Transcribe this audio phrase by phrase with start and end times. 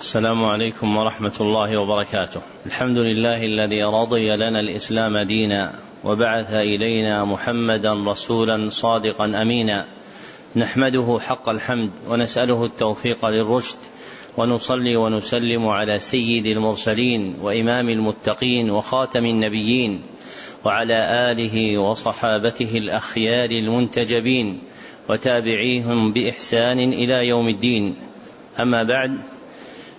[0.00, 2.40] السلام عليكم ورحمة الله وبركاته.
[2.66, 5.72] الحمد لله الذي رضي لنا الإسلام دينا
[6.04, 9.86] وبعث إلينا محمدا رسولا صادقا أمينا.
[10.56, 13.76] نحمده حق الحمد ونسأله التوفيق للرشد
[14.36, 20.02] ونصلي ونسلم على سيد المرسلين وإمام المتقين وخاتم النبيين
[20.64, 20.98] وعلى
[21.32, 24.58] آله وصحابته الأخيار المنتجبين
[25.08, 27.96] وتابعيهم بإحسان إلى يوم الدين.
[28.60, 29.20] أما بعد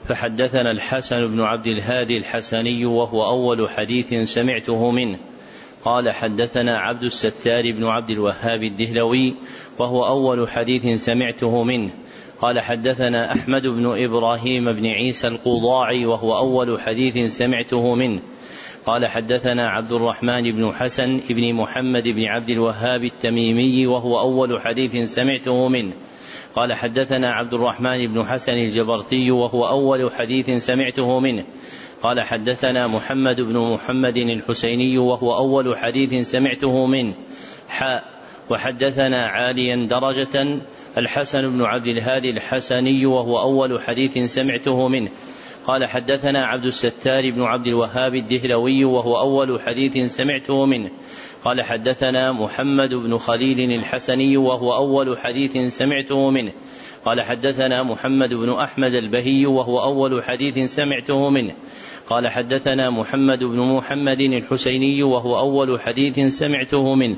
[0.08, 5.18] فحدثنا الحسن بن عبد الهادي الحسني وهو أول حديث سمعته منه.
[5.86, 9.36] قال حدثنا عبد الستار بن عبد الوهاب الدهلوي
[9.80, 11.90] وهو أول حديث سمعته منه.
[12.42, 18.22] قال حدثنا أحمد بن إبراهيم بن عيسى القضاعي وهو أول حديث سمعته منه.
[18.86, 25.14] قال حدثنا عبد الرحمن بن حسن بن محمد بن عبد الوهاب التميمي وهو أول حديث
[25.14, 25.94] سمعته منه.
[26.56, 31.44] قال حدثنا عبد الرحمن بن حسن الجبرتي وهو أول حديث سمعته منه.
[32.04, 37.14] قال حدثنا محمد بن محمد الحسيني وهو أول حديث سمعته منه.
[37.70, 38.04] حاء
[38.50, 40.58] وحدثنا عاليا درجة
[40.98, 45.10] الحسن بن عبد الهادي الحسني وهو أول حديث سمعته منه.
[45.66, 50.90] قال حدثنا عبد الستار بن عبد الوهاب الدهلوي وهو أول حديث سمعته منه.
[51.44, 56.52] قال حدثنا محمد بن خليل الحسني وهو أول حديث سمعته منه.
[57.06, 61.54] قال حدثنا محمد بن أحمد البهي وهو أول حديث سمعته منه.
[62.10, 67.16] قال حدثنا محمد بن محمد الحسيني وهو أول حديث سمعته منه.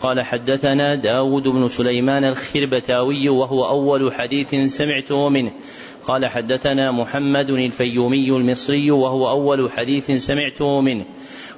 [0.00, 5.50] قال حدثنا داود بن سليمان الخربتاوي وهو أول حديث سمعته منه.
[6.06, 11.04] قال حدثنا محمد الفيومي المصري وهو أول حديث سمعته منه.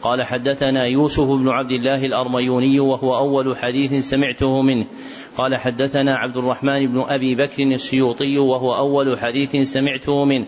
[0.03, 4.87] قال حدثنا يوسف بن عبد الله الأرميوني وهو أول حديث سمعته منه.
[5.37, 10.45] قال حدثنا عبد الرحمن بن أبي بكر السيوطي وهو أول حديث سمعته منه.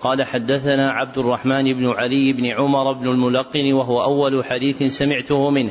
[0.00, 5.70] قال حدثنا عبد الرحمن بن علي بن عمر بن الملقن وهو أول حديث سمعته منه.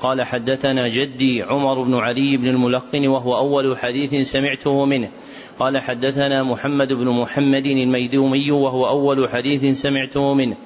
[0.00, 5.10] قال حدثنا جدي عمر بن علي بن الملقن وهو أول حديث سمعته منه.
[5.58, 10.56] قال حدثنا محمد بن محمد الميدومي وهو أول حديث سمعته منه.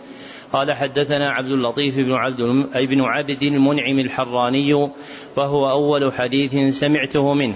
[0.53, 2.43] قال حدثنا عبد اللطيف بن عبد
[2.91, 4.91] بن عبد المنعم الحراني
[5.37, 7.55] وهو أول حديث سمعته منه.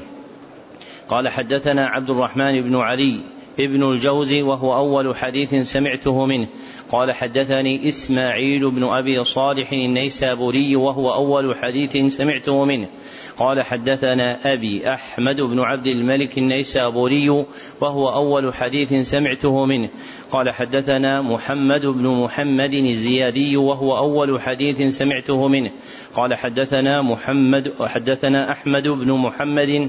[1.09, 3.21] قال حدثنا عبد الرحمن بن علي
[3.61, 6.47] ابن الجوزي وهو أول حديث سمعته منه.
[6.91, 12.89] قال حدثني إسماعيل بن أبي صالح النيسابوري وهو أول حديث سمعته منه.
[13.37, 17.45] قال حدثنا أبي أحمد بن عبد الملك النيسابوري
[17.81, 19.89] وهو أول حديث سمعته منه.
[20.33, 25.71] قال حدثنا محمد بن محمد الزيادي وهو أول حديث سمعته منه.
[26.15, 29.89] قال حدثنا محمد حدثنا أحمد بن محمد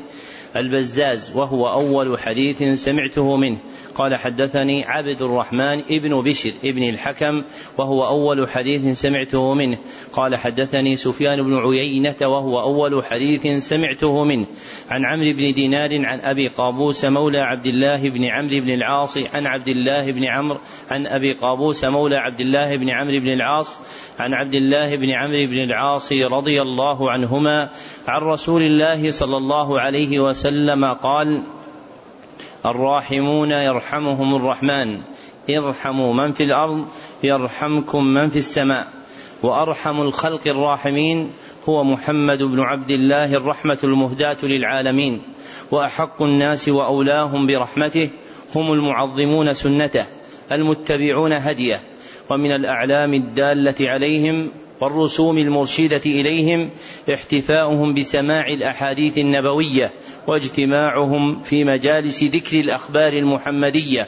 [0.55, 3.57] البزاز وهو أول حديث سمعته منه.
[3.95, 7.43] قال حدثني عبد الرحمن ابن بشر ابن الحكم
[7.77, 9.77] وهو أول حديث سمعته منه.
[10.13, 14.45] قال حدثني سفيان بن عيينة وهو أول حديث سمعته منه.
[14.89, 19.47] عن عمرو بن دينار عن أبي قابوس مولى عبد الله بن عمرو بن العاص عن
[19.47, 20.59] عبد الله بن عمرو
[20.91, 23.77] عن أبي قابوس مولى عبد الله بن عمرو بن العاص
[24.19, 27.69] عن عبد الله بن عمرو بن العاص رضي الله عنهما
[28.07, 31.43] عن رسول الله صلى الله عليه وسلم قال
[32.65, 34.99] الراحمون يرحمهم الرحمن.
[35.49, 36.85] ارحموا من في الأرض
[37.23, 38.87] يرحمكم من في السماء.
[39.43, 41.29] وأرحم الخلق الراحمين
[41.69, 45.21] هو محمد بن عبد الله الرحمة المهداة للعالمين.
[45.71, 48.09] وأحق الناس وأولاهم برحمته
[48.55, 50.05] هم المعظمون سنته
[50.51, 51.79] المتبعون هديه.
[52.29, 56.69] ومن الأعلام الدالة عليهم والرسوم المرشدة إليهم
[57.13, 59.91] احتفاؤهم بسماع الأحاديث النبوية
[60.27, 64.07] واجتماعهم في مجالس ذكر الأخبار المحمدية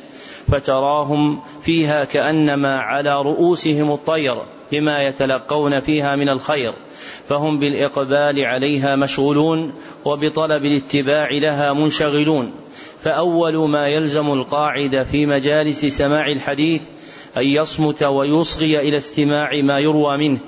[0.51, 4.35] فتراهم فيها كأنما على رؤوسهم الطير
[4.71, 6.73] بما يتلقون فيها من الخير
[7.27, 9.73] فهم بالإقبال عليها مشغولون
[10.05, 12.51] وبطلب الاتباع لها منشغلون.
[12.99, 16.81] فأول ما يلزم القاعد في مجالس سماع الحديث
[17.37, 20.39] أن يصمت ويصغي إلى استماع ما يروى منه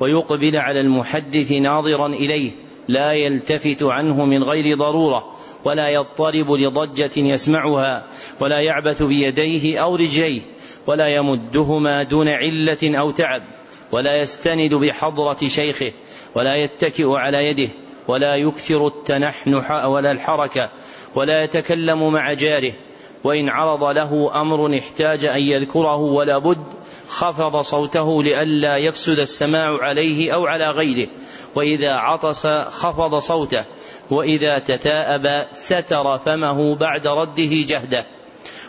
[0.00, 2.63] ويقبل على المحدث ناظرا إليه.
[2.88, 5.34] لا يلتفت عنه من غير ضرورة
[5.64, 8.06] ولا يضطرب لضجة يسمعها
[8.40, 10.40] ولا يعبث بيديه أو رجليه
[10.86, 13.42] ولا يمدهما دون علة أو تعب
[13.92, 15.92] ولا يستند بحضرة شيخه
[16.34, 17.68] ولا يتكئ على يده
[18.08, 20.70] ولا يكثر التنحنح ولا الحركة
[21.14, 22.72] ولا يتكلم مع جاره
[23.24, 26.64] وإن عرض له أمر احتاج أن يذكره ولا بد
[27.08, 31.08] خفض صوته لئلا يفسد السماع عليه أو على غيره.
[31.54, 33.64] وإذا عطس خفض صوته
[34.10, 38.06] وإذا تثاءب ستر فمه بعد رده جهده.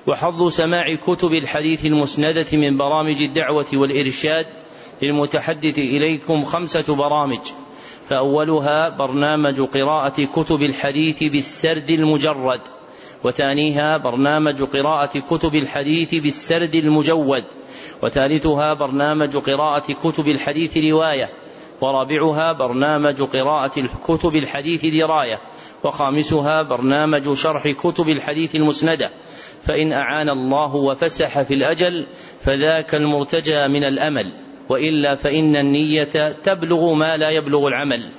[0.07, 4.45] وحظ سماع كتب الحديث المسندة من برامج الدعوة والإرشاد
[5.01, 7.51] للمتحدث إليكم خمسة برامج.
[8.09, 12.61] فأولها برنامج قراءة كتب الحديث بالسرد المجرد.
[13.25, 17.43] وثانيها برنامج قراءة كتب الحديث بالسرد المجود
[18.03, 21.29] وثالثها برنامج قراءة كتب الحديث رواية
[21.81, 25.41] ورابعها برنامج قراءة كتب الحديث دراية
[25.83, 29.11] وخامسها برنامج شرح كتب الحديث المسندة.
[29.63, 32.07] فإن أعان الله وفسح في الأجل
[32.39, 34.33] فذاك المرتجى من الأمل
[34.69, 38.11] وإلا فإن النية تبلغ ما لا يبلغ العمل.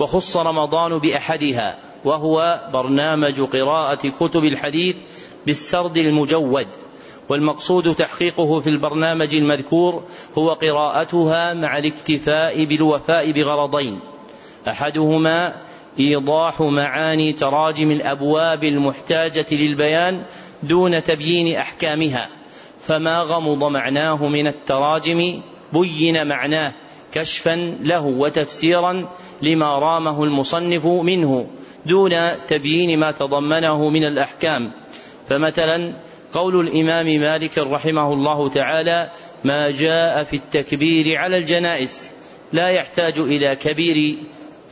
[0.00, 4.96] وخص رمضان بأحدها وهو برنامج قراءة كتب الحديث
[5.46, 6.66] بالسرد المجود
[7.28, 10.02] والمقصود تحقيقه في البرنامج المذكور
[10.38, 14.00] هو قراءتها مع الاكتفاء بالوفاء بغرضين
[14.68, 15.56] أحدهما
[16.00, 20.22] إيضاح معاني تراجم الأبواب المحتاجة للبيان
[20.62, 22.28] دون تبيين أحكامها
[22.80, 25.40] فما غمض معناه من التراجم
[25.72, 26.72] بين معناه
[27.16, 29.08] كشفا له وتفسيرا
[29.42, 31.46] لما رامه المصنف منه
[31.86, 32.12] دون
[32.48, 34.72] تبيين ما تضمنه من الأحكام.
[35.28, 35.96] فمثلا
[36.32, 39.10] قول الإمام مالك رحمه الله تعالى
[39.44, 42.12] ما جاء في التكبير على الجنائز
[42.52, 44.18] لا يحتاج إلى كبير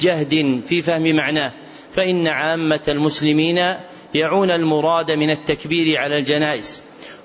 [0.01, 1.53] جهد في فهم معناه
[1.91, 3.59] فإن عامة المسلمين
[4.15, 6.83] يعون المراد من التكبير على الجنائز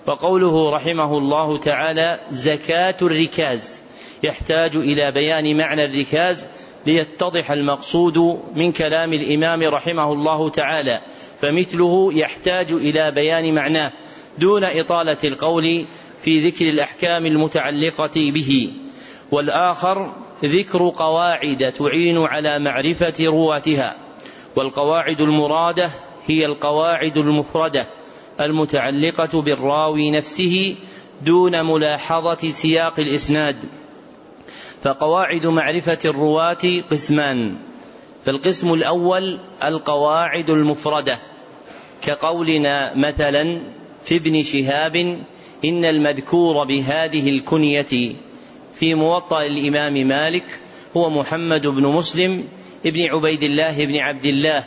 [0.07, 3.78] وقوله رحمه الله تعالى زكاة الركاز
[4.23, 6.47] يحتاج إلى بيان معنى الركاز
[6.85, 8.17] ليتضح المقصود
[8.55, 11.01] من كلام الإمام رحمه الله تعالى
[11.41, 13.91] فمثله يحتاج إلى بيان معناه
[14.37, 15.85] دون إطالة القول
[16.21, 18.71] في ذكر الأحكام المتعلقة به.
[19.31, 20.13] والآخر
[20.43, 23.95] ذكر قواعد تعين على معرفة رواتها
[24.55, 25.91] والقواعد المرادة
[26.27, 27.85] هي القواعد المفردة
[28.39, 30.75] المتعلقة بالراوي نفسه
[31.25, 33.78] دون ملاحظة سياق الإسناد.
[34.83, 37.55] فقواعد معرفة الرواة قسمان.
[38.25, 41.17] فالقسم الأول القواعد المفردة.
[42.01, 43.61] كقولنا مثلا
[44.05, 44.95] في ابن شهاب
[45.65, 48.15] إن المذكور بهذه الكنية
[48.73, 50.45] في موطأ الإمام مالك
[50.97, 52.43] هو محمد بن مسلم
[52.85, 54.63] ابن عبيد الله بن عبد الله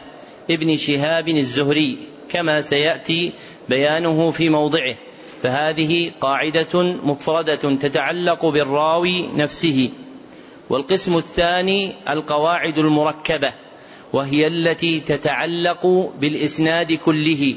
[0.50, 1.98] ابن شهاب الزهري
[2.30, 3.32] كما سيأتي
[3.68, 4.94] بيانه في موضعه.
[5.42, 9.90] فهذه قاعدة مفردة تتعلق بالراوي نفسه.
[10.70, 13.52] والقسم الثاني القواعد المركبة
[14.12, 17.56] وهي التي تتعلق بالإسناد كله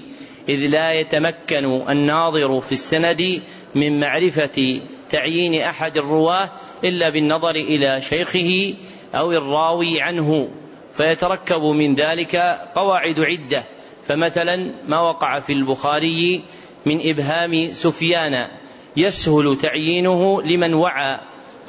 [0.49, 3.41] إذ لا يتمكن الناظر في السند
[3.75, 6.51] من معرفة تعيين أحد الرواة
[6.83, 8.73] إلا بالنظر إلى شيخه
[9.15, 10.49] أو الراوي عنه
[10.97, 12.35] فيتركب من ذلك
[12.75, 13.63] قواعد عدة
[14.07, 16.41] فمثلا ما وقع في البخاري
[16.85, 18.47] من إبهام سفيان
[18.97, 21.19] يسهل تعيينه لمن وعى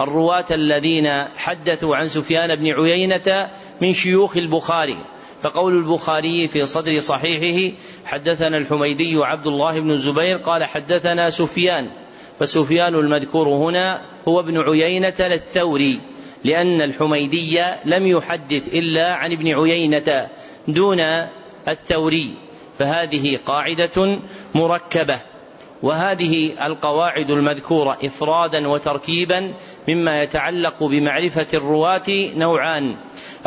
[0.01, 3.51] الرواة الذين حدثوا عن سفيان بن عيينة
[3.81, 4.97] من شيوخ البخاري.
[5.43, 11.91] فقول البخاري في صدر صحيحه حدثنا الحميدي عبد الله بن الزبير قال حدثنا سفيان.
[12.39, 16.01] فسفيان المذكور هنا هو ابن عيينة الثوري
[16.45, 20.29] لأن الحميدي لم يحدث إلا عن ابن عيينة
[20.69, 21.01] دون
[21.69, 22.35] الثوري.
[22.79, 24.19] فهذه قاعدة
[24.55, 25.36] مركبة.
[25.87, 29.55] وهذه القواعد المذكورة إفرادا وتركيبا
[29.89, 32.97] مما يتعلق بمعرفة الرواة نوعان.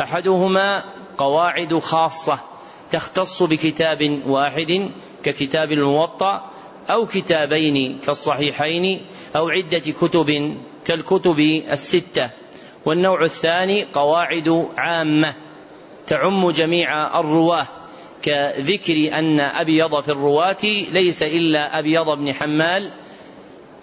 [0.00, 0.84] أحدهما
[1.18, 2.38] قواعد خاصة
[2.92, 4.90] تختص بكتاب واحد
[5.22, 6.50] ككتاب الموطأ
[6.90, 9.00] أو كتابين كالصحيحين
[9.36, 10.56] أو عدة كتب
[10.86, 11.38] كالكتب
[11.72, 12.30] الستة.
[12.84, 15.34] والنوع الثاني قواعد عامة
[16.06, 17.66] تعم جميع الرواة.
[18.22, 22.92] كذكر أن أبيض في الرواة ليس إلا أبيض بن حمال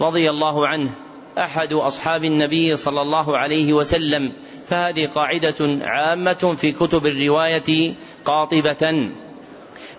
[0.01, 0.95] رضي الله عنه
[1.37, 4.33] أحد أصحاب النبي صلى الله عليه وسلم.
[4.65, 9.09] فهذه قاعدة عامة في كتب الرواية قاطبة.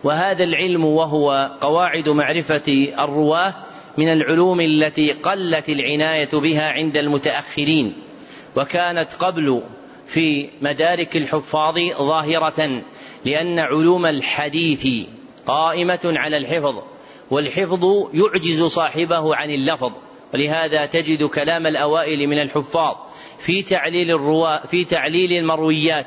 [0.04, 3.54] وهذا العلم وهو قواعد معرفة الرواة
[3.99, 7.95] من العلوم التي قلت العناية بها عند المتأخرين
[8.57, 9.62] وكانت قبل
[10.07, 12.83] في مدارك الحفاظ ظاهرة.
[13.25, 15.06] لأن علوم الحديث
[15.46, 16.82] قائمة على الحفظ
[17.30, 17.84] والحفظ
[18.14, 19.92] يعجز صاحبه عن اللفظ
[20.34, 22.96] ولهذا تجد كلام الأوائل من الحفاظ
[23.38, 26.06] في تعليل الرواة في تعليل المرويات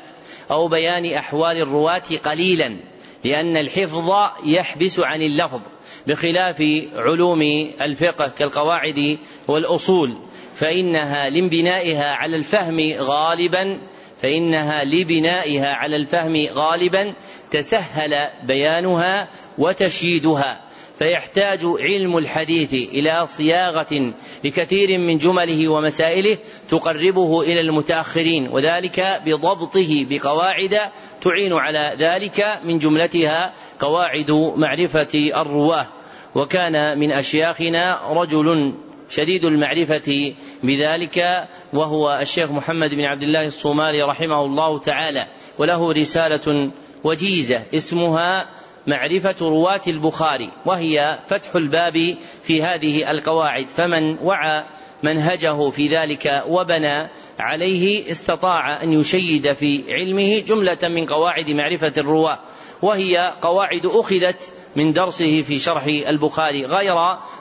[0.50, 2.76] أو بيان أحوال الرواة قليلا
[3.24, 4.10] لأن الحفظ
[4.44, 5.60] يحبس عن اللفظ
[6.06, 6.62] بخلاف
[6.96, 7.42] علوم
[7.80, 10.16] الفقه كالقواعد والأصول
[10.54, 13.80] فإنها لانبنائها على الفهم غالبا
[14.22, 17.14] فإنها لبنائها على الفهم غالبا
[17.50, 20.60] تسهل بيانها وتشييدها.
[20.98, 24.14] فيحتاج علم الحديث إلى صياغة
[24.44, 26.38] لكثير من جمله ومسائله
[26.70, 30.78] تقربه إلى المتأخرين وذلك بضبطه بقواعد
[31.22, 35.86] تعين على ذلك من جملتها قواعد معرفة الرواة.
[36.34, 38.74] وكان من أشياخنا رجل
[39.14, 45.26] شديد المعرفة بذلك وهو الشيخ محمد بن عبد الله الصومالي رحمه الله تعالى.
[45.58, 46.70] وله رسالة
[47.04, 48.48] وجيزة اسمها
[48.86, 53.68] معرفة رواة البخاري وهي فتح الباب في هذه القواعد.
[53.68, 54.64] فمن وعى
[55.02, 62.38] منهجه في ذلك وبنى عليه استطاع أن يشيد في علمه جملة من قواعد معرفة الرواة.
[62.82, 66.94] وهي قواعد أخذت من درسه في شرح البخاري غير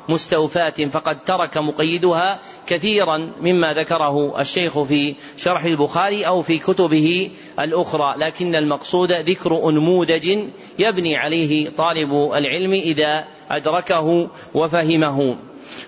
[0.10, 8.14] مستوفاة فقد ترك مقيدها كثيرا مما ذكره الشيخ في شرح البخاري أو في كتبه الأخرى.
[8.18, 10.40] لكن المقصود ذكر أنموذج
[10.80, 15.38] يبني عليه طالب العلم إذا أدركه وفهمه.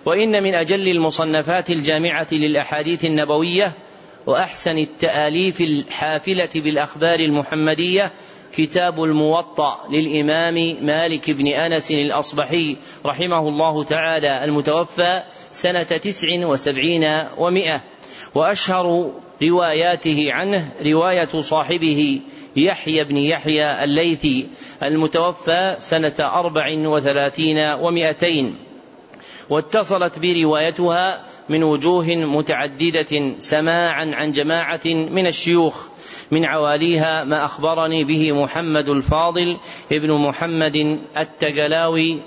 [0.05, 3.73] وإن من أجل المصنفات الجامعة للأحاديث النبوية
[4.25, 8.11] وأحسن التآليف الحافلة بالأخبار المحمدية
[8.55, 17.03] كتاب الموطأ للإمام مالك بن أنس الأصبحي رحمه الله تعالى المتوفى سنة تسع وسبعين
[17.37, 17.81] ومائة
[18.35, 19.11] وأشهر
[19.43, 22.21] رواياته عنه رواية صاحبه
[22.55, 24.47] يحيى بن يحيى الليثي
[24.83, 28.55] المتوفى سنة أربع وثلاثين ومائتين
[29.49, 35.92] واتصلت بروايتها من وجوه متعددة سماعا عن جماعة من الشيوخ.
[36.33, 39.57] من عواليها ما أخبرني به محمد الفاضل
[39.91, 42.21] ابن محمد التجلاوي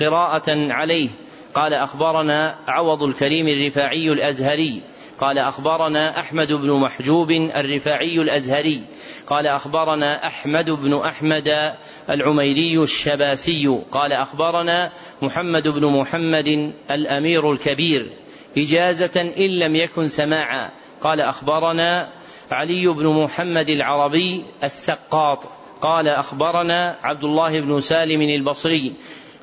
[0.00, 1.08] قراءة عليه.
[1.54, 4.82] قال أخبرنا عوض الكريم الرفاعي الأزهري.
[5.18, 8.84] قال أخبرنا أحمد بن محجوب الرفاعي الأزهري.
[9.26, 11.48] قال أخبرنا أحمد بن أحمد
[12.10, 13.82] العميري الشباسي.
[13.92, 18.12] قال أخبرنا محمد بن محمد الأمير الكبير.
[18.58, 20.70] إجازة إن لم يكن سماعا.
[21.00, 22.17] قال أخبرنا
[22.52, 25.44] علي بن محمد العربي السقاط
[25.80, 28.92] قال أخبرنا عبد الله بن سالم البصري.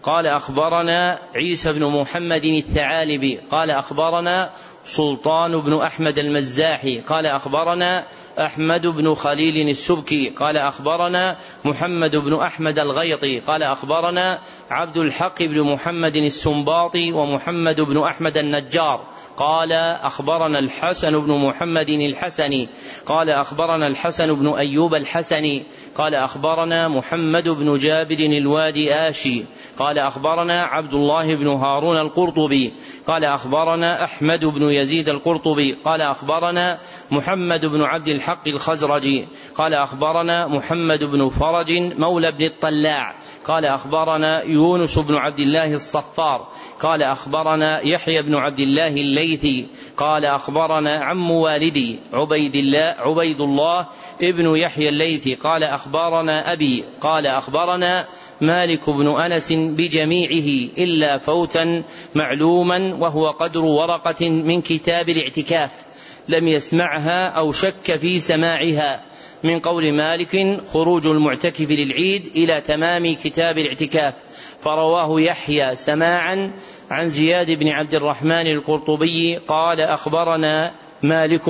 [0.03, 3.37] قال أخبرنا عيسى بن محمد الثعالبي.
[3.51, 4.49] قال أخبرنا
[4.83, 6.99] سلطان بن أحمد المزاحي.
[6.99, 8.05] قال أخبرنا
[8.39, 10.29] أحمد بن خليل السبكي.
[10.29, 13.39] قال أخبرنا محمد بن أحمد الغيطي.
[13.39, 19.05] قال أخبرنا عبد الحق بن محمد السنباطي ومحمد بن أحمد النجار.
[19.37, 22.69] قال أخبرنا الحسن بن محمد الحسني
[23.05, 25.65] قال أخبرنا الحسن بن أيوب الحسني
[25.95, 29.45] قال أخبرنا محمد بن جابر الوادي آشي.
[29.77, 32.73] قال أخبرنا عبد الله بن هارون القرطبي.
[33.07, 35.73] قال أخبرنا أحمد بن يزيد القرطبي.
[35.73, 36.79] قال أخبرنا
[37.11, 39.27] محمد بن عبد الحق الخزرجي.
[39.55, 43.15] قال أخبرنا محمد بن فرج مولى بن الطلاع.
[43.45, 46.47] قال أخبرنا يونس بن عبد الله الصفار.
[46.81, 49.67] قال أخبرنا يحيى بن عبد الله الليثي.
[49.97, 53.87] قال أخبرنا عم والدي عبيد الله عبيد الله
[54.21, 55.35] ابن يحيى الليثي.
[55.35, 56.83] قال أخبرنا أبي.
[57.01, 58.07] قال أخبرنا
[58.41, 61.83] مالك بن أنس بجميعه إلا فوتا
[62.15, 65.85] معلوما وهو قدر ورقة من كتاب الاعتكاف.
[66.27, 69.14] لم يسمعها أو شك في سماعها.
[69.45, 74.21] من قول مالك خروج المعتكف للعيد إلى تمام كتاب الاعتكاف.
[74.61, 76.53] فرواه يحيى سماعا
[76.91, 80.71] عن زياد بن عبد الرحمن القرطبي قال أخبرنا
[81.03, 81.47] مالك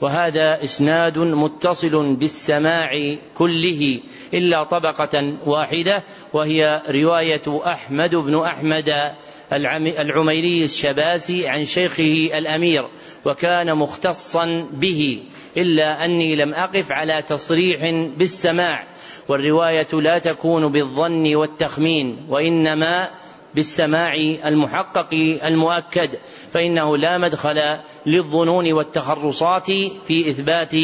[0.00, 2.90] وهذا إسناد متصل بالسماع
[3.34, 4.00] كله
[4.34, 6.02] إلا طبقة واحدة
[6.32, 9.14] وهي رواية أحمد بن أحمد
[9.52, 12.82] العميري الشباسي عن شيخه الأمير
[13.24, 15.22] وكان مختصا به
[15.56, 17.80] إلا أني لم أقف على تصريح
[18.16, 18.86] بالسماع
[19.28, 23.10] والرواية لا تكون بالظن والتخمين وإنما
[23.56, 24.14] بالسماع
[24.46, 26.10] المحقق المؤكد
[26.52, 29.66] فإنه لا مدخل للظنون والتخرصات
[30.04, 30.74] في إثبات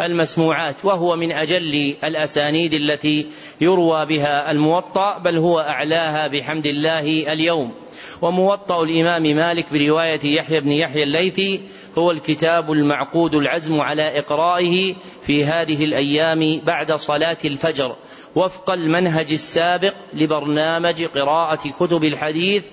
[0.00, 3.26] المسموعات وهو من أجل الأسانيد التي
[3.60, 7.74] يروى بها الموطأ بل هو أعلاها بحمد الله اليوم.
[8.22, 11.60] وموطأ الإمام مالك برواية يحيى بن يحيى الليثي
[11.98, 17.96] هو الكتاب المعقود العزم على إقرائه في هذه الأيام بعد صلاة الفجر.
[18.36, 22.64] وفق المنهج السابق لبرنامج قراءة كتب الحديث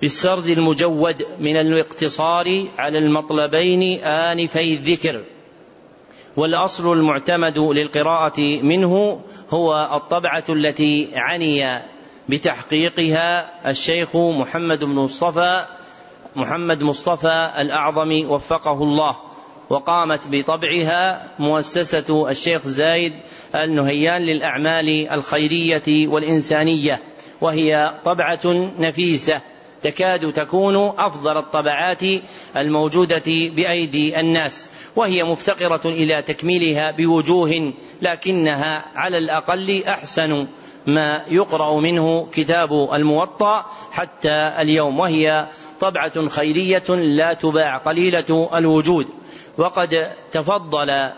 [0.00, 5.22] بالسرد المجود من الاقتصار على المطلبين آنفي الذكر.
[6.36, 9.20] والأصل المعتمد للقراءة منه
[9.50, 11.82] هو الطبعة التي عني
[12.28, 15.66] بتحقيقها الشيخ محمد بن مصطفى
[16.36, 19.16] محمد مصطفى الأعظم وفقه الله.
[19.72, 23.12] وقامت بطبعها مؤسسة الشيخ زايد
[23.54, 27.00] النهيان للأعمال الخيرية والإنسانية
[27.40, 29.40] وهي طبعة نفيسة
[29.82, 32.02] تكاد تكون أفضل الطبعات
[32.56, 40.46] الموجودة بأيدي الناس وهي مفتقرة إلى تكميلها بوجوه لكنها على الأقل أحسن
[40.86, 45.46] ما يقرأ منه كتاب الموطأ حتى اليوم وهي
[45.80, 49.06] طبعة خيرية لا تباع قليلة الوجود.
[49.58, 51.12] وقد تفضل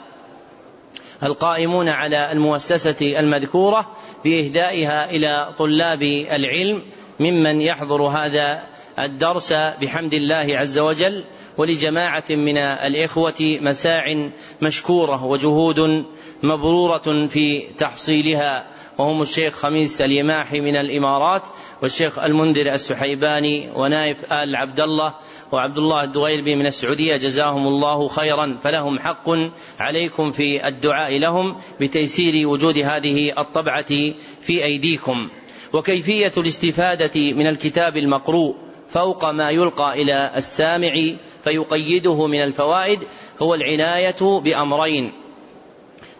[1.23, 3.87] القائمون على المؤسسة المذكورة
[4.25, 6.83] بإهدائها إلى طلاب العلم
[7.21, 8.63] ممن يحضر هذا
[8.99, 11.25] الدرس بحمد الله عز وجل
[11.59, 14.31] ولجماعة من الإخوة مساع
[14.63, 16.05] مشكورة وجهود
[16.43, 18.67] مبرورة في تحصيلها.
[18.99, 21.43] وهم الشيخ خميس اليماحي من الإمارات
[21.83, 25.15] والشيخ المنذر السحيباني ونائف آل عبد الله
[25.53, 28.59] وعبد الله الدغيربي من السعودية جزاهم الله خيرا.
[28.63, 29.29] فلهم حق
[29.81, 35.29] عليكم في الدعاء لهم بتيسير وجود هذه الطبعة في أيديكم.
[35.73, 38.57] وكيفية الاستفادة من الكتاب المقروء
[38.89, 40.95] فوق ما يلقى إلى السامع
[41.45, 43.05] فيقيده من الفوائد
[43.43, 45.13] هو العناية بأمرين.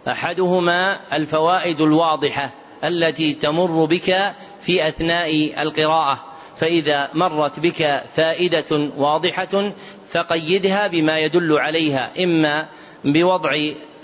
[0.07, 2.64] أحدهما الفوائد الواضحة.
[2.83, 6.25] التي تمر بك في أثناء القراءة.
[6.55, 9.71] فإذا مرت بك فائدة واضحة
[10.07, 12.67] فقيدها بما يدل عليها إما
[13.05, 13.51] بوضع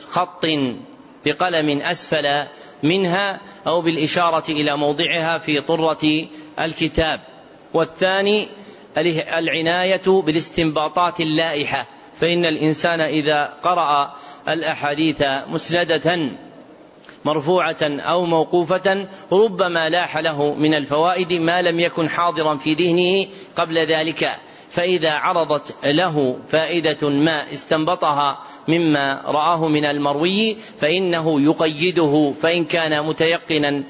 [0.07, 0.45] خط
[1.25, 2.47] بقلم أسفل
[2.83, 6.27] منها أو بالإشارة إلى موضعها في طرة
[6.59, 7.19] الكتاب.
[7.73, 8.47] والثاني
[9.37, 11.87] العناية بالاستنباطات اللائحة.
[12.15, 14.13] فإن الإنسان إذا قرأ
[14.47, 16.31] الأحاديث مسندة
[17.25, 23.77] مرفوعة أو موقوفة ربما لاح له من الفوائد ما لم يكن حاضرا في ذهنه قبل
[23.77, 24.29] ذلك.
[24.71, 33.83] فإذا عرضت له فائدة ما استنبطها مما رآه من المروي فإنه يقيده فإن كان متيقنا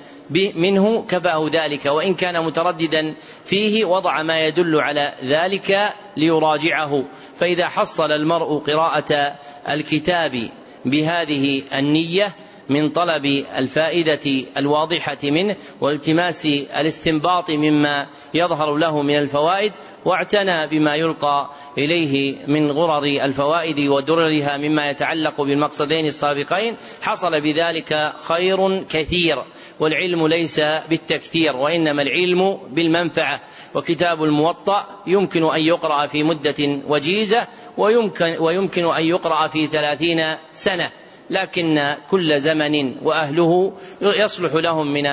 [0.56, 7.04] منه كفاه ذلك وإن كان مترددا فيه وضع ما يدل على ذلك ليراجعه.
[7.36, 9.36] فإذا حصل المرء قراءة
[9.70, 10.50] الكتاب
[10.86, 12.34] بهذه النية
[12.72, 13.26] من طلب
[13.58, 16.46] الفائدة الواضحة منه والتماس
[16.80, 19.74] الاستنباط مما يظهر له من الفوائد
[20.06, 26.76] واعتنى بما يلقى إليه من غرر الفوائد ودررها مما يتعلق بالمقصدين السابقين.
[27.02, 29.44] حصل بذلك خير كثير
[29.80, 33.42] والعلم ليس بالتكثير وإنما العلم بالمنفعة.
[33.76, 41.01] وكتاب الموطأ يمكن أن يقرأ في مدة وجيزة ويمكن, ويمكن أن يقرأ في ثلاثين سنة.
[41.32, 45.06] لكن كل زمن وأهله يصلح لهم من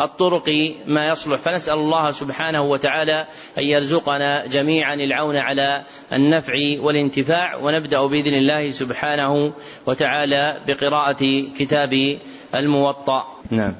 [0.00, 0.48] الطرق
[0.86, 1.38] ما يصلح.
[1.38, 3.26] فنسأل الله سبحانه وتعالى
[3.58, 9.52] أن يرزقنا جميعا العون على النفع والانتفاع ونبدأ بإذن الله سبحانه
[9.86, 11.22] وتعالى بقراءة
[11.58, 12.18] كتاب
[12.54, 13.24] الموطأ.
[13.50, 13.74] نعم.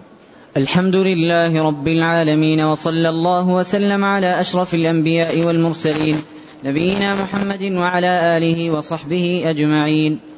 [0.57, 6.17] الحمد لله رب العالمين وصلى الله وسلم على أشرف الأنبياء والمرسلين
[6.65, 10.36] نبينا محمد وعلى آله وصحبه أجمعين.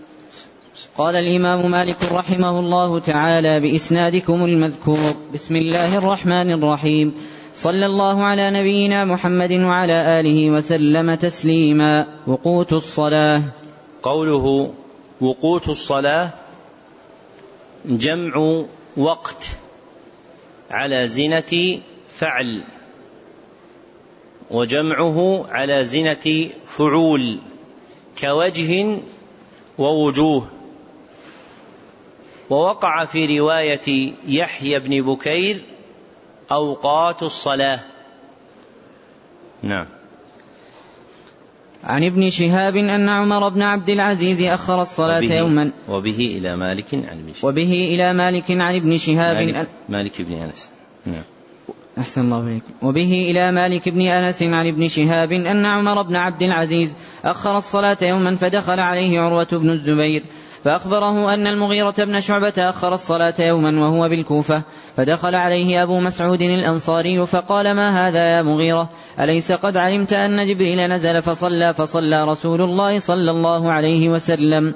[0.98, 4.98] قال الإمام مالك رحمه الله تعالى بإسنادكم المذكور.
[5.34, 7.14] بسم الله الرحمن الرحيم.
[7.54, 12.06] صلى الله على نبينا محمد وعلى آله وسلم تسليما.
[12.26, 13.42] وقوت الصلاة.
[14.02, 14.70] قوله
[15.20, 16.30] وقوت الصلاة
[17.86, 18.64] جمع
[18.96, 19.50] وقت
[20.70, 21.78] على زنة
[22.10, 22.64] فعل
[24.50, 27.38] وجمعه على زنة فعول
[28.20, 28.98] كوجه
[29.78, 30.57] ووجوه.
[32.50, 35.62] ووقع في رواية يحيى بن بكير
[36.52, 37.80] أوقات الصلاة.
[39.62, 39.86] نعم.
[41.84, 45.72] عن ابن شهاب أن عمر بن عبد العزيز أخر الصلاة وبه يوما.
[45.88, 47.52] وبه إلى مالك عن ابن شهاب.
[47.52, 49.36] وبه إلى مالك عن ابن شهاب.
[49.36, 50.70] مالك, مالك بن أنس.
[51.06, 51.22] نعم.
[51.98, 56.42] أحسن الله إليكم وبه إلى مالك بن أنس عن ابن شهاب أن عمر بن عبد
[56.42, 60.22] العزيز أخر الصلاة يوما فدخل عليه عروة بن الزبير
[60.64, 64.62] فأخبره أن المغيرة بن شعبة أخر الصلاة يوما وهو بالكوفة
[64.96, 68.88] فدخل عليه أبو مسعود الأنصاري فقال ما هذا يا مغيرة؟
[69.20, 74.74] أليس قد علمت أن جبريل نزل فصلى فصلى رسول الله صلى الله عليه وسلم؟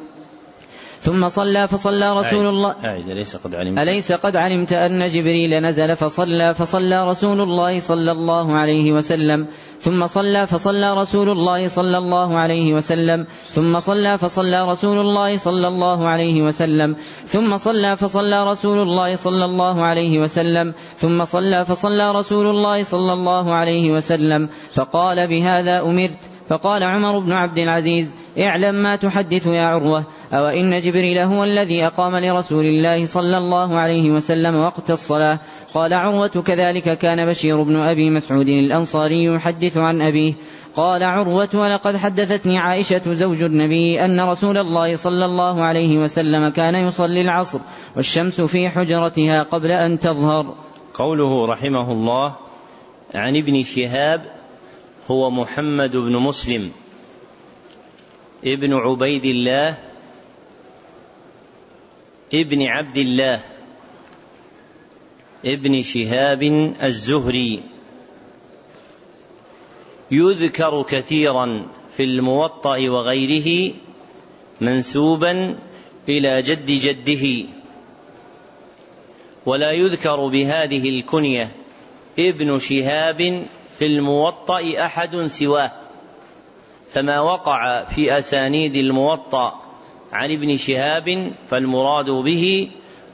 [1.00, 3.10] ثم صلى فصلى رسول الله أعيد.
[3.10, 8.56] أليس قد علمت؟ أليس قد علمت أن جبريل نزل فصلى فصلى رسول الله صلى الله
[8.56, 9.46] عليه وسلم؟
[9.82, 13.26] ثم صلى فصلى رسول الله صلى الله عليه وسلم.
[13.44, 16.96] ثم صلى فصلى رسول الله صلى الله عليه وسلم.
[17.26, 20.74] ثم صلى فصلى رسول الله صلى الله عليه وسلم.
[20.96, 24.48] ثم صلى فصلى رسول الله صلى الله عليه وسلم.
[24.74, 26.30] فقال بهذا أمرت.
[26.48, 30.04] فقال عمر بن عبد العزيز اعلم ما تحدث يا عروة.
[30.32, 35.38] أو إن جبريل هو الذي أقام لرسول الله صلى الله عليه وسلم وقت الصلاة.
[35.74, 40.34] قال عروة كذلك كان بشير بن أبي مسعود الأنصاري يحدث عن أبيه.
[40.76, 46.74] قال عروة ولقد حدثتني عائشة زوج النبي أن رسول الله صلى الله عليه وسلم كان
[46.74, 47.58] يصلي العصر
[47.96, 50.54] والشمس في حجرتها قبل أن تظهر.
[50.94, 52.36] قوله رحمه الله
[53.14, 54.22] عن ابن شهاب
[55.10, 56.70] هو محمد بن مسلم
[58.44, 59.78] ابن عبيد الله
[62.34, 63.40] ابن عبد الله
[65.44, 66.42] ابن شهاب
[66.82, 67.62] الزهري.
[70.10, 73.74] يذكر كثيرا في الموطأ وغيره
[74.60, 75.58] منسوبا
[76.08, 77.48] إلى جد جده.
[79.46, 81.52] ولا يذكر بهذه الكنية
[82.18, 83.46] ابن شهاب
[83.78, 85.72] في الموطأ أحد سواه.
[86.92, 89.60] فما وقع في أسانيد الموطأ
[90.12, 92.70] عن ابن شهاب فالمراد به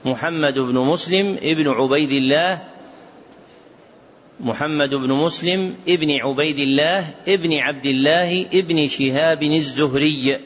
[0.09, 2.63] محمد بن مسلم ابن عبيد الله
[4.41, 10.41] محمد بن مسلم ابن عبيد الله ابن عبد الله ابن شهاب الزهري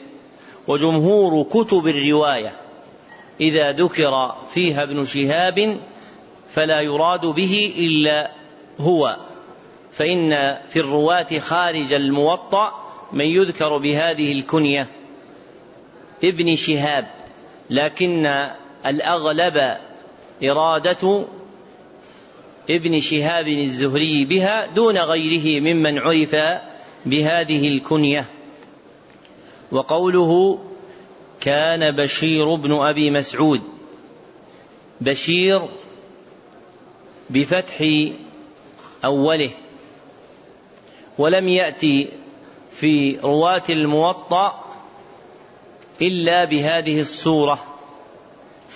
[0.67, 2.51] وجمهور كتب الرواية.
[3.41, 5.79] إذا ذكر فيها ابن شهاب
[6.49, 8.31] فلا يراد به إلا
[8.79, 9.17] هو.
[9.91, 12.71] فإن في الرواة خارج الموطأ
[13.13, 14.87] من يذكر بهذه الكنية
[16.23, 17.07] ابن شهاب
[17.69, 18.27] لكن
[18.85, 19.77] الأغلب
[20.43, 21.25] إرادة
[22.69, 26.35] ابن شهاب الزهري بها دون غيره ممن عرف
[27.05, 28.25] بهذه الكنية.
[29.71, 30.59] وقوله
[31.41, 33.61] كان بشير بن أبي مسعود
[35.01, 35.61] بشير
[37.29, 37.87] بفتح
[39.05, 39.49] أوله
[41.17, 42.09] ولم يأتي
[42.71, 44.63] في رواة الموطأ
[46.01, 47.72] إلا بهذه الصورة.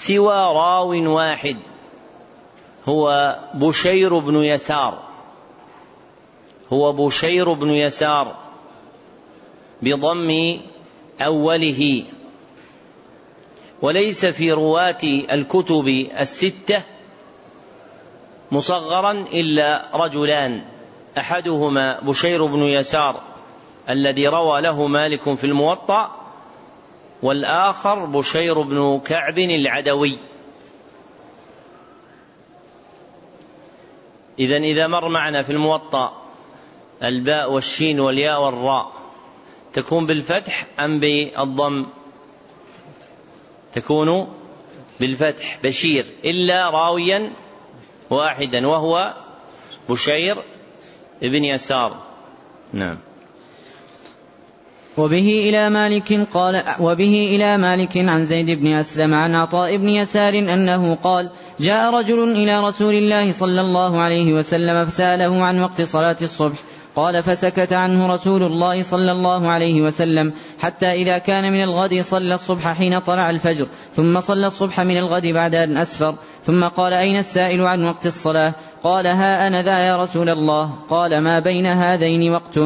[0.06, 1.58] سوى راو واحد
[2.86, 5.04] هو بشير بن يسار.
[6.74, 8.36] هو بشير بن يسار
[9.82, 10.60] بضم
[11.22, 12.04] أوله.
[13.82, 15.88] وليس في رواة الكتب
[16.20, 16.82] الستة
[18.52, 20.62] مصغرا إلا رجلان
[21.18, 23.22] أحدهما بشير بن يسار
[23.90, 26.27] الذي روى له مالك في الموطأ
[27.22, 30.18] والآخر بشير بن كعب العدوي.
[34.40, 36.22] إذا إذا مر معنا في الموطأ
[37.04, 38.92] الباء والشين والياء والراء
[39.74, 41.86] تكون بالفتح أم بالضم؟
[43.74, 44.34] تكون
[45.00, 47.34] بالفتح بشير إلا راويا
[48.10, 49.14] واحدا وهو
[49.90, 50.44] بشير
[51.22, 52.04] بن يسار.
[52.74, 52.98] نعم.
[54.98, 60.34] وبه إلى مالك قال وبه إلى مالك عن زيد بن أسلم عن عطاء بن يسار
[60.40, 61.30] أنه قال
[61.60, 66.58] جاء رجل إلى رسول الله صلى الله عليه وسلم فسأله عن وقت صلاة الصبح
[66.96, 72.34] قال فسكت عنه رسول الله صلى الله عليه وسلم حتى إذا كان من الغد صلى
[72.34, 77.18] الصبح حين طلع الفجر ثم صلى الصبح من الغد بعد أن أسفر ثم قال أين
[77.18, 82.32] السائل عن وقت الصلاة؟ قال ها أنا ذا يا رسول الله قال ما بين هذين
[82.32, 82.60] وقت؟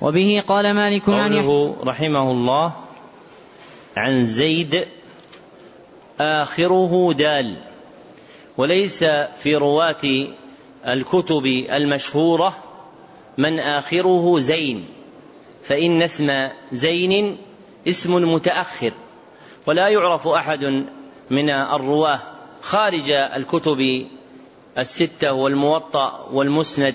[0.00, 2.72] وبه قال مالك عن قوله رحمه الله
[3.96, 4.84] عن زيد
[6.20, 7.56] آخره دال.
[8.56, 9.04] وليس
[9.42, 10.28] في رواة
[10.86, 12.56] الكتب المشهورة
[13.38, 14.84] من آخره زين.
[15.64, 17.36] فإن اسم زين
[17.88, 18.92] اسم متأخر.
[19.66, 20.84] ولا يعرف أحد
[21.30, 22.20] من الرواة
[22.62, 24.06] خارج الكتب
[24.78, 26.94] الستة والموطأ والمسند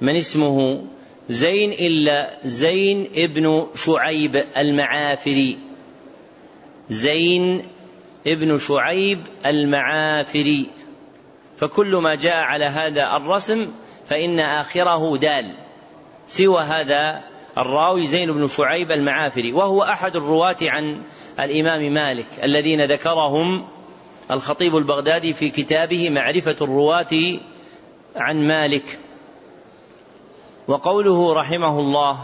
[0.00, 0.84] من اسمه
[1.28, 5.58] زين إلا زين ابن شعيب المعافري.
[6.90, 7.62] زين
[8.26, 10.66] ابن شعيب المعافري.
[11.56, 13.72] فكل ما جاء على هذا الرسم
[14.08, 15.54] فإن آخره دال.
[16.26, 17.22] سوى هذا
[17.58, 21.02] الراوي زين بن شعيب المعافري وهو أحد الرواة عن
[21.40, 23.66] الإمام مالك الذين ذكرهم
[24.30, 27.38] الخطيب البغدادي في كتابه معرفة الرواة
[28.16, 28.98] عن مالك.
[30.68, 32.18] وقوله رحمه الله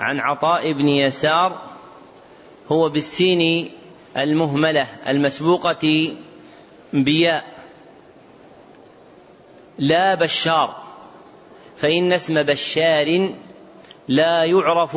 [0.00, 1.60] عن عطاء بن يسار
[2.72, 3.70] هو بالسين
[4.16, 6.12] المهملة المسبوقة
[6.92, 7.44] بياء.
[9.78, 10.82] لا بشار
[11.76, 13.34] فإن اسم بشار
[14.08, 14.96] لا يعرف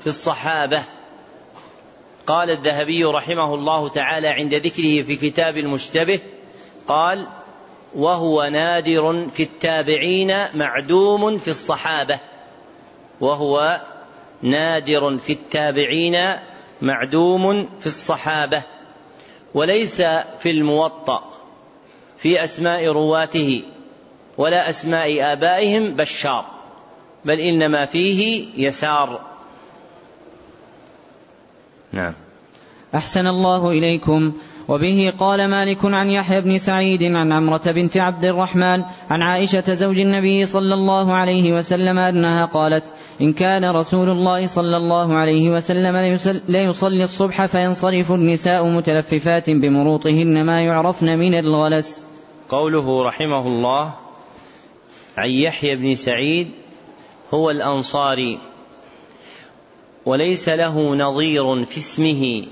[0.00, 0.82] في الصحابة.
[2.26, 6.20] قال الذهبي رحمه الله تعالى عند ذكره في كتاب المشتبه
[6.88, 7.28] قال
[7.94, 12.18] وهو نادر في التابعين معدوم في الصحابة.
[13.20, 13.80] وهو
[14.42, 16.32] نادر في التابعين
[16.82, 18.62] معدوم في الصحابة.
[19.54, 20.02] وليس
[20.38, 21.24] في الموطأ
[22.18, 23.62] في أسماء رواته
[24.38, 26.44] ولا أسماء آبائهم بشار
[27.24, 29.20] بل إنما فيه يسار.
[31.92, 32.14] نعم.
[32.94, 34.32] أحسن الله إليكم.
[34.68, 39.98] وبه قال مالك عن يحيى بن سعيد عن عمرة بنت عبد الرحمن عن عائشة زوج
[39.98, 42.84] النبي صلى الله عليه وسلم أنها قالت
[43.20, 50.62] إن كان رسول الله صلى الله عليه وسلم ليصلي الصبح فينصرف النساء متلففات بمروطهن ما
[50.62, 52.04] يعرفن من الغلس.
[52.48, 53.94] قوله رحمه الله
[55.16, 56.50] عن يحيى بن سعيد
[57.34, 58.38] هو الأنصاري
[60.06, 62.46] وليس له نظير في اسمه.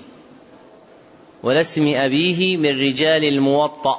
[1.45, 3.99] ولا اسم أبيه من رجال الموطأ.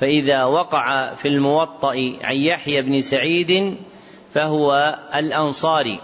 [0.00, 3.76] فإذا وقع في الموطأ عن يحيى بن سعيد
[4.34, 6.00] فهو الأنصاري.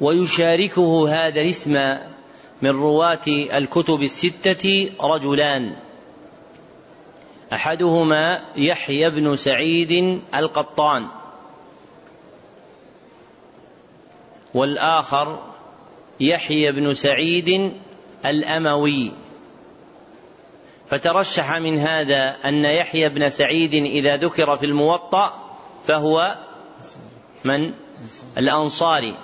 [0.00, 1.72] ويشاركه هذا الاسم
[2.62, 5.76] من رواة الكتب الستة رجلان.
[7.52, 11.06] أحدهما يحيى بن سعيد القطان.
[14.54, 15.38] والآخر
[16.20, 17.72] يحيى بن سعيد
[18.26, 19.25] الأموي.
[20.90, 25.34] فترشح من هذا أن يحيى بن سعيد إذا ذكر في الموطأ
[25.86, 26.36] فهو
[27.44, 27.72] من
[28.38, 29.16] الأنصاري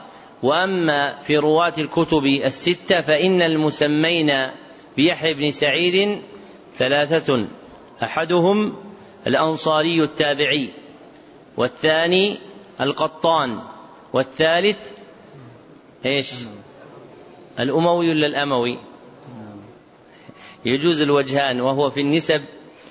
[0.42, 4.48] وأما في رواة الكتب الستة فإن المسمين
[4.96, 6.22] بيحيى بن سعيد
[6.78, 7.46] ثلاثة
[8.02, 8.76] أحدهم
[9.26, 10.70] الأنصاري التابعي
[11.56, 12.36] والثاني
[12.80, 13.60] القطان
[14.12, 14.78] والثالث
[16.06, 16.34] إيش؟
[17.60, 18.78] الأموي ولا الأموي؟
[20.64, 22.42] يجوز الوجهان وهو في النسب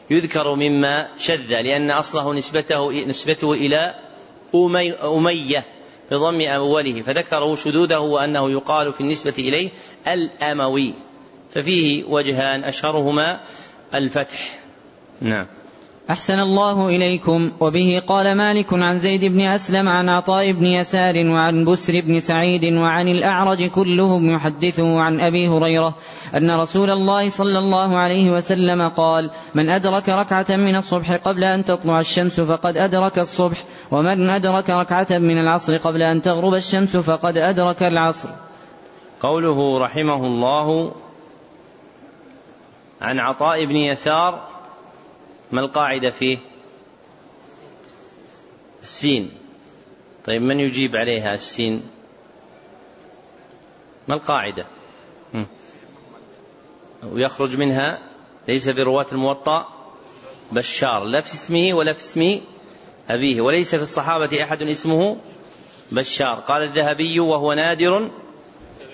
[0.10, 3.96] يذكر مما شذ لأن أصله نسبته نسبته إلى
[4.56, 5.66] أمي أمية
[6.12, 9.70] بضم أوله فذكروا شذوذه وأنه يقال في النسبة إليه
[10.08, 10.94] الأموي
[11.54, 13.40] ففيه وجهان أشهرهما
[13.94, 14.60] الفتح.
[15.22, 15.46] نعم.
[16.12, 17.52] أحسن الله إليكم.
[17.60, 22.74] وبه قال مالك عن زيد بن أسلم عن عطاء بن يسار وعن بسر بن سعيد
[22.74, 25.96] وعن الأعرج كلهم يحدثه عن أبي هريرة
[26.36, 31.66] أن رسول الله صلى الله عليه وسلم قال من أدرك ركعة من الصبح قبل أن
[31.66, 33.64] تطلع الشمس فقد أدرك الصبح.
[33.92, 38.30] ومن أدرك ركعة من العصر قبل أن تغرب الشمس فقد أدرك العصر.
[39.22, 40.92] قوله رحمه الله
[43.02, 44.61] عن عطاء بن يسار
[45.52, 46.38] ما القاعدة فيه؟
[48.82, 49.32] السين.
[50.26, 51.84] طيب من يجيب عليها السين؟
[54.08, 54.66] ما القاعدة؟
[57.04, 58.00] ويخرج منها
[58.48, 59.68] ليس في رواة الموطأ
[60.52, 62.42] بشار لا في اسمه ولا في اسم
[63.10, 65.18] أبيه وليس في الصحابة أحد اسمه
[65.92, 66.40] بشار.
[66.40, 68.12] قال الذهبي وهو نادر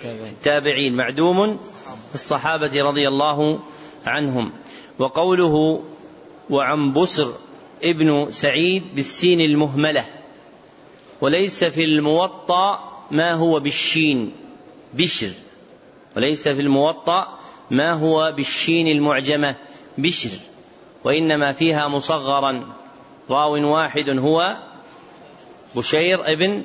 [0.04, 1.58] التابعين معدوم
[2.10, 3.60] في الصحابة رضي الله
[4.06, 4.52] عنهم.
[5.00, 5.84] وقوله
[6.50, 7.34] وعن بسر
[7.84, 10.06] ابن سعيد بالسين المهملة
[11.22, 14.34] وليس في الموطأ ما هو بالشين
[14.94, 15.32] بشر
[16.16, 17.38] وليس في الموطأ
[17.72, 19.56] ما هو بالشين المعجمة
[19.98, 20.40] بشر
[21.04, 22.68] وإنما فيها مصغرا
[23.30, 24.58] راو واحد هو
[25.76, 26.64] بشير ابن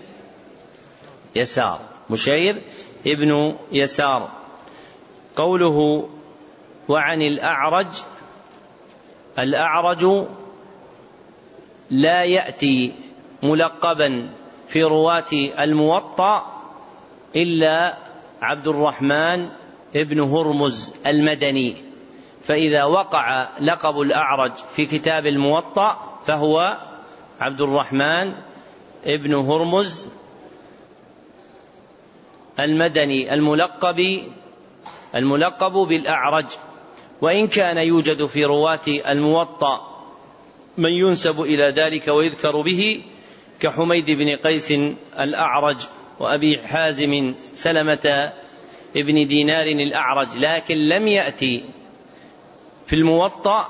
[1.36, 2.56] يسار بشير
[3.06, 4.30] ابن يسار.
[5.36, 6.08] قوله
[6.88, 7.86] وعن الأعرج
[9.38, 10.26] الأعرج
[11.90, 12.94] لا يأتي
[13.42, 14.30] ملقبا
[14.68, 16.62] في رواة الموطأ
[17.36, 17.96] إلا
[18.42, 19.48] عبد الرحمن
[19.96, 21.76] ابن هرمز المدني.
[22.44, 26.76] فإذا وقع لقب الأعرج في كتاب الموطأ فهو
[27.40, 28.34] عبد الرحمن
[29.04, 30.08] ابن هرمز
[32.60, 34.20] المدني الملقب
[35.14, 36.46] الملقب بالأعرج.
[37.22, 39.92] وإن كان يوجد في رواة الموطأ
[40.78, 43.02] من ينسب إلى ذلك ويذكر به
[43.60, 44.72] كحميد بن قيس
[45.20, 45.76] الأعرج
[46.20, 48.32] وأبي حازم سلمة
[48.96, 51.64] ابن دينار الأعرج لكن لم يأتي
[52.86, 53.68] في الموطأ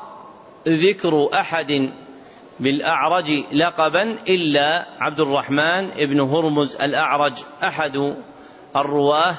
[0.69, 1.91] ذكر أحد
[2.61, 8.15] بالأعرج لقبا إلا عبد الرحمن بن هرمز الأعرج أحد
[8.77, 9.35] الرواة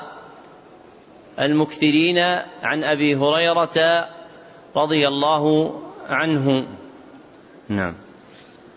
[1.39, 2.17] المكثرين
[2.63, 4.07] عن أبي هريرة
[4.75, 5.73] رضي الله
[6.09, 6.65] عنه.
[7.69, 7.93] نعم.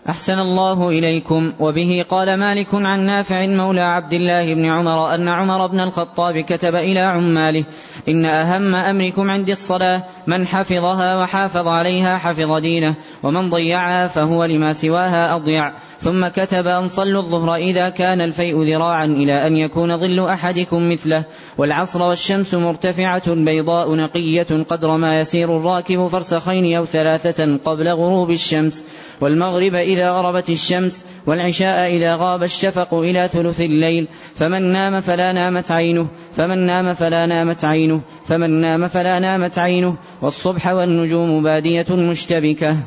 [0.09, 1.53] أحسن الله إليكم.
[1.59, 6.75] وبه قال مالك عن نافع مولى عبد الله بن عمر أن عمر بن الخطاب كتب
[6.75, 7.65] إلى عماله
[8.07, 14.73] إن أهم أمركم عندي الصلاة من حفظها وحافظ عليها حفظ دينه ومن ضيعها فهو لما
[14.73, 15.73] سواها أضيع.
[15.99, 21.23] ثم كتب أن صلوا الظهر إذا كان الفيء ذراعا إلى أن يكون ظل أحدكم مثله.
[21.57, 28.83] والعصر والشمس مرتفعة بيضاء نقية قدر ما يسير الراكب فرسخين أو ثلاثة قبل غروب الشمس.
[29.21, 34.07] والمغرب إذا غربت الشمس والعشاء إذا غاب الشفق إلى ثلث الليل.
[34.35, 39.95] فمن نام فلا نامت عينه فمن نام فلا نامت عينه فمن نام فلا نامت عينه.
[40.21, 42.77] والصبح والنجوم بادية مشتبكة.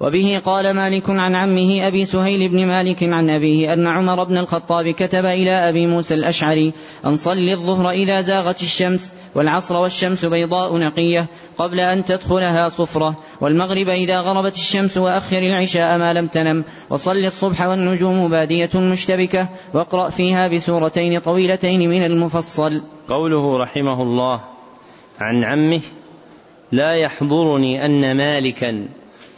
[0.00, 4.88] وبه قال مالك عن عمه أبي سهيل بن مالك عن أبيه أن عمر بن الخطاب
[4.88, 6.72] كتب إلى أبي موسى الأشعري
[7.06, 11.26] أن صل الظهر إذا زاغت الشمس والعصر والشمس بيضاء نقية
[11.58, 17.62] قبل أن تدخلها صفرة والمغرب إذا غربت الشمس وأخر العشاء ما لم تنم وصل الصبح
[17.62, 22.82] والنجوم بادية مشتبكة واقرأ فيها بسورتين طويلتين من المفصل.
[23.08, 24.40] قوله رحمه الله
[25.20, 25.80] عن عمه
[26.72, 28.88] لا يحضرني أن مالكا.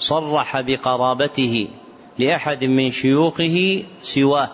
[0.00, 1.68] صرح بقرابته
[2.18, 4.48] لأحد من شيوخه سواه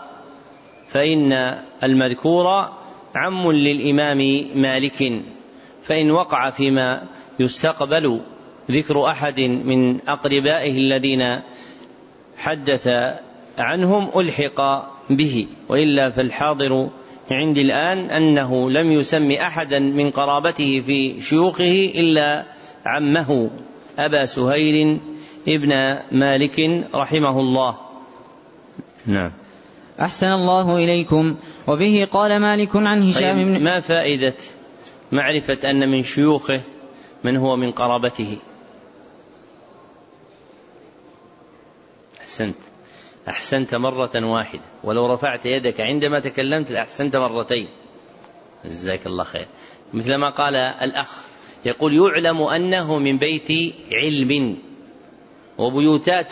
[0.88, 2.46] فإن المذكور
[3.14, 5.22] عم للإمام مالك
[5.82, 7.02] فإن وقع فيما
[7.40, 8.20] يستقبل
[8.70, 11.40] ذكر أحد من أقربائه الذين
[12.36, 12.88] حدث
[13.58, 14.60] عنهم ألحق
[15.10, 16.88] به وإلا فالحاضر
[17.30, 22.44] عندي الآن أنه لم يسم أحدا من قرابته في شيوخه إلا
[22.86, 23.50] عمه
[23.98, 24.98] أبا سهيل
[25.48, 27.76] ابن مالك رحمه الله.
[29.06, 29.32] نعم.
[30.00, 31.36] أحسن الله إليكم.
[31.66, 34.34] وبه قال مالك عن هشام طيب بن ما فائدة
[35.12, 36.60] معرفة أن من شيوخه
[37.24, 38.38] من هو من قرابته؟
[42.20, 42.56] أحسنت.
[43.28, 44.62] أحسنت مرة واحدة.
[44.84, 47.68] ولو رفعت يدك عندما تكلمت لأحسنت مرتين.
[48.64, 49.46] جزاك الله خير.
[49.94, 51.08] مثل ما قال الأخ
[51.64, 54.56] يقول يعلم أنه من بيت علم.
[55.58, 56.30] وبيوتات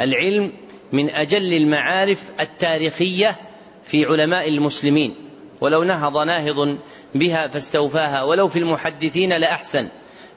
[0.00, 0.52] العلم
[0.92, 3.36] من أجل المعارف التاريخية
[3.84, 5.14] في علماء المسلمين.
[5.60, 6.78] ولو نهض ناهض
[7.14, 9.88] بها فاستوفاها ولو في المحدثين لأحسن.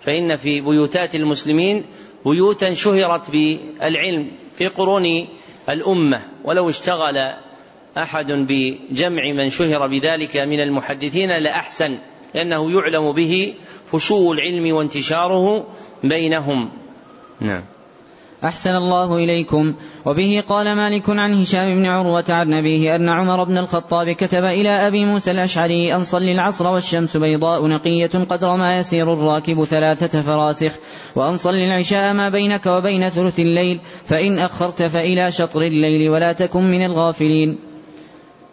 [0.02, 1.86] فإن في بيوتات المسلمين
[2.26, 5.28] بيوتا شهرت بالعلم في قرون
[5.70, 6.22] الأمة.
[6.44, 7.34] ولو اشتغل
[7.98, 11.98] أحد بجمع من شهر بذلك من المحدثين لأحسن.
[12.34, 13.54] لأنه يعلم به
[13.92, 15.68] فشو العلم وانتشاره
[16.04, 16.70] بينهم.
[17.42, 17.64] نعم.
[18.44, 19.74] أحسن الله إليكم.
[20.06, 24.88] وبه قال مالك عن هشام بن عروة عن أبيه أن عمر بن الخطاب كتب إلى
[24.88, 30.72] أبي موسى الأشعري أن صل العصر والشمس بيضاء نقية قدر ما يسير الراكب ثلاثة فراسخ
[31.16, 36.64] وأن صل العشاء ما بينك وبين ثلث الليل فإن أخرت فإلى شطر الليل ولا تكن
[36.64, 37.77] من الغافلين.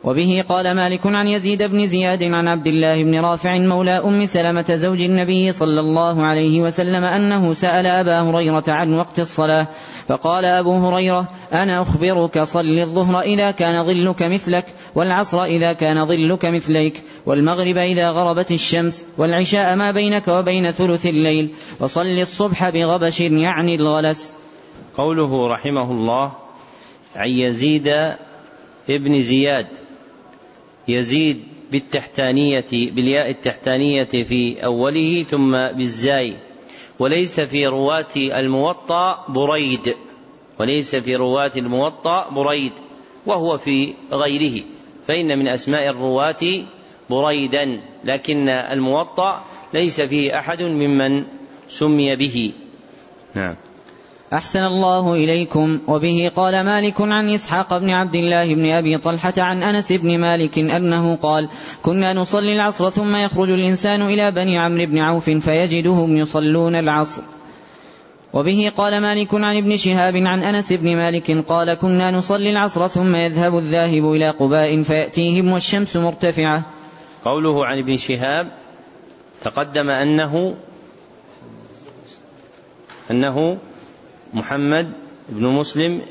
[0.04, 4.74] وبه قال مالك عن يزيد بن زياد عن عبد الله بن رافع مولى أم سلمة
[4.74, 9.68] زوج النبي صلى الله عليه وسلم أنه سأل أبا هريرة عن وقت الصلاة
[10.08, 14.64] فقال أبو هريرة أنا أخبرك صل الظهر إذا كان ظلك مثلك
[14.94, 21.54] والعصر إذا كان ظلك مثليك والمغرب إذا غربت الشمس والعشاء ما بينك وبين ثلث الليل
[21.80, 24.34] وصل الصبح بغبش يعني الغلس.
[24.96, 26.32] قوله رحمه الله
[27.16, 27.88] عن يزيد
[28.90, 29.66] ابن زياد
[30.88, 31.42] يزيد
[31.72, 36.36] بالتحتانية بالياء التحتانية في أوله ثم بالزاي.
[36.98, 39.94] وليس في رواة الموطأ بريد.
[40.60, 42.72] وليس في رواة الموطأ بريد
[43.26, 44.62] وهو في غيره.
[45.08, 46.64] فإن من أسماء الرواة
[47.10, 49.44] بريدا لكن الموطأ
[49.74, 51.24] ليس فيه أحد ممن
[51.68, 52.52] سمي به.
[53.34, 53.56] نعم.
[54.34, 55.80] أحسن الله إليكم.
[55.88, 60.58] وبه قال مالك عن إسحاق بن عبد الله بن أبي طلحة عن أنس بن مالك
[60.58, 61.48] أنه قال
[61.82, 67.22] كنا نصلي العصر ثم يخرج الإنسان إلى بني عمرو بن عوف فيجدهم يصلون العصر.
[68.32, 73.14] وبه قال مالك عن ابن شهاب عن أنس بن مالك قال كنا نصلي العصر ثم
[73.14, 76.64] يذهب الذاهب إلى قباء فيأتيهم والشمس مرتفعة.
[77.24, 78.52] قوله عن ابن شهاب
[79.42, 80.54] تقدم أنه
[83.10, 83.58] أنه
[84.34, 84.92] محمد
[85.28, 86.02] بن مسلم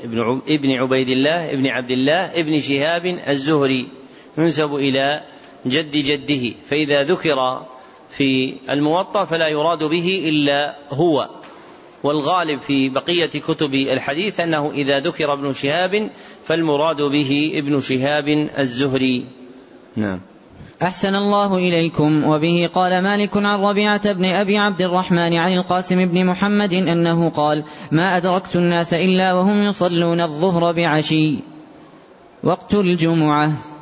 [0.48, 3.88] بن عبيد الله ابن عبد الله ابن شهاب الزهري
[4.38, 5.20] ينسب إلى
[5.66, 7.66] جد جده فإذا ذكر
[8.10, 11.28] في الموطأ فلا يراد به إلا هو.
[12.02, 16.10] والغالب في بقية كتب الحديث أنه إذا ذكر ابن شهاب
[16.44, 19.24] فالمراد به ابن شهاب الزهري.
[19.96, 20.20] نعم.
[20.82, 22.24] أحسن الله إليكم.
[22.24, 27.64] وبه قال مالك عن ربيعة بن أبي عبد الرحمن عن القاسم بن محمد أنه قال
[27.92, 31.36] ما أدركت الناس إلا وهم يصلون الظهر بعشي.
[32.42, 33.73] وقت الجمعة.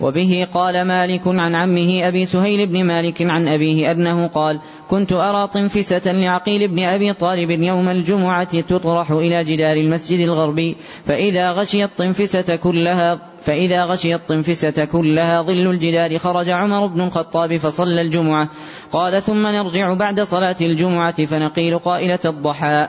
[0.00, 5.48] وبه قال مالك عن عمه أبي سهيل بن مالك عن أبيه أنه قال كنت أرى
[5.48, 10.76] طنفسة لعقيل بن أبي طالب يوم الجمعة تطرح إلى جدار المسجد الغربي
[11.06, 18.00] فإذا غشي الطنفسة كلها فإذا غشي الطنفسة كلها ظل الجدار خرج عمر بن الخطاب فصلى
[18.00, 18.50] الجمعة
[18.92, 22.88] قال ثم نرجع بعد صلاة الجمعة فنقيل قائلة الضحى.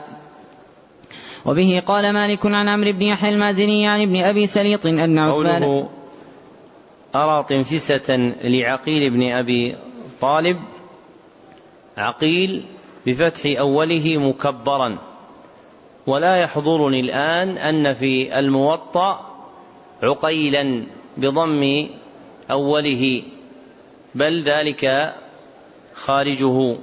[1.46, 5.88] وبه قال مالك عن عمرو بن يحيى المازني عن ابن أبي سليط أن عثمان
[7.14, 9.76] أرى طنفسة لعقيل بن أبي
[10.20, 10.60] طالب
[11.96, 12.64] عقيل
[13.06, 14.98] بفتح أوله مكبرا.
[16.06, 19.36] ولا يحضرني الآن أن في الموطأ
[20.02, 20.86] عقيلا
[21.16, 21.88] بضم
[22.50, 23.22] أوله
[24.14, 25.14] بل ذلك
[25.94, 26.76] خارجه.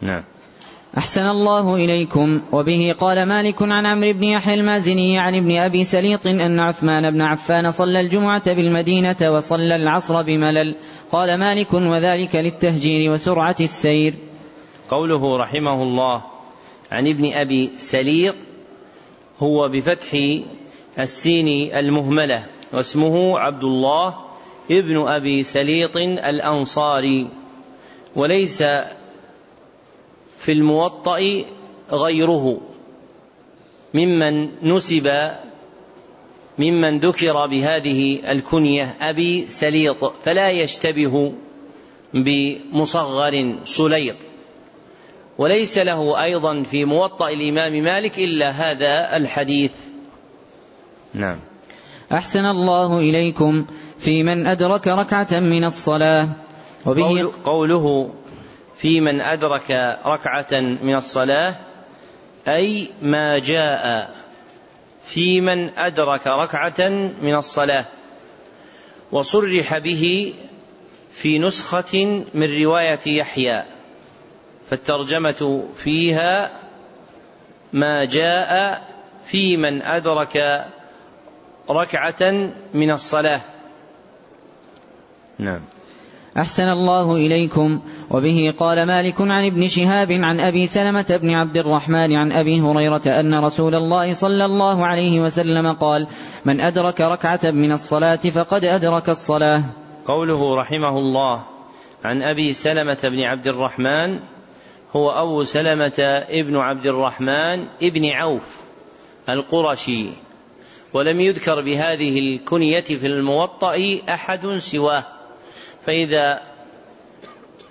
[0.00, 0.24] نعم.
[0.98, 2.40] أحسن الله إليكم.
[2.52, 7.22] وبه قال مالك عن عمرو بن يحيى المازني عن ابن أبي سليط أن عثمان بن
[7.22, 10.76] عفان صلى الجمعة بالمدينة وصلى العصر بملل.
[11.12, 14.14] قال مالك وذلك للتهجير وسرعة السير.
[14.90, 16.22] قوله رحمه الله
[16.92, 18.34] عن ابن أبي سليط
[19.38, 20.08] هو بفتح
[20.98, 24.14] السين المهملة واسمه عبد الله
[24.70, 27.28] ابن أبي سليط الأنصاري
[28.16, 28.62] وليس
[30.38, 31.44] في الموطأ
[31.92, 32.60] غيره
[33.94, 35.10] ممن نسب
[36.58, 41.32] ممن ذكر بهذه الكنية أبي سليط فلا يشتبه
[42.14, 44.16] بمصغر سليط.
[45.38, 49.72] وليس له أيضا في موطأ الإمام مالك إلا هذا الحديث.
[51.14, 51.36] نعم.
[52.12, 53.66] أحسن الله إليكم
[53.98, 56.28] في من أدرك ركعة من الصلاة
[56.86, 58.10] وبه قوله
[58.76, 61.54] في من أدرك ركعة من الصلاة
[62.48, 64.10] أي ما جاء
[65.06, 66.88] في من أدرك ركعة
[67.22, 67.84] من الصلاة
[69.12, 70.34] وصرح به
[71.12, 73.62] في نسخة من رواية يحيى
[74.70, 76.50] فالترجمة فيها
[77.72, 78.82] ما جاء
[79.26, 80.66] في من أدرك
[81.70, 83.40] ركعة من الصلاة.
[85.38, 85.60] نعم.
[86.38, 87.80] أحسن الله إليكم.
[88.10, 93.02] وبه قال مالك عن ابن شهاب عن أبي سلمة بن عبد الرحمن عن أبي هريرة
[93.06, 96.06] أن رسول الله صلى الله عليه وسلم قال
[96.44, 99.62] من أدرك ركعة من الصلاة فقد أدرك الصلاة.
[100.06, 101.42] قوله رحمه الله
[102.04, 104.20] عن أبي سلمة بن عبد الرحمن
[104.96, 108.60] هو أبو سلمة ابن عبد الرحمن ابن عوف
[109.28, 110.10] القرشي
[110.92, 115.15] ولم يذكر بهذه الكنية في الموطأ أحد سواه.
[115.86, 116.40] فإذا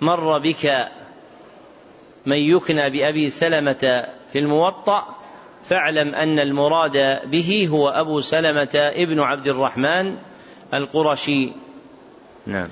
[0.00, 0.88] مر بك
[2.26, 5.04] من يكنى بأبي سلمة في الموطأ
[5.64, 10.16] فاعلم أن المراد به هو أبو سلمة ابن عبد الرحمن
[10.74, 11.52] القرشي.
[12.46, 12.68] نعم.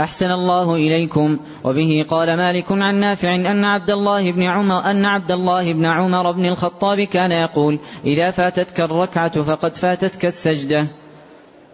[0.00, 1.40] أحسن الله إليكم.
[1.64, 6.32] وبه قال مالك عن نافع أن عبد الله بن عمر أن عبد الله بن عمر
[6.32, 10.86] بن الخطاب كان يقول إذا فاتتك الركعة فقد فاتتك السجدة.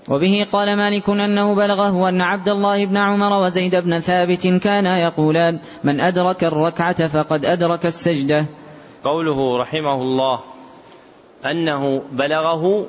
[0.08, 5.60] وبه قال مالك أنه بلغه أن عبد الله بن عمر وزيد بن ثابت كانا يقولان
[5.84, 8.46] من أدرك الركعة فقد أدرك السجدة.
[9.04, 10.40] قوله رحمه الله
[11.50, 12.86] أنه بلغه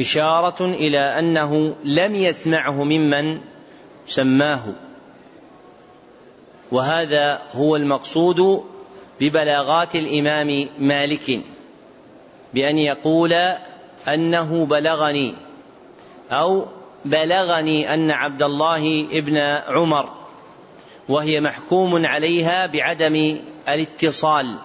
[0.00, 3.40] إشارة إلى أنه لم يسمعه ممن
[4.06, 4.62] سماه.
[6.72, 8.62] وهذا هو المقصود
[9.20, 11.40] ببلاغات الإمام مالك
[12.54, 13.32] بأن يقول
[14.08, 15.47] أنه بلغني.
[16.30, 16.66] أو
[17.04, 20.08] بلغني أن عبد الله ابن عمر
[21.08, 24.58] وهي محكوم عليها بعدم الاتصال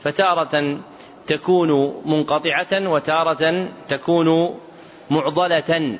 [0.00, 0.78] فتارة
[1.26, 4.58] تكون منقطعة وتارة تكون
[5.10, 5.98] معضلة.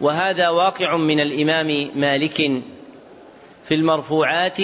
[0.00, 2.62] وهذا واقع من الإمام مالك
[3.64, 4.58] في المرفوعات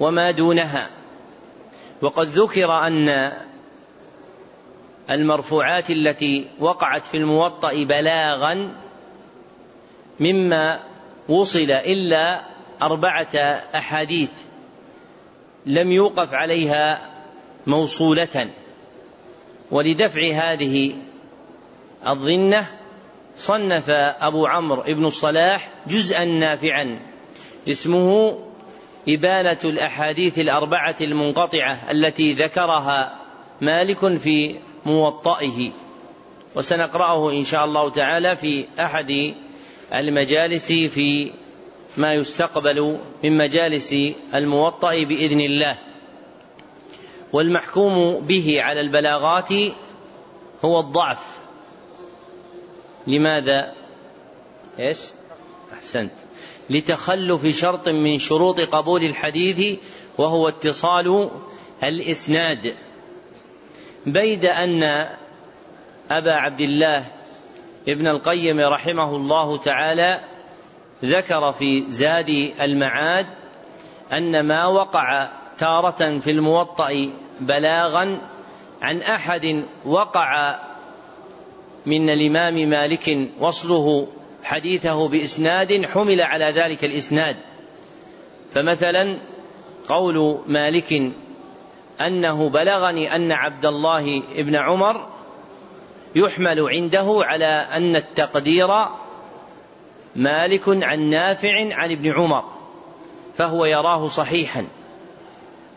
[0.00, 0.90] وما دونها.
[2.02, 3.32] وقد ذكر أن
[5.10, 8.74] المرفوعات التي وقعت في الموطأ بلاغا
[10.20, 10.80] مما
[11.28, 12.40] وصل إلا
[12.82, 13.36] أربعة
[13.74, 14.30] أحاديث
[15.66, 17.10] لم يوقف عليها
[17.66, 18.50] موصولة
[19.70, 20.96] ولدفع هذه
[22.06, 22.66] الظنة
[23.36, 23.90] صنف
[24.20, 27.00] أبو عمرو بن الصلاح جزءا نافعا
[27.68, 28.38] اسمه
[29.08, 33.16] إبانة الأحاديث الأربعة المنقطعة التي ذكرها
[33.60, 34.56] مالك في
[34.86, 35.70] موطئه
[36.54, 39.34] وسنقرأه إن شاء الله تعالى في أحد
[39.94, 41.32] المجالس في
[41.96, 43.94] ما يستقبل من مجالس
[44.34, 45.78] الموطأ بإذن الله.
[47.32, 49.48] والمحكوم به على البلاغات
[50.64, 51.38] هو الضعف.
[53.06, 53.72] لماذا؟
[54.78, 54.98] إيش؟
[55.72, 56.12] أحسنت.
[56.70, 59.78] لتخلف شرط من شروط قبول الحديث
[60.18, 61.30] وهو اتصال
[61.82, 62.74] الإسناد.
[64.06, 64.82] بيد أن
[66.10, 67.06] أبا عبد الله
[67.88, 70.20] ابن القيم رحمه الله تعالى
[71.04, 73.26] ذكر في زاد المعاد
[74.12, 75.28] أن ما وقع
[75.58, 78.20] تارة في الموطأ بلاغا
[78.82, 80.58] عن أحد وقع
[81.86, 84.08] من الإمام مالك وصله
[84.42, 87.36] حديثه بإسناد حمل على ذلك الإسناد.
[88.52, 89.18] فمثلا
[89.88, 91.12] قول مالك
[92.00, 95.06] أنه بلغني أن عبد الله بن عمر
[96.14, 98.68] يحمل عنده على أن التقدير
[100.16, 102.44] مالك عن نافع عن ابن عمر
[103.36, 104.66] فهو يراه صحيحا.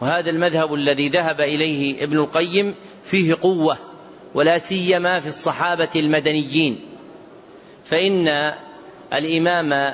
[0.01, 3.77] وهذا المذهب الذي ذهب إليه ابن القيم فيه قوة
[4.33, 6.79] ولا سيما في الصحابة المدنيين.
[7.85, 8.53] فإن
[9.13, 9.93] الإمام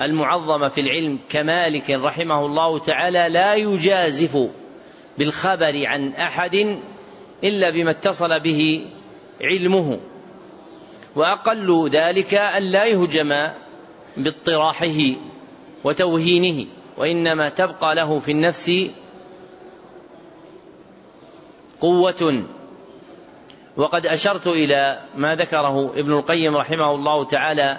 [0.00, 4.48] المعظم في العلم كمالك رحمه الله تعالى لا يجازف
[5.18, 6.78] بالخبر عن أحد
[7.44, 8.86] إلا بما اتصل به
[9.40, 10.00] علمه.
[11.16, 13.48] وأقل ذلك أن لا يهجم
[14.16, 14.98] باطراحه
[15.84, 18.90] وتوهينه وإنما تبقى له في النفس
[21.80, 22.44] قوة.
[23.76, 27.78] وقد أشرت إلى ما ذكره ابن القيم رحمه الله تعالى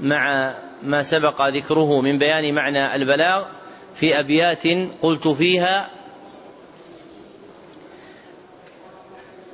[0.00, 3.44] مع ما سبق ذكره من بيان معنى البلاغ
[3.94, 4.62] في أبيات
[5.02, 5.88] قلت فيها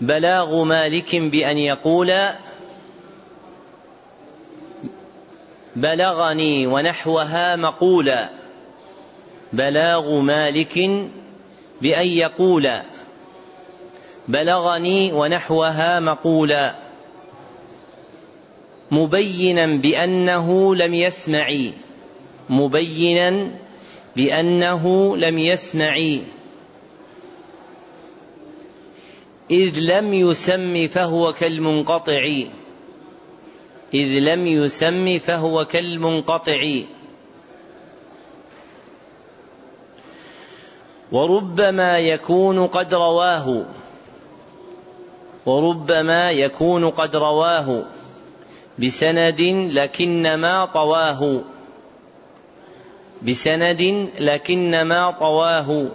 [0.00, 2.28] بلاغ مالك بأن يقول
[5.76, 8.28] بلغني ونحوها مقولا
[9.52, 10.78] بلاغ مالك
[11.82, 12.70] بأن يقول
[14.28, 16.74] بلغني ونحوها مقولا
[18.90, 21.70] مبينا بأنه لم يسمع.
[22.50, 23.50] مبينا
[24.16, 26.18] بأنه لم يسمع.
[29.50, 32.22] إذ لم يسم فهو كالمنقطع.
[33.94, 36.82] إذ لم يسم فهو كالمنقطع.
[41.12, 43.64] وربما يكون قد رواه.
[45.46, 47.84] وربما يكون قد رواه.
[48.78, 49.40] بسند
[49.72, 51.40] لكنما طواه.
[53.28, 55.88] بسند لكنما طواه.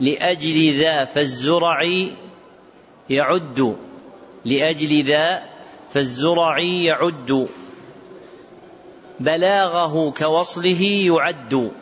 [0.00, 1.82] لأجل ذا فالزرع
[3.10, 3.76] يعد.
[4.44, 5.42] لأجل ذا
[5.90, 7.48] فالزرع يعد.
[9.20, 11.72] بلاغه كوصله يعد.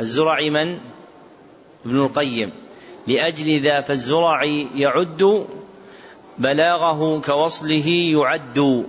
[0.00, 0.78] الزرع من؟
[1.86, 2.52] ابن القيم.
[3.06, 4.44] لأجل ذا فالزرع
[4.74, 5.46] يعد.
[6.38, 8.86] بلاغه كوصله يعد.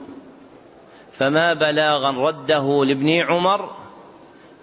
[1.12, 3.81] فما بلاغا رده لابن عمر؟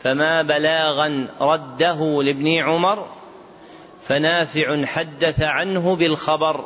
[0.00, 3.06] فما بلاغا رده لابن عمر
[4.02, 6.64] فنافع حدث عنه بالخبر.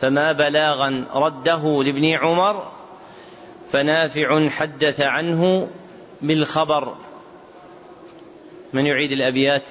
[0.00, 2.72] فما بلاغا رده لابن عمر
[3.72, 5.68] فنافع حدث عنه
[6.22, 6.96] بالخبر.
[8.72, 9.70] من يعيد الأبيات؟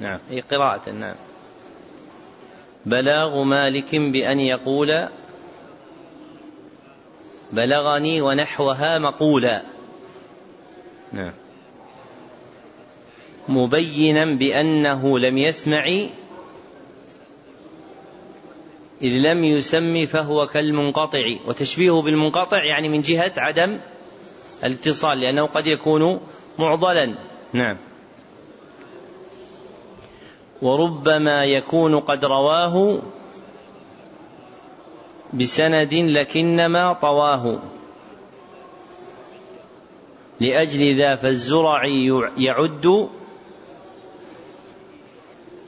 [0.00, 0.18] نعم.
[0.30, 1.14] هي قراءة نعم.
[2.86, 5.08] بلاغ مالك بأن يقول
[7.52, 9.75] بلغني ونحوها مقولا.
[11.12, 11.32] نعم.
[13.48, 15.86] مبينا بأنه لم يسمع
[19.02, 21.24] إذ لم يسم فهو كالمنقطع.
[21.46, 23.78] وتشبيهه بالمنقطع يعني من جهة عدم
[24.64, 26.20] الاتصال لأنه قد يكون
[26.58, 27.14] معضلا.
[27.52, 27.76] نعم.
[30.62, 32.98] وربما يكون قد رواه
[35.34, 37.58] بسند لكنما طواه.
[40.40, 41.84] لأجل ذا فالزرع
[42.38, 43.08] يعد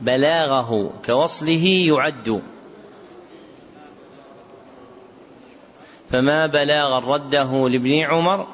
[0.01, 2.43] بلاغه كوصله يعد.
[6.11, 8.47] فما بلاغا رده لابن عمر؟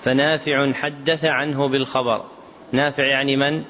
[0.00, 2.24] فنافع حدث عنه بالخبر.
[2.72, 3.64] نافع يعني من؟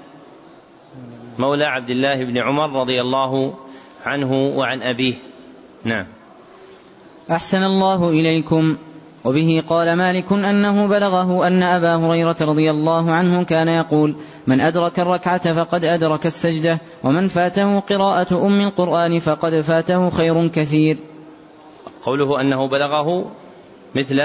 [1.39, 3.55] مولى عبد الله بن عمر رضي الله
[4.07, 5.15] عنه وعن أبيه.
[5.85, 6.07] نعم.
[7.31, 8.77] أحسن الله إليكم.
[9.25, 14.17] وبه قال مالك أنه بلغه أن أبا هريرة رضي الله عنه كان يقول
[14.47, 20.99] من أدرك الركعة فقد أدرك السجدة ومن فاته قراءة أم القرآن فقد فاته خير كثير.
[22.03, 23.33] قوله أنه بلغه
[23.95, 24.23] مثل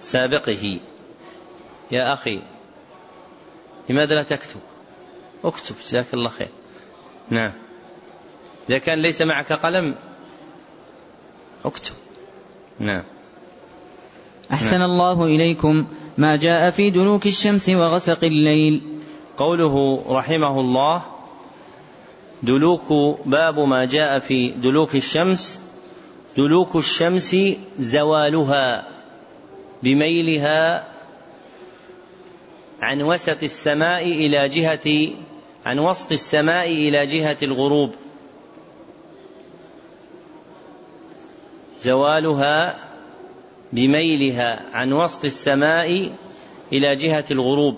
[0.00, 0.80] سابقه.
[1.90, 2.42] يا أخي
[3.90, 4.60] لماذا لا تكتب؟
[5.44, 6.48] أكتب جزاك الله خير.
[7.30, 7.52] نعم.
[8.68, 9.94] إذا كان ليس معك قلم
[11.64, 11.94] أكتب.
[12.78, 13.02] نعم.
[14.52, 14.90] أحسن نعم.
[14.90, 15.86] الله إليكم
[16.18, 18.82] ما جاء في دلوك الشمس وغسق الليل.
[19.36, 21.02] قوله رحمه الله
[22.42, 25.60] دلوك باب ما جاء في دلوك الشمس.
[26.36, 27.36] دلوك الشمس
[27.78, 28.84] زوالها
[29.82, 30.88] بميلها
[32.82, 35.10] عن وسط السماء إلى جهة
[35.66, 37.94] عن وسط السماء إلى جهة الغروب.
[41.78, 42.74] زوالها
[43.72, 46.10] بميلها عن وسط السماء
[46.72, 47.76] إلى جهة الغروب.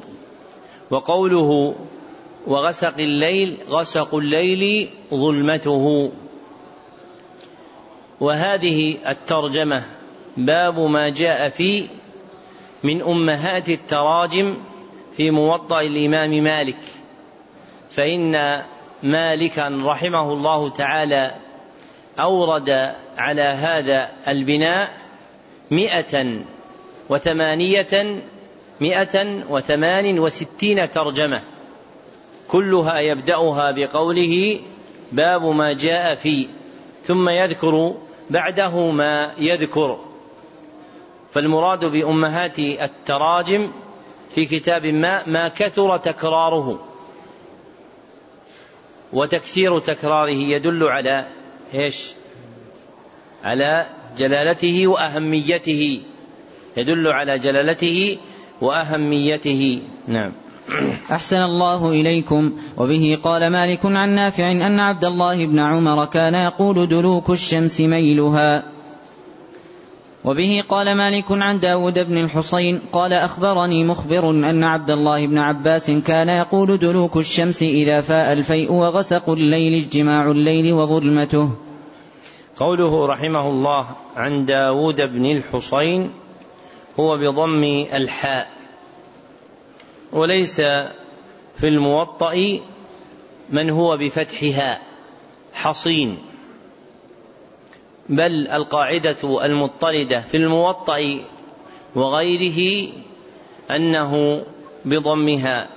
[0.90, 1.74] وقوله
[2.46, 6.12] وغسق الليل غسق الليل ظلمته.
[8.20, 9.82] وهذه الترجمة
[10.36, 11.86] باب ما جاء في
[12.82, 14.56] من أمهات التراجم
[15.16, 16.78] في موطأ الإمام مالك.
[17.90, 18.62] فإن
[19.02, 21.34] مالكا رحمه الله تعالى
[22.20, 24.94] أورد على هذا البناء
[25.70, 26.40] مئة
[27.08, 28.22] وثمانية
[28.80, 31.42] مئة وثمان وستين ترجمة.
[32.48, 34.60] كلها يبدأها بقوله
[35.12, 36.48] باب ما جاء في
[37.04, 37.94] ثم يذكر
[38.30, 39.98] بعده ما يذكر.
[41.32, 43.72] فالمراد بأمهات التراجم
[44.34, 46.86] في كتاب ما ما كثر تكراره.
[49.12, 51.26] وتكثير تكراره يدل على
[51.74, 52.12] إيش؟
[53.46, 53.86] على
[54.18, 56.00] جلالته وأهميته.
[56.76, 58.16] يدل على جلالته
[58.60, 59.80] وأهميته.
[60.08, 60.32] نعم.
[61.10, 62.52] أحسن الله إليكم.
[62.76, 68.62] وبه قال مالك عن نافع أن عبد الله بن عمر كان يقول دلوك الشمس ميلها.
[70.24, 75.90] وبه قال مالك عن داود بن الحصين قال أخبرني مخبر أن عبد الله بن عباس
[75.90, 81.65] كان يقول دلوك الشمس إذا فاء الفيء وغسق الليل اجتماع الليل وظلمته.
[82.56, 83.86] قوله رحمه الله
[84.16, 86.12] عن داود بن الحصين
[87.00, 88.50] هو بضم الحاء.
[90.12, 90.60] وليس
[91.56, 92.60] في الموطأ
[93.50, 94.82] من هو بفتحها
[95.54, 96.18] حصين.
[98.08, 101.20] بل القاعدة المضطردة في الموطأ
[101.94, 102.92] وغيره
[103.70, 104.44] أنه
[104.84, 105.68] بضمها.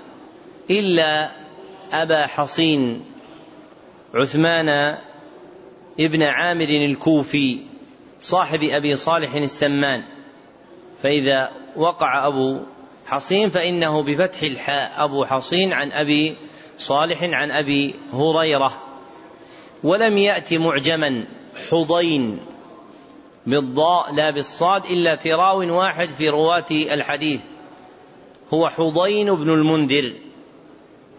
[0.69, 1.31] إلا
[1.93, 3.05] أبا حصين
[4.13, 4.97] عثمان
[5.99, 7.59] ابن عامر الكوفي
[8.21, 10.03] صاحب أبي صالح السمان.
[11.03, 12.59] فإذا وقع أبو
[13.07, 16.35] حصين فإنه بفتح الحاء أبو حصين عن أبي
[16.77, 18.73] صالح عن أبي هريرة.
[19.83, 21.25] ولم يأت معجما
[21.71, 22.39] حضين
[23.45, 27.39] بالضاء لا بالصاد إلا في راو واحد في رواة الحديث.
[28.53, 30.13] هو حضين بن المنذر.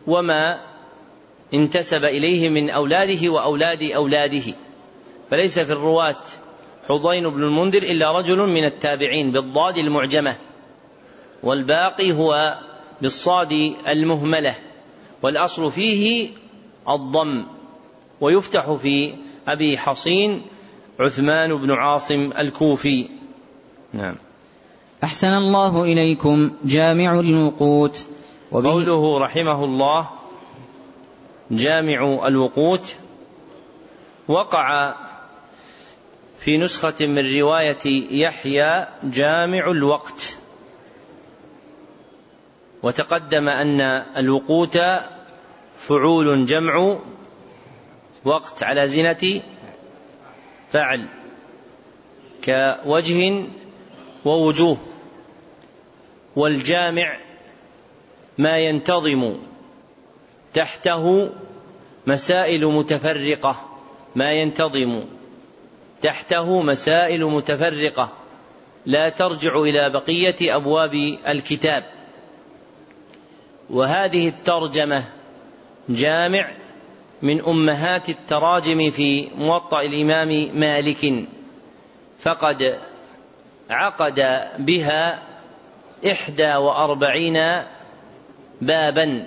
[0.06, 0.60] وما
[1.54, 4.54] انتسب إليه من أولاده وأولاد أولاده.
[5.30, 6.16] فليس في الرواة
[6.88, 10.36] حضين بن المنذر إلا رجل من التابعين بالضاد المعجمة
[11.42, 12.58] والباقي هو
[13.02, 13.52] بالصاد
[13.88, 14.54] المهملة
[15.22, 16.28] والأصل فيه
[16.88, 17.44] الضم
[18.20, 19.14] ويفتح في
[19.48, 20.42] أبي حصين
[21.00, 23.08] عثمان بن عاصم الكوفي.
[23.92, 24.14] نعم.
[25.04, 28.06] أحسن الله إليكم جامع الوقوت.
[28.52, 30.08] قوله رحمه الله
[31.50, 32.96] جامع الوقوت
[34.28, 34.94] وقع
[36.40, 40.36] في نسخة من رواية يحيى جامع الوقت.
[42.82, 43.80] وتقدم أن
[44.16, 44.78] الوقوت
[45.76, 46.96] فعول جمع
[48.24, 49.42] وقت على زنة
[50.70, 51.06] فعل
[52.44, 53.44] كوجه
[54.24, 54.78] ووجوه
[56.36, 57.18] والجامع
[58.38, 59.36] ما ينتظم
[60.54, 61.30] تحته
[62.06, 63.68] مسائل متفرقة
[64.16, 65.04] ما ينتظم.
[66.02, 68.12] تحته مسائل متفرقة
[68.86, 70.94] لا ترجع إلى بقية أبواب
[71.28, 71.84] الكتاب.
[73.70, 75.04] وهذه الترجمة
[75.88, 76.50] جامع
[77.22, 81.24] من أمهات التراجم في موطأ الإمام مالك
[82.20, 82.78] فقد
[83.70, 84.20] عقد
[84.58, 85.22] بها
[86.06, 87.62] إحدى وأربعين
[88.60, 89.26] بابا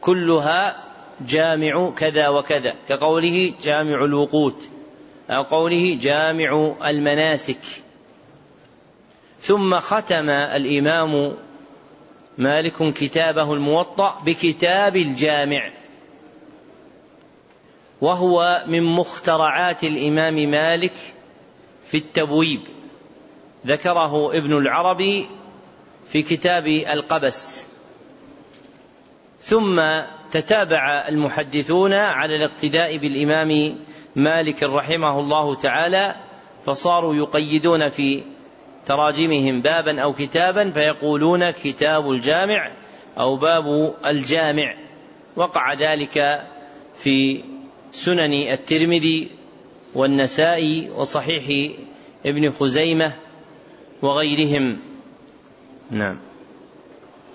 [0.00, 0.76] كلها
[1.20, 4.68] جامع كذا وكذا كقوله جامع الوقوت.
[5.30, 7.60] أو قوله جامع المناسك.
[9.40, 11.36] ثم ختم الإمام
[12.38, 15.70] مالك كتابه الموطأ بكتاب الجامع.
[18.00, 20.92] وهو من مخترعات الإمام مالك
[21.84, 22.60] في التبويب.
[23.66, 25.26] ذكره ابن العربي
[26.08, 27.66] في كتاب القبس.
[29.40, 29.80] ثم
[30.32, 33.76] تتابع المحدثون على الاقتداء بالإمام
[34.20, 36.14] مالك رحمه الله تعالى
[36.66, 38.22] فصاروا يقيدون في
[38.86, 42.72] تراجمهم بابا أو كتابا فيقولون كتاب الجامع
[43.18, 44.74] أو باب الجامع.
[45.36, 46.46] وقع ذلك
[46.96, 47.42] في
[47.92, 49.28] سنن الترمذي
[49.94, 51.74] والنسائي وصحيح
[52.26, 53.12] ابن خزيمة
[54.02, 54.76] وغيرهم.
[55.90, 56.16] نعم.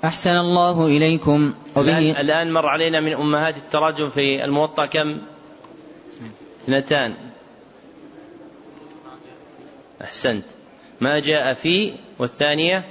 [0.05, 1.53] أحسن الله إليكم.
[1.77, 5.17] الآن, الآن مر علينا من أمهات التراجم في الموطأ كم؟
[6.65, 7.13] اثنتان.
[10.01, 10.43] أحسنت.
[11.01, 12.83] ما جاء في والثانية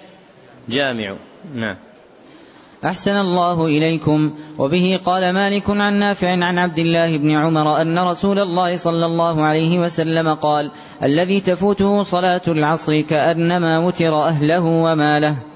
[0.69, 1.17] جامع.
[1.55, 1.77] نعم.
[2.85, 4.35] أحسن الله إليكم.
[4.59, 9.43] وبه قال مالك عن نافع عن عبد الله بن عمر أن رسول الله صلى الله
[9.43, 10.71] عليه وسلم قال
[11.03, 15.54] الذي تفوته صلاة العصر كأنما وتر أهله وماله.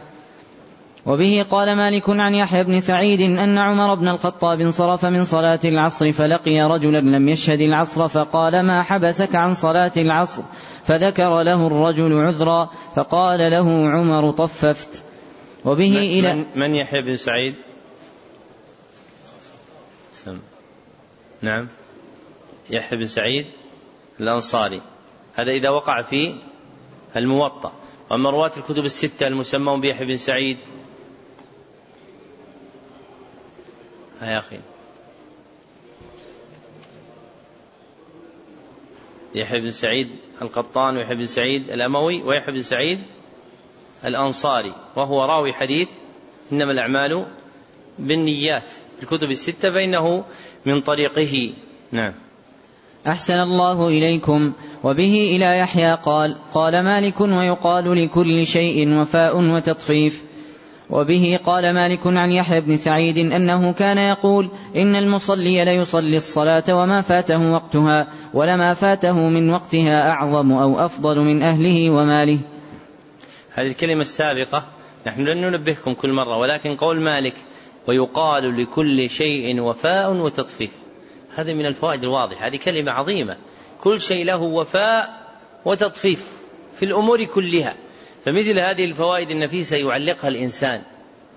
[1.08, 6.12] وبه قال مالك عن يحيى بن سعيد أن عمر بن الخطاب انصرف من صلاة العصر
[6.12, 10.42] فلقي رجلا لم يشهد العصر فقال ما حبسك عن صلاة العصر؟
[10.84, 15.04] فذكر له الرجل عذرا فقال له عمر طففت.
[15.64, 17.54] وبه من إلى من يحيى بن سعيد؟
[20.12, 20.38] سم.
[21.42, 21.68] نعم.
[22.70, 23.46] يحيى بن سعيد
[24.20, 24.82] الأنصاري.
[25.34, 26.34] هذا إذا وقع في
[27.16, 27.72] الموطأ.
[28.10, 30.58] وأما رواة الكتب الستة المسمون بيحيى بن سعيد
[34.22, 34.58] يا أخي.
[39.34, 40.08] يحيى بن سعيد
[40.42, 43.00] القطان ويحيى بن سعيد الأموي ويحيى بن سعيد
[44.04, 45.88] الأنصاري وهو راوي حديث
[46.52, 47.26] إنما الأعمال
[47.98, 48.70] بالنيات
[49.02, 50.24] الكتب الستة فإنه
[50.66, 51.52] من طريقه.
[51.92, 52.14] نعم.
[53.06, 54.52] أحسن الله إليكم.
[54.84, 60.27] وبه إلى يحيى قال قال مالك ويقال لكل شيء وفاء وتطفيف.
[60.90, 67.02] وبه قال مالك عن يحيى بن سعيد أنه كان يقول إن المصلي ليصلي الصلاة وما
[67.02, 72.38] فاته وقتها ولما فاته من وقتها أعظم أو أفضل من أهله وماله.
[73.54, 74.64] هذه الكلمة السابقة.
[75.06, 77.34] نحن لن ننبهكم كل مرة ولكن قول مالك
[77.86, 80.70] ويقال لكل شيء وفاء وتطفيف.
[81.36, 83.36] هذه من الفوائد الواضحة هذه كلمة عظيمة.
[83.80, 85.26] كل شيء له وفاء
[85.64, 86.26] وتطفيف
[86.76, 87.74] في الأمور كلها.
[88.28, 90.80] فمثل هذه الفوائد النفيسة يعلقها الإنسان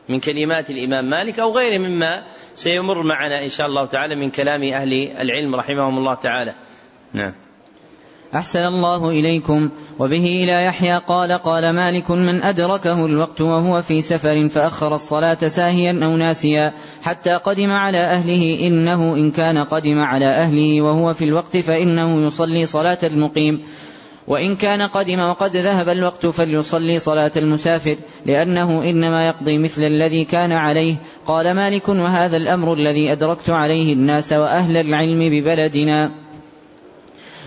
[0.09, 2.23] من كلمات الإمام مالك أو غيره مما
[2.55, 6.53] سيمر معنا إن شاء الله تعالى من كلام أهل العلم رحمهم الله تعالى.
[7.13, 7.33] نعم.
[8.35, 9.69] أحسن الله إليكم.
[9.99, 16.05] وبه إلى يحيى قال قال مالك من أدركه الوقت وهو في سفر فأخر الصلاة ساهيا
[16.05, 16.73] أو ناسيا
[17.03, 22.65] حتى قدم على أهله إنه إن كان قدم على أهله وهو في الوقت فإنه يصلي
[22.65, 23.63] صلاة المقيم
[24.27, 30.51] وإن كان قدم وقد ذهب الوقت فليصلي صلاة المسافر لأنه إنما يقضي مثل الذي كان
[30.51, 30.95] عليه.
[31.27, 36.11] قال مالك وهذا الأمر الذي أدركت عليه الناس وأهل العلم ببلدنا.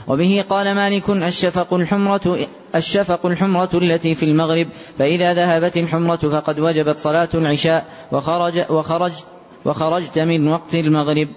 [0.08, 4.66] وبه قال مالك الشفق الحمرة الشفق الحمرة التي في المغرب
[4.98, 9.12] فإذا ذهبت الحمرة فقد وجبت صلاة العشاء وخرج وخرج
[9.64, 11.28] وخرجت من وقت المغرب.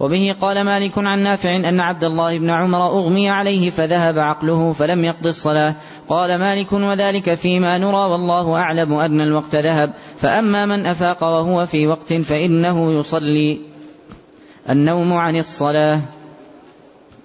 [0.00, 5.04] وبه قال مالك عن نافع أن عبد الله بن عمر أغمي عليه فذهب عقله فلم
[5.04, 5.74] يقض الصلاة.
[6.08, 9.94] قال مالك وذلك فيما نرى والله أعلم أن الوقت ذهب.
[10.18, 13.58] فأما من أفاق وهو في وقت فإنه يصلي
[14.70, 16.00] النوم عن الصلاة.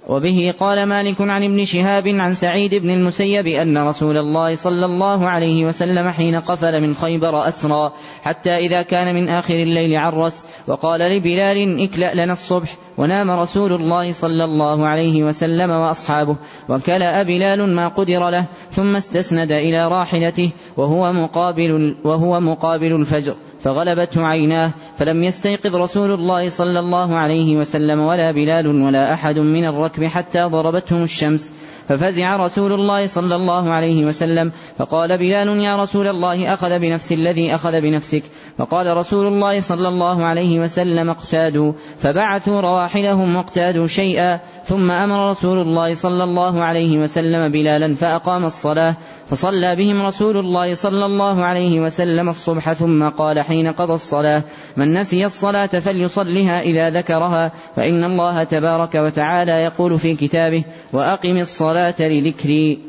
[0.08, 5.30] وبه قال مالك عن ابن شهاب عن سعيد بن المسيب أن رسول الله صلى الله
[5.30, 7.92] عليه وسلم حين قفل من خيبر أسرى
[8.24, 14.14] حتى إذا كان من آخر الليل عرس وقال لبلال اكلأ لنا الصبح ونام رسول الله
[14.14, 16.38] صلى الله عليه وسلم وأصحابه
[16.70, 24.26] وكلأ بلال ما قدر له ثم استسند إلى راحلته وهو مقابل وهو مقابل الفجر فغلبته
[24.26, 30.04] عيناه فلم يستيقظ رسول الله صلى الله عليه وسلم ولا بلال ولا أحد من الركب
[30.04, 31.52] حتى ضربتهم الشمس.
[31.90, 37.56] ففزع رسول الله صلى الله عليه وسلم فقال بلال يا رسول الله أخذ بنفس الذي
[37.56, 38.24] أخذ بنفسك.
[38.58, 41.74] فقال رسول الله صلى الله عليه وسلم اقتادوا.
[42.00, 48.96] فبعثوا رواحلهم واقتادوا شيئا ثم أمر رسول الله صلى الله عليه وسلم بلالا فأقام الصلاة
[49.28, 54.44] فصلى بهم رسول الله صلى الله عليه وسلم الصبح ثم قال حين قضى الصلاة
[54.78, 60.64] من نسي الصلاة فليصلها إذا ذكرها فإن الله تبارك وتعالى يقول في كتابه
[60.94, 62.80] وأقم الصلاة لذكري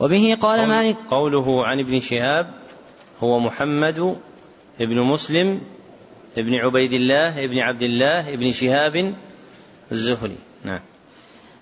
[0.00, 2.50] وبه قال مالك قوله عن ابن شهاب
[3.22, 4.16] هو محمد
[4.80, 5.60] ابن مسلم
[6.38, 9.14] ابن عبيد الله ابن عبد الله ابن شهاب
[9.92, 10.36] الزهري.
[10.64, 10.80] نعم.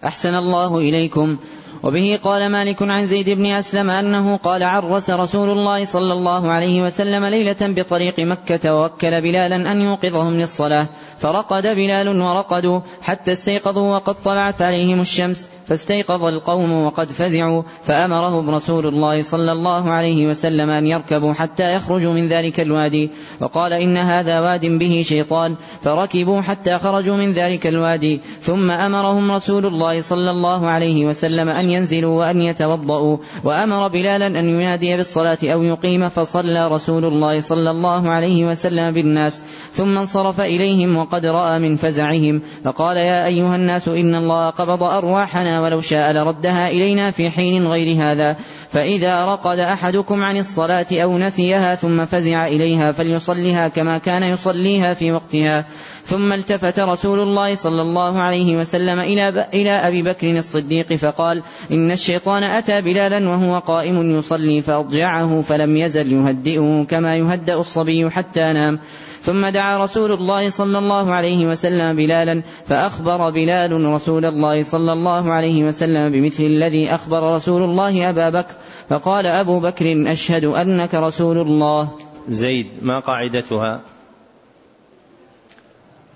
[0.04, 1.38] أحسن الله إليكم.
[1.82, 6.82] وبه قال مالك عن زيد بن أسلم أنه قال عرس رسول الله صلى الله عليه
[6.82, 10.88] وسلم ليلة بطريق مكة ووكل بلالا أن يوقظهم للصلاة.
[11.18, 18.86] فرقد بلال ورقدوا حتى استيقظوا وقد طلعت عليهم الشمس فاستيقظ القوم وقد فزعوا فأمرهم رسول
[18.86, 23.10] الله صلى الله عليه وسلم أن يركبوا حتى يخرجوا من ذلك الوادي.
[23.40, 28.20] وقال إن هذا واد به شيطان فركبوا حتى خرجوا من ذلك الوادي.
[28.40, 34.48] ثم أمرهم رسول الله صلى الله عليه وسلم أن ينزلوا وأن يتوضأوا وأمر بلالا أن
[34.48, 39.42] ينادي بالصلاة أو يقيم فصلى رسول الله صلى الله عليه وسلم بالناس
[39.72, 45.62] ثم انصرف إليهم وقد رأى من فزعهم فقال يا أيها الناس إن الله قبض أرواحنا
[45.62, 48.36] ولو شاء لردها إلينا في حين غير هذا.
[48.70, 55.12] فإذا رقد أحدكم عن الصلاة أو نسيها ثم فزع إليها فليصلها كما كان يصليها في
[55.12, 55.66] وقتها.
[56.04, 61.90] ثم التفت رسول الله صلى الله عليه وسلم إلى, إلى أبي بكر الصديق فقال إن
[61.90, 68.78] الشيطان أتى بلالا وهو قائم يصلي فأضجعه فلم يزل يهدئه كما يهدأ الصبي حتى نام.
[69.20, 75.32] ثم دعا رسول الله صلى الله عليه وسلم بلالا فأخبر بلال رسول الله صلى الله
[75.32, 78.54] عليه وسلم بمثل الذي أخبر رسول الله أبا بكر
[78.88, 81.98] فقال أبو بكر أشهد أنك رسول الله.
[82.28, 83.80] زيد ما قاعدتها؟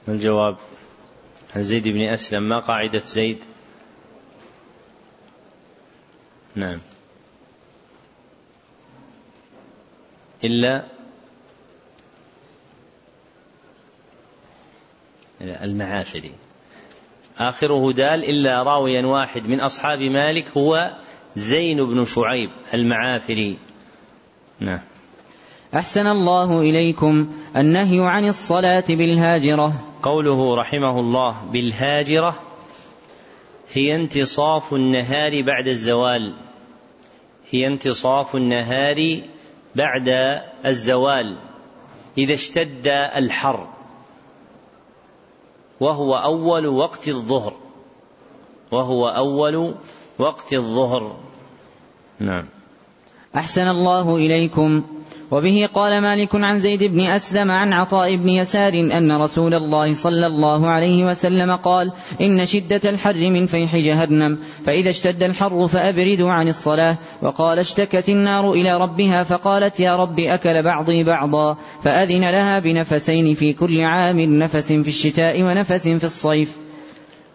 [0.09, 0.57] الجواب
[1.57, 3.39] عن زيد بن أسلم ما قاعدة زيد؟
[6.57, 6.79] نعم.
[10.45, 10.85] إلا
[15.43, 16.33] المعافري
[17.39, 20.93] آخره دال إلا راويا واحد من أصحاب مالك هو
[21.37, 23.59] زين بن شعيب المعافري
[24.61, 24.81] نعم.
[25.75, 29.73] أحسن الله إليكم النهي عن الصلاة بالهاجرة.
[30.03, 32.35] قوله رحمه الله بالهاجرة
[33.73, 36.35] هي انتصاف النهار بعد الزوال.
[37.51, 39.21] هي انتصاف النهار
[39.77, 40.09] بعد
[40.67, 41.37] الزوال.
[42.19, 43.69] إذا اشتد الحر.
[45.83, 47.53] وهو أول وقت الظهر.
[48.71, 49.75] وهو أول
[50.19, 51.17] وقت الظهر.
[52.21, 52.47] نعم.
[53.37, 54.83] أحسن الله إليكم.
[55.31, 60.27] وبه قال مالك عن زيد بن أسلم عن عطاء بن يسار أن رسول الله صلى
[60.27, 66.49] الله عليه وسلم قال إن شدة الحر من فيح جهنم فإذا اشتد الحر فأبردوا عن
[66.49, 66.99] الصلاة.
[67.23, 71.57] وقال اشتكت النار إلى ربها فقالت يا رب أكل بعضي بعضا.
[71.83, 76.57] فأذن لها بنفسين في كل عام نفس في الشتاء ونفس في الصيف.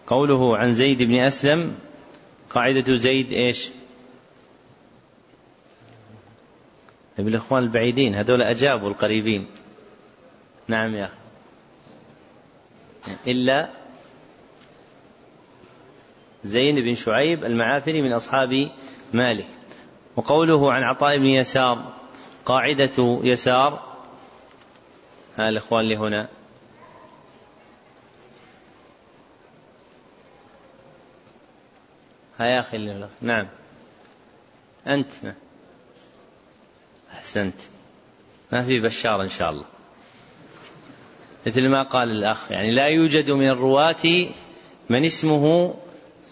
[0.06, 1.72] قوله عن زيد بن أسلم
[2.50, 3.70] قاعدة زيد إيش؟
[7.24, 9.46] بالإخوان البعيدين هذول أجابوا القريبين.
[10.68, 11.12] نعم يا أخي.
[13.26, 13.68] إلا
[16.44, 18.70] زين بن شعيب المعافري من أصحاب
[19.12, 19.46] مالك.
[20.16, 21.92] وقوله عن عطاء بن يسار
[22.44, 23.82] قاعدة يسار
[25.36, 26.28] ها الإخوان اللي هنا.
[32.38, 33.46] ها يا أخي نعم.
[34.86, 35.10] أنت.
[35.22, 35.34] نعم.
[37.28, 37.54] أحسنت.
[38.52, 39.64] ما في بشار إن شاء الله.
[41.46, 44.26] مثل ما قال الأخ يعني لا يوجد من الرواة
[44.88, 45.74] من اسمه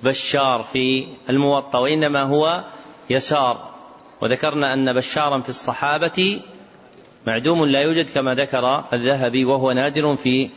[0.03, 2.65] بشار في الموطأ وإنما هو
[3.11, 3.75] يسار.
[4.21, 6.41] وذكرنا أن بشارا في الصحابة
[7.27, 10.51] معدوم لا يوجد كما ذكر الذهبي وهو نادر في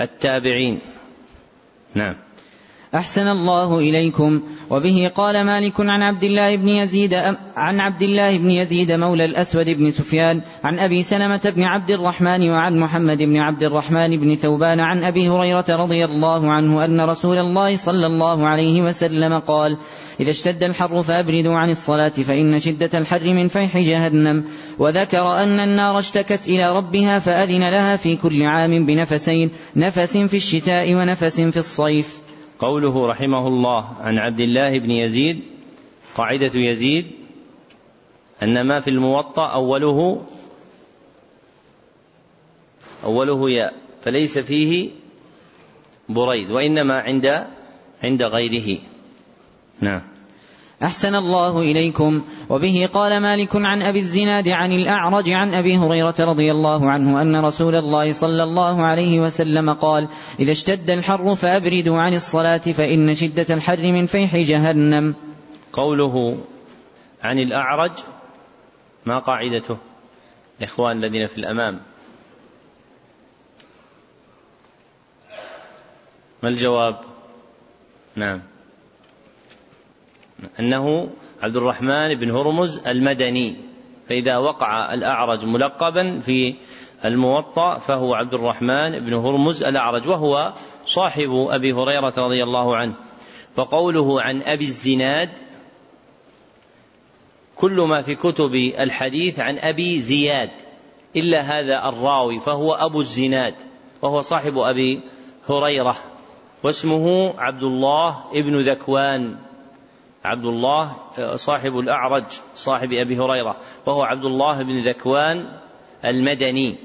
[0.00, 0.80] التابعين.
[1.94, 2.16] نعم.
[2.94, 4.42] أحسن الله إليكم.
[4.70, 7.14] وبه قال مالك عن عبد الله بن يزيد
[7.56, 12.50] عن عبد الله بن يزيد مولى الأسود بن سفيان عن أبي سلمة بن عبد الرحمن
[12.50, 17.38] وعن محمد بن عبد الرحمن بن ثوبان عن أبي هريرة رضي الله عنه أن رسول
[17.38, 19.76] الله صلى الله عليه وسلم قال
[20.20, 24.44] إذا اشتد الحر فأبردوا عن الصلاة فإن شدة الحر من فيح جهنم.
[24.78, 30.94] وذكر أن النار اشتكت إلى ربها فأذن لها في كل عام بنفسين نفس في الشتاء
[30.94, 32.29] ونفس في الصيف.
[32.60, 35.40] قوله رحمه الله عن عبد الله بن يزيد
[36.14, 37.06] قاعدة يزيد
[38.42, 40.26] أن ما في الموطأ أوله
[43.04, 44.90] أوله ياء فليس فيه
[46.08, 47.46] بريد وإنما عند
[48.02, 48.78] عند غيره.
[49.80, 50.09] نعم.
[50.82, 52.22] أحسن الله إليكم.
[52.48, 57.44] وبه قال مالك عن أبي الزناد عن الأعرج عن أبي هريرة رضي الله عنه أن
[57.44, 60.08] رسول الله صلى الله عليه وسلم قال
[60.40, 65.14] إذا اشتد الحر فأبردوا عن الصلاة فإن شدة الحر من فيح جهنم.
[65.72, 66.38] قوله
[67.22, 67.92] عن الأعرج
[69.06, 69.76] ما قاعدته؟
[70.58, 71.80] الإخوان الذين في الأمام.
[76.42, 77.00] ما الجواب؟
[78.16, 78.40] نعم.
[80.60, 81.08] أنه
[81.42, 83.56] عبد الرحمن بن هرمز المدني
[84.08, 86.54] فإذا وقع الأعرج ملقبا في
[87.04, 90.52] الموطأ فهو عبد الرحمن بن هرمز الأعرج وهو
[90.86, 92.94] صاحب أبي هريرة رضي الله عنه.
[93.56, 95.30] وقوله عن أبي الزناد
[97.56, 100.50] كل ما في كتب الحديث عن أبي زياد
[101.16, 103.54] إلا هذا الراوي فهو أبو الزناد
[104.02, 105.00] وهو صاحب أبي
[105.48, 105.96] هريرة
[106.62, 109.36] واسمه عبد الله ابن ذكوان.
[110.24, 110.96] عبد الله
[111.34, 113.56] صاحب الأعرج صاحب أبي هريرة
[113.86, 115.46] وهو عبد الله بن ذكوان
[116.04, 116.78] المدني.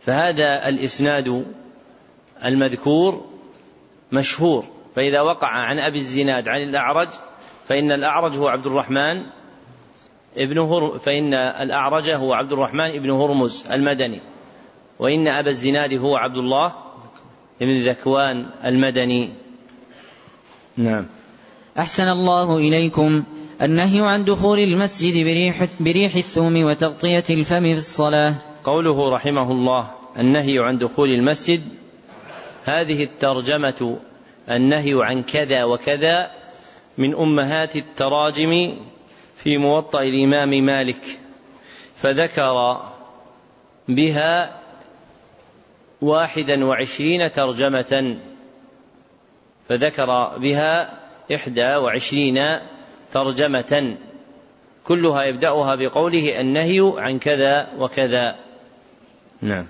[0.00, 1.46] فهذا الإسناد
[2.44, 3.24] المذكور
[4.12, 4.64] مشهور.
[4.96, 7.08] فإذا وقع عن أبي الزناد عن الأعرج
[7.68, 9.22] فإن الأعرج هو عبد الرحمن
[10.36, 14.20] ابن هر فإن الأعرج هو عبد الرحمن ابن هرمز المدني.
[14.98, 16.72] وإن أبا الزناد هو عبد الله
[17.60, 19.30] بن ذكوان المدني.
[20.76, 21.06] نعم.
[21.78, 23.24] أحسن الله إليكم.
[23.62, 28.34] النهي عن دخول المسجد بريح, بريح الثوم وتغطية الفم في الصلاة.
[28.64, 31.62] قوله رحمه الله النهي عن دخول المسجد.
[32.64, 33.98] هذه الترجمة
[34.50, 36.30] النهي عن كذا وكذا
[36.98, 38.74] من أمهات التراجم
[39.36, 41.18] في موطأ الإمام مالك.
[41.96, 42.80] فذكر
[43.88, 44.58] بها
[46.02, 48.16] واحدا وعشرين ترجمة.
[49.68, 51.01] فذكر بها
[51.34, 52.58] إحدى وعشرين
[53.12, 53.96] ترجمة.
[54.84, 58.36] كلها يبدأها بقوله النهي عن كذا وكذا.
[59.42, 59.66] نعم.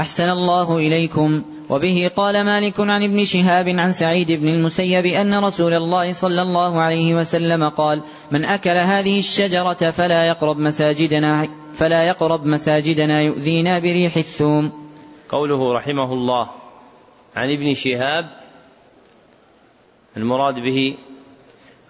[0.00, 1.44] أحسن الله إليكم.
[1.70, 6.80] وبه قال مالك عن ابن شهاب عن سعيد بن المسيب أن رسول الله صلى الله
[6.80, 14.16] عليه وسلم قال من أكل هذه الشجرة فلا يقرب مساجدنا فلا يقرب مساجدنا يؤذينا بريح
[14.16, 14.72] الثوم.
[15.28, 16.48] قوله رحمه الله
[17.36, 18.39] عن ابن شهاب
[20.16, 20.98] المراد به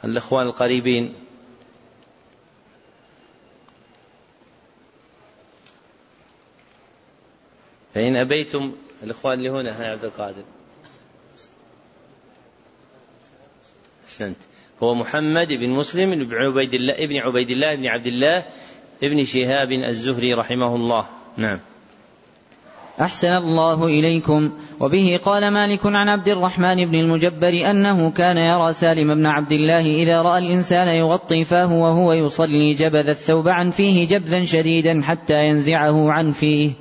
[0.05, 1.15] الإخوان القريبين.
[7.95, 10.43] فإن أبيتم الإخوان اللي هنا يا عبد القادر.
[14.05, 14.37] أحسنت.
[14.83, 18.47] هو محمد بن مسلم بن عبيد الله ابن عبيد الله بن عبد الله
[19.03, 21.07] ابن شهاب الزهري رحمه الله.
[21.37, 21.61] نعم.
[23.01, 24.53] أحسن الله إليكم.
[24.81, 29.87] وبه قال مالك عن عبد الرحمن بن المجبر أنه كان يرى سالم بن عبد الله
[29.87, 36.11] إذا رأى الإنسان يغطي فاه وهو يصلي جبذ الثوب عن فيه جبذا شديدا حتى ينزعه
[36.13, 36.73] عن فيه.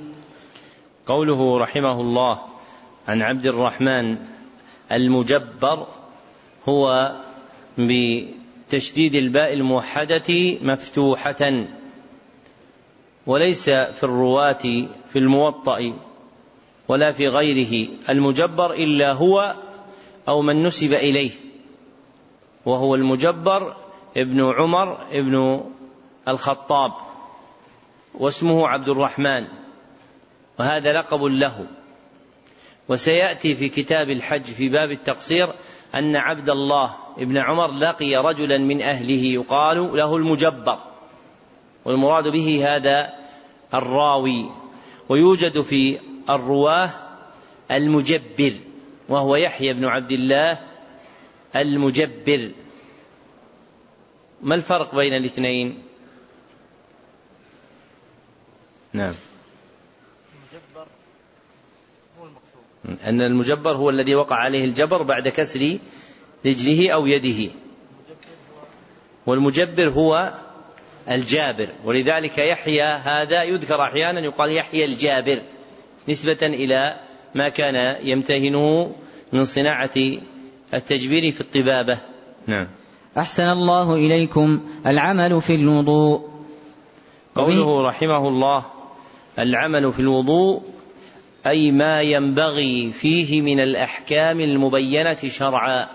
[1.06, 2.38] قوله رحمه الله
[3.08, 4.16] عن عبد الرحمن
[4.92, 5.86] المجبر
[6.68, 7.12] هو
[7.78, 11.64] بتشديد الباء الموحدة مفتوحة
[13.26, 15.92] وليس في الرواة في الموطأ.
[16.90, 17.88] ولا في غيره.
[18.08, 19.54] المجبر إلا هو
[20.28, 21.30] أو من نسب إليه.
[22.66, 23.76] وهو المجبر
[24.16, 25.64] ابن عمر ابن
[26.28, 26.92] الخطاب
[28.14, 29.46] واسمه عبد الرحمن
[30.58, 31.66] وهذا لقب له.
[32.88, 35.48] وسيأتي في كتاب الحج في باب التقصير
[35.94, 40.78] أن عبد الله ابن عمر لقي رجلا من أهله يقال له المجبر.
[41.84, 43.12] والمراد به هذا
[43.74, 44.50] الراوي.
[45.08, 45.98] ويوجد في
[46.34, 46.90] الرواة
[47.70, 48.52] المجبر
[49.08, 50.60] وهو يحيى بن عبد الله
[51.56, 52.50] المجبر.
[54.42, 55.82] ما الفرق بين الاثنين؟
[58.92, 59.14] نعم.
[60.34, 60.86] المجبر
[62.18, 63.06] هو المقصود.
[63.06, 65.78] أن المجبر هو الذي وقع عليه الجبر بعد كسر
[66.46, 67.52] رجله أو يده.
[69.26, 70.32] والمجبر هو
[71.08, 75.42] الجابر ولذلك يحيى هذا يذكر أحيانا يقال يحيى الجابر.
[76.08, 76.96] نسبة إلى
[77.34, 78.92] ما كان يمتهنه
[79.32, 79.90] من صناعة
[80.74, 81.98] التجبير في الطبابة.
[82.46, 82.66] نعم.
[83.18, 86.30] أحسن الله إليكم العمل في الوضوء.
[87.34, 88.64] قوله رحمه الله
[89.38, 90.62] العمل في الوضوء
[91.46, 95.86] أي ما ينبغي فيه من الأحكام المبينة شرعا.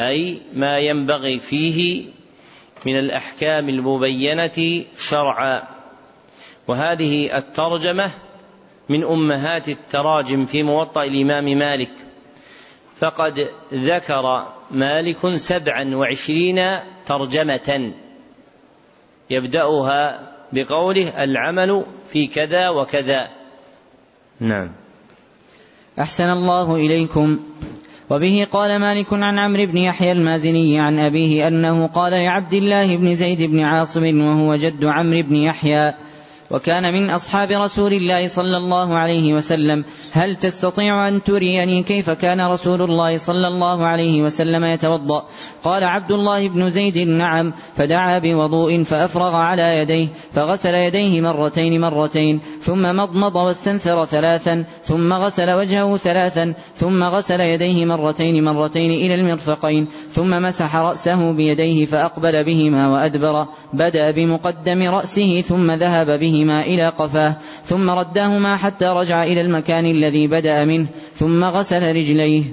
[0.00, 2.04] أي ما ينبغي فيه
[2.86, 5.62] من الأحكام المبينة شرعا.
[6.68, 8.10] وهذه الترجمة
[8.88, 11.92] من أمهات التراجم في موطأ الإمام مالك.
[12.98, 16.68] فقد ذكر مالك سبعا وعشرين
[17.06, 17.92] ترجمة.
[19.30, 23.28] يبدأها بقوله العمل في كذا وكذا.
[24.40, 24.70] نعم.
[25.98, 27.38] أحسن الله إليكم.
[28.10, 33.14] وبه قال مالك عن عمرو بن يحيى المازني عن أبيه أنه قال لعبد الله بن
[33.14, 35.94] زيد بن عاصم وهو جد عمرو بن يحيى
[36.50, 39.84] وكان من أصحاب رسول الله صلى الله عليه وسلم.
[40.12, 45.24] هل تستطيع أن تريني كيف كان رسول الله صلى الله عليه وسلم يتوضأ؟
[45.64, 47.52] قال عبد الله بن زيد نعم.
[47.74, 55.50] فدعا بوضوء فأفرغ على يديه فغسل يديه مرتين مرتين ثم مضمض واستنثر ثلاثا ثم غسل
[55.50, 62.88] وجهه ثلاثا ثم غسل يديه مرتين مرتين إلى المرفقين ثم مسح رأسه بيديه فأقبل بهما
[62.88, 63.46] وأدبر.
[63.72, 66.06] بدأ بمقدم رأسه ثم ذهب
[66.36, 72.44] بهما إلى قفاه ثم رداهما حتى رجع إلى المكان الذي بدأ منه ثم غسل رجليه.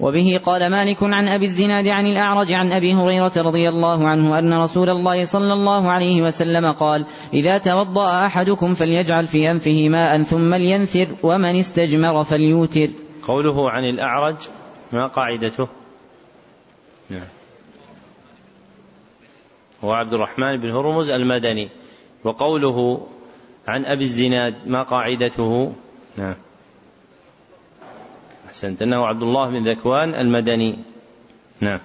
[0.00, 4.62] وبه قال مالك عن أبي الزناد عن الأعرج عن أبي هريرة رضي الله عنه أن
[4.62, 10.54] رسول الله صلى الله عليه وسلم قال إذا توضأ أحدكم فليجعل في أنفه ماء ثم
[10.54, 12.88] لينثر ومن استجمر فليوتر.
[13.22, 14.36] قوله عن الأعرج
[14.92, 15.68] ما قاعدته؟
[17.10, 17.28] نعم.
[19.84, 21.68] هو عبد الرحمن بن هرمز المدني.
[22.26, 23.06] وقوله
[23.68, 25.72] عن أبي الزناد ما قاعدته؟
[26.16, 26.34] نعم.
[28.48, 28.82] أحسنت.
[28.82, 30.78] أنه عبد الله بن ذكوان المدني.
[31.60, 31.80] نعم.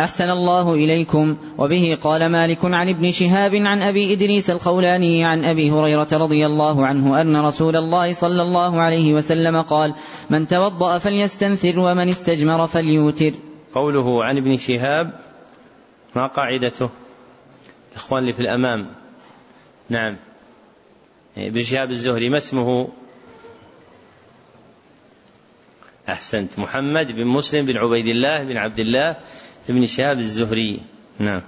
[0.00, 1.36] أحسن الله إليكم.
[1.58, 6.86] وبه قال مالك عن ابن شهاب عن أبي إدريس الخولاني عن أبي هريرة رضي الله
[6.86, 9.94] عنه أن رسول الله صلى الله عليه وسلم قال
[10.30, 13.32] من توضأ فليستنثر ومن استجمر فليوتر.
[13.74, 15.12] قوله عن ابن شهاب
[16.16, 16.90] ما قاعدته؟
[17.92, 18.99] الإخوان اللي في الأمام.
[19.90, 20.16] نعم.
[21.36, 22.88] ابن شهاب الزهري ما اسمه؟
[26.08, 26.58] أحسنت.
[26.58, 29.16] محمد بن مسلم بن عبيد الله بن عبد الله
[29.68, 30.80] بن شهاب الزهري.
[31.18, 31.42] نعم.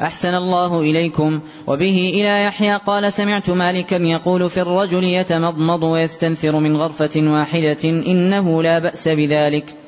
[0.00, 1.42] أحسن الله إليكم.
[1.66, 8.62] وبه إلى يحيى قال سمعت مالكا يقول في الرجل يتمضمض ويستنثر من غرفة واحدة إنه
[8.62, 9.81] لا بأس بذلك.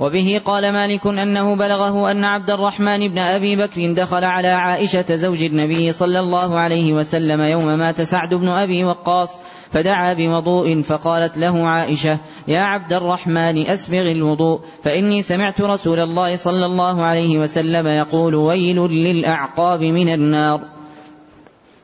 [0.00, 5.42] وبه قال مالك أنه بلغه أن عبد الرحمن بن أبي بكر دخل على عائشة زوج
[5.42, 9.38] النبي صلى الله عليه وسلم يوم مات سعد بن أبي وقاص
[9.70, 12.18] فدعا بوضوء فقالت له عائشة
[12.48, 18.76] يا عبد الرحمن أسبغ الوضوء فإني سمعت رسول الله صلى الله عليه وسلم يقول ويل
[18.78, 20.77] للأعقاب من النار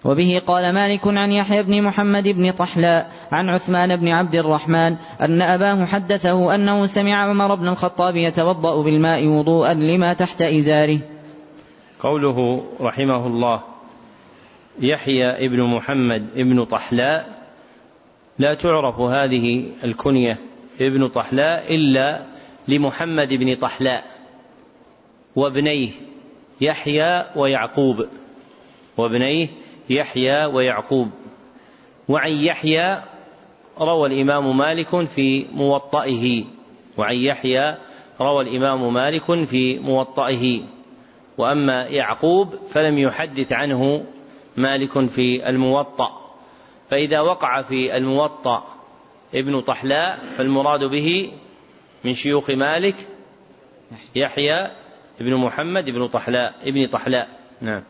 [0.04, 5.42] وبه قال مالك عن يحيى بن محمد بن طحلاء عن عثمان بن عبد الرحمن أن
[5.42, 10.98] أباه حدثه أنه سمع عمر بن الخطاب يتوضأ بالماء وضوءا لما تحت إزاره.
[12.00, 13.62] قوله رحمه الله
[14.80, 17.44] يحيى ابن محمد ابن طحلاء
[18.38, 20.38] لا تعرف هذه الكنية
[20.80, 22.22] ابن طحلاء إلا
[22.68, 24.04] لمحمد بن طحلاء
[25.36, 25.90] وابنيه
[26.60, 28.06] يحيى ويعقوب
[28.96, 29.48] وابنيه
[29.90, 31.10] يحيى ويعقوب.
[32.08, 33.02] وعن يحيى
[33.80, 36.44] روى الإمام مالك في موطئه.
[36.96, 37.76] وعن يحيى
[38.20, 40.62] روى الإمام مالك في موطئه.
[41.38, 44.04] وأما يعقوب فلم يحدث عنه
[44.56, 46.24] مالك في الموطأ.
[46.90, 48.64] فإذا وقع في الموطأ
[49.34, 51.32] ابن طحلاء فالمراد به
[52.04, 52.94] من شيوخ مالك
[54.14, 54.70] يحيى
[55.20, 57.28] ابن محمد ابن طحلاء ابن طحلاء.
[57.60, 57.82] نعم.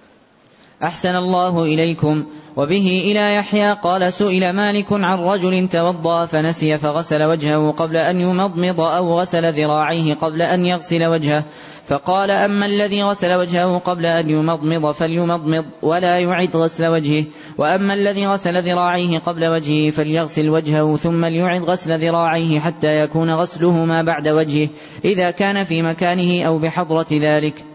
[0.85, 2.25] أحسن الله إليكم.
[2.57, 8.81] وبه إلى يحيى قال سئل مالك عن رجل توضأ فنسي فغسل وجهه قبل أن يمضمض
[8.81, 11.45] أو غسل ذراعيه قبل أن يغسل وجهه.
[11.87, 17.25] فقال أما الذي غسل وجهه قبل أن يمضمض فليمضمض ولا يعد غسل وجهه.
[17.59, 24.03] وأما الذي غسل ذراعيه قبل وجهه فليغسل وجهه ثم ليعد غسل ذراعيه حتى يكون غسلهما
[24.03, 24.69] بعد وجهه
[25.05, 27.74] إذا كان في مكانه أو بحضرة ذلك.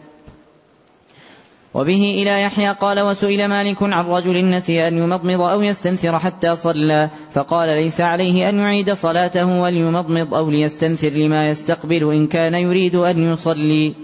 [1.73, 7.09] وبه إلى يحيى قال وسئل مالك عن رجل نسي أن يمضمض أو يستنثر حتى صلى
[7.31, 13.23] فقال ليس عليه أن يعيد صلاته وليمضمض أو ليستنثر لما يستقبل إن كان يريد أن
[13.23, 13.95] يصلي.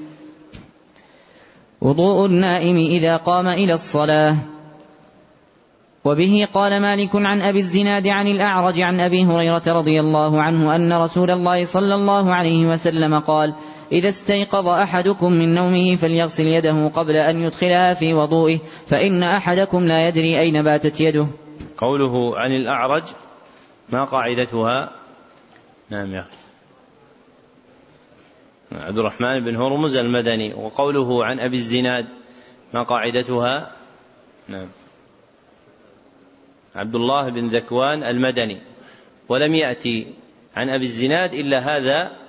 [1.81, 4.35] وضوء النائم إذا قام إلى الصلاة.
[6.05, 10.93] وبه قال مالك عن أبي الزناد عن الأعرج عن أبي هريرة رضي الله عنه أن
[10.93, 13.53] رسول الله صلى الله عليه وسلم قال
[13.91, 20.07] إذا استيقظ أحدكم من نومه فليغسل يده قبل أن يدخلها في وضوئه فإن أحدكم لا
[20.07, 21.27] يدري أين باتت يده.
[21.77, 23.03] قوله عن الأعرج
[23.89, 24.91] ما قاعدتها؟
[25.89, 26.37] نعم يا أخي.
[28.71, 30.53] عبد الرحمن بن هرمز المدني.
[30.53, 32.05] وقوله عن أبي الزناد
[32.73, 33.71] ما قاعدتها؟
[34.47, 34.67] نعم.
[36.75, 38.61] عبد الله بن ذكوان المدني.
[39.29, 40.07] ولم يأتي
[40.55, 42.24] عن أبي الزناد إلا هذا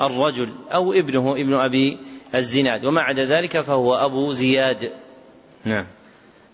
[0.00, 1.98] الرجل أو ابنه ابن أبي
[2.34, 2.84] الزناد.
[2.84, 4.92] وما عدا ذلك فهو أبو زياد.
[5.64, 5.86] نعم.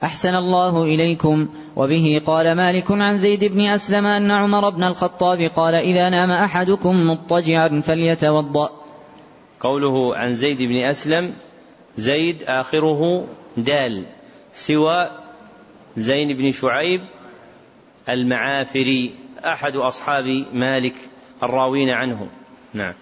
[0.04, 1.48] أحسن الله إليكم.
[1.76, 7.10] وبه قال مالك عن زيد بن أسلم أن عمر بن الخطاب قال إذا نام أحدكم
[7.10, 8.70] مضطجعا فليتوضأ.
[9.60, 11.34] قوله عن زيد بن أسلم
[11.96, 13.26] زيد آخره
[13.56, 14.06] دال
[14.52, 15.10] سوى
[15.96, 17.00] زين بن شعيب
[18.08, 19.14] المعافري
[19.44, 20.94] أحد أصحاب مالك
[21.42, 22.28] الراوين عنه.
[22.74, 22.94] نعم.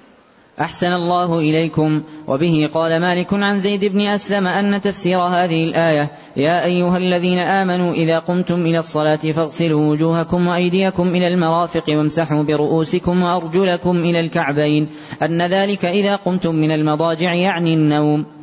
[0.61, 2.03] أحسن الله إليكم.
[2.29, 7.93] وبه قال مالك عن زيد بن أسلم أن تفسير هذه الآية يا أيها الذين آمنوا
[7.95, 14.89] إذا قمتم إلى الصلاة فاغسلوا وجوهكم وأيديكم إلى المرافق وامسحوا برؤوسكم وأرجلكم إلى الكعبين
[15.23, 18.42] أن ذلك إذا قمتم من المضاجع يعني النوم.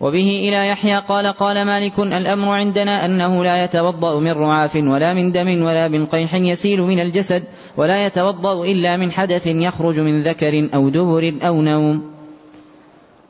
[0.00, 5.32] وبه إلى يحيى قال قال مالك الأمر عندنا أنه لا يتوضأ من رعاف ولا من
[5.32, 7.44] دم ولا من قيح يسيل من الجسد
[7.76, 12.14] ولا يتوضأ إلا من حدث يخرج من ذكر أو دبر أو نوم.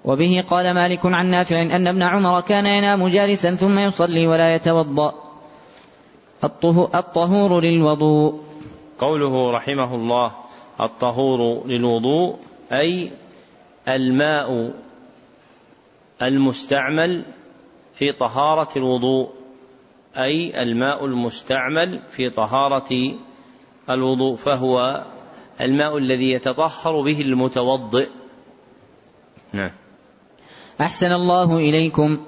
[0.05, 5.15] وبه قال مالك عن نافع أن ابن عمر كان ينام جالسا ثم يصلي ولا يتوضأ.
[6.95, 8.41] الطهور للوضوء.
[8.99, 10.31] قوله رحمه الله
[10.81, 12.37] الطهور للوضوء
[12.73, 13.11] أي
[13.89, 14.73] الماء
[16.23, 17.25] المستعمل
[17.95, 19.31] في طهارة الوضوء
[20.17, 23.15] أي الماء المستعمل في طهارة
[23.91, 25.05] الوضوء فهو
[25.61, 28.09] الماء الذي يتطهر به المتوضئ.
[29.53, 29.71] نعم.
[30.81, 32.27] أحسن الله إليكم.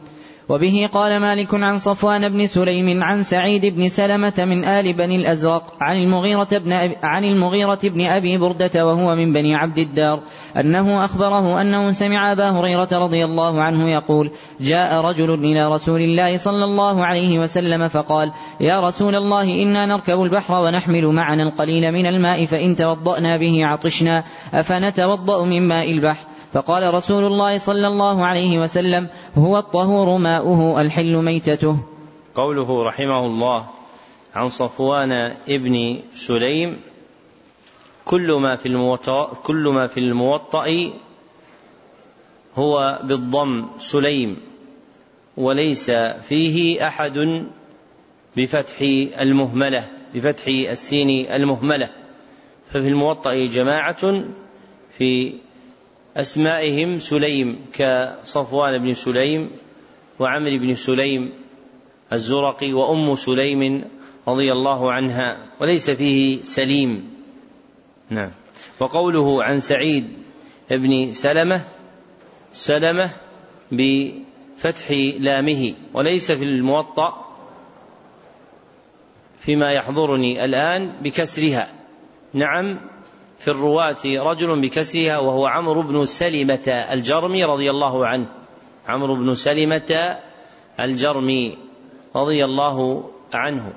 [0.51, 5.63] وبه قال مالك عن صفوان بن سليم عن سعيد بن سلمة من آل بني الأزرق
[5.81, 10.23] عن المغيرة بن أبي عن المغيرة بن أبي بردة وهو من بني عبد الدار
[10.57, 16.37] أنه أخبره أنه سمع أبا هريرة رضي الله عنه يقول جاء رجل إلى رسول الله
[16.37, 22.07] صلى الله عليه وسلم فقال يا رسول الله إنا نركب البحر ونحمل معنا القليل من
[22.07, 24.25] الماء فإن توضأنا به عطشنا
[24.55, 29.09] أفنتوضأ من ماء البحر؟ فقال رسول الله صلى الله عليه وسلم
[29.39, 31.77] هو الطهور ماؤه الحل ميتته.
[32.35, 33.67] قوله رحمه الله
[34.35, 35.13] عن صفوان
[35.49, 36.81] ابن سليم
[38.05, 40.91] كل ما في الموطأ كل ما في الموطأ
[42.57, 44.37] هو بالضم سليم
[45.37, 45.91] وليس
[46.29, 47.47] فيه أحد
[48.37, 48.77] بفتح
[49.21, 51.91] المهملة بفتح السين المهملة.
[52.71, 54.25] ففي الموطأ جماعة
[54.99, 55.35] في
[56.17, 59.51] أسمائهم سليم كصفوان بن سليم
[60.19, 61.33] وعمر بن سليم
[62.13, 63.85] الزرقي وأم سليم
[64.29, 67.11] رضي الله عنها وليس فيه سليم.
[68.11, 68.31] نعم.
[68.81, 70.09] وقوله عن سعيد
[70.71, 71.65] بن سلمة
[72.53, 73.11] سلمة
[73.73, 77.27] بفتح لامه وليس في الموطأ
[79.41, 81.75] فيما يحضرني الآن بكسرها.
[82.35, 82.79] نعم.
[83.41, 88.29] في الرواة رجل بكسرها وهو عمرو بن سلمة الجرمي رضي الله عنه.
[88.89, 90.19] عمرو بن سلمة
[90.81, 91.59] الجرمي
[92.17, 93.73] رضي الله عنه.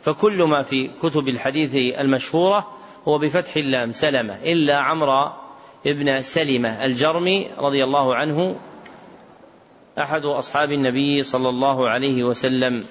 [0.00, 2.68] فكل ما في كتب الحديث المشهورة
[3.08, 5.32] هو بفتح اللام سلمة إلا عمرو
[5.86, 8.56] ابن سلمة الجرمي رضي الله عنه.
[9.98, 12.84] أحد أصحاب النبي صلى الله عليه وسلم.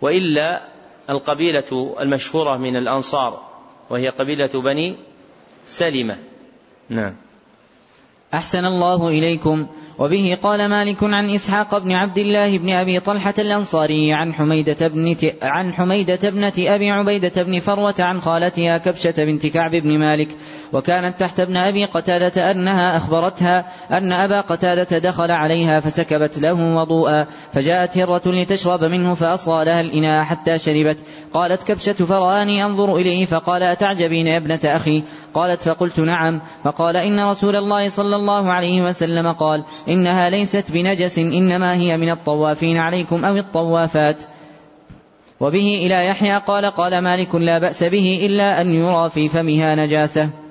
[0.00, 0.71] وإلا
[1.10, 3.40] القبيلة المشهورة من الأنصار
[3.90, 4.96] وهي قبيلة بني
[5.66, 6.18] سلمة.
[6.88, 7.16] نعم.
[8.34, 9.66] أحسن الله إليكم.
[9.98, 15.16] وبه قال مالك عن إسحاق بن عبد الله بن أبي طلحة الأنصاري عن حميدة بن
[15.42, 20.28] عن حميدة ابنة أبي عبيدة بن فروة عن خالتها كبشة بنت كعب بن مالك
[20.72, 27.26] وكانت تحت ابن أبي قتادة أنها أخبرتها أن أبا قتادة دخل عليها فسكبت له وضوءا
[27.52, 30.98] فجاءت هرة لتشرب منه فأصغى لها الإناء حتى شربت.
[31.34, 35.02] قالت كبشة فرآني أنظر إليه؟ فقال أتعجبين يا ابنة أخي؟
[35.34, 36.40] قالت فقلت نعم.
[36.64, 42.10] فقال إن رسول الله صلى الله عليه وسلم قال إنها ليست بنجس إنما هي من
[42.10, 44.16] الطوافين عليكم أو الطوافات.
[45.40, 50.41] وبه إلى يحيى قال قال مالك لا بأس به إلا أن يرى في فمها نجاسة.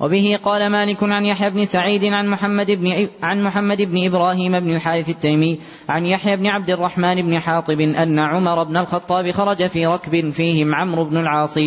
[0.00, 4.74] وبه قال مالك عن يحيى بن سعيد عن محمد بن عن محمد بن إبراهيم بن
[4.74, 5.58] الحارث التيمي
[5.88, 10.74] عن يحيى بن عبد الرحمن بن حاطب أن عمر بن الخطاب خرج في ركب فيهم
[10.74, 11.58] عمرو بن العاص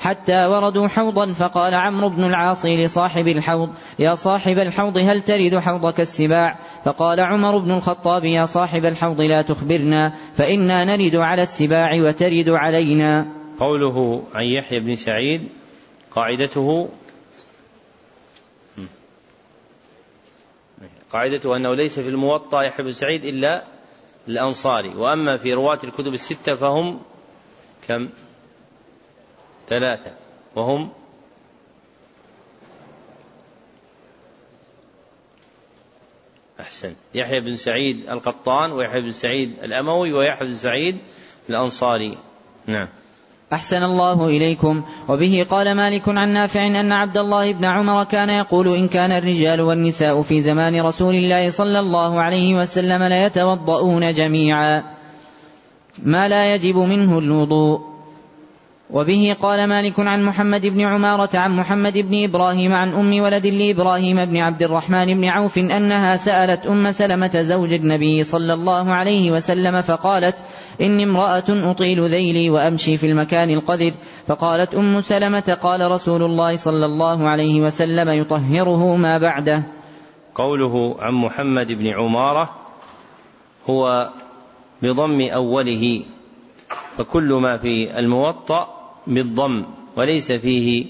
[0.00, 6.00] حتى وردوا حوضا فقال عمرو بن العاص لصاحب الحوض يا صاحب الحوض هل ترد حوضك
[6.00, 12.48] السباع؟ فقال عمر بن الخطاب يا صاحب الحوض لا تخبرنا فإنا نرد على السباع وترد
[12.48, 13.26] علينا.
[13.58, 15.48] قوله عن يحيى بن سعيد
[16.10, 16.88] قاعدته
[21.12, 23.64] قاعدته أنه ليس في الموطأ يحيى بن سعيد إلا
[24.28, 27.00] الأنصاري وأما في رواة الكتب الستة فهم
[27.88, 28.08] كم؟
[29.68, 30.12] ثلاثة
[30.56, 30.92] وهم
[36.60, 40.98] أحسن يحيى بن سعيد القطان ويحيى بن سعيد الأموي ويحيى بن سعيد
[41.48, 42.18] الأنصاري.
[42.66, 42.88] نعم.
[43.52, 44.82] أحسن الله إليكم.
[45.08, 49.60] وبه قال مالك عن نافع أن عبد الله بن عمر كان يقول إن كان الرجال
[49.60, 54.82] والنساء في زمان رسول الله صلى الله عليه وسلم ليتوضؤون جميعا
[56.02, 57.80] ما لا يجب منه الوضوء.
[58.90, 64.24] وبه قال مالك عن محمد بن عمارة عن محمد بن إبراهيم عن أم ولد لإبراهيم
[64.24, 69.82] بن عبد الرحمن بن عوف أنها سألت أم سلمة زوج النبي صلى الله عليه وسلم
[69.82, 70.36] فقالت
[70.80, 73.92] إني امرأة أطيل ذيلي وأمشي في المكان القذر.
[74.26, 79.62] فقالت أم سلمة قال رسول الله صلى الله عليه وسلم يطهره ما بعده.
[80.34, 82.50] قوله عن محمد بن عمارة
[83.70, 84.10] هو
[84.82, 86.02] بضم أوله
[86.96, 88.68] فكل ما في الموطأ
[89.06, 89.64] بالضم
[89.96, 90.86] وليس فيه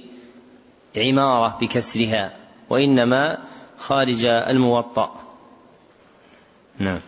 [0.96, 2.32] عمارة بكسرها
[2.70, 3.38] وإنما
[3.78, 5.10] خارج الموطأ.
[6.78, 7.00] نعم.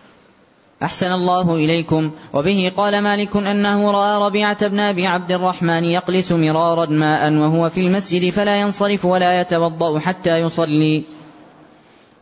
[0.83, 2.11] أحسن الله إليكم.
[2.33, 7.81] وبه قال مالك أنه رأى ربيعة بن أبي عبد الرحمن يقلس مرارا ماء وهو في
[7.81, 11.03] المسجد فلا ينصرف ولا يتوضأ حتى يصلي.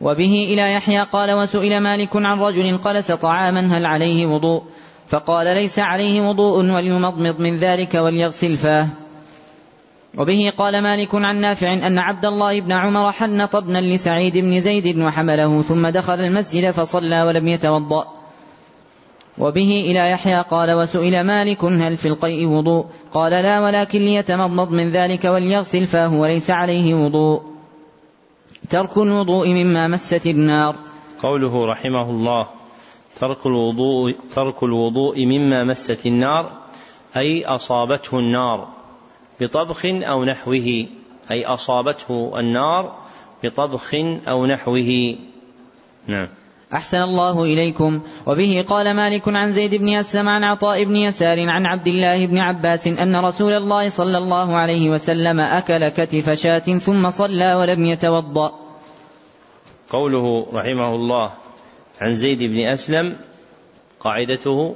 [0.01, 4.63] وبه إلى يحيى قال وسئل مالك عن رجل قلس طعاما هل عليه وضوء؟
[5.07, 8.87] فقال ليس عليه وضوء وليمضمض من ذلك وليغسل فاه.
[10.17, 14.99] وبه قال مالك عن نافع أن عبد الله بن عمر حنط ابنا لسعيد بن زيد
[14.99, 18.20] وحمله ثم دخل المسجد فصلى ولم يتوضأ.
[19.37, 24.89] وبه إلى يحيى قال وسئل مالك هل في القيء وضوء؟ قال لا ولكن ليتمضمض من
[24.89, 27.41] ذلك وليغسل فاه وليس عليه وضوء.
[28.69, 30.75] ترك الوضوء مما مست النار.
[31.23, 32.47] قوله رحمه الله
[33.19, 36.51] ترك الوضوء ترك الوضوء مما مست النار
[37.17, 38.67] أي أصابته النار
[39.41, 40.87] بطبخ أو نحوه
[41.31, 42.95] أي أصابته النار
[43.43, 43.95] بطبخ
[44.27, 45.15] أو نحوه.
[46.07, 46.27] نعم.
[46.73, 48.01] أحسن الله إليكم.
[48.25, 52.37] وبه قال مالك عن زيد بن أسلم عن عطاء بن يسار عن عبد الله بن
[52.37, 58.51] عباس أن رسول الله صلى الله عليه وسلم أكل كتف شاة ثم صلى ولم يتوضأ.
[59.89, 61.33] قوله رحمه الله
[62.01, 63.17] عن زيد بن أسلم
[63.99, 64.75] قاعدته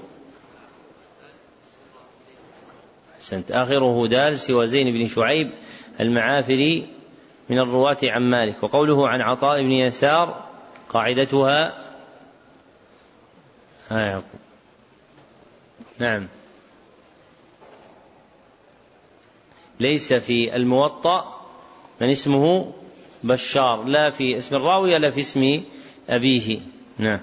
[3.15, 3.51] أحسنت.
[3.51, 5.51] آخره دال سوى زين بن شعيب
[6.01, 6.88] المعافري
[7.49, 8.63] من الرواة عن مالك.
[8.63, 10.45] وقوله عن عطاء بن يسار
[10.89, 11.85] قاعدتها
[13.90, 14.40] ها يعقوب.
[15.99, 16.28] نعم.
[19.80, 21.41] ليس في الموطأ
[22.02, 22.72] من اسمه
[23.24, 25.64] بشار لا في اسم الراوي ولا في اسم
[26.10, 26.60] أبيه.
[26.98, 27.20] نعم.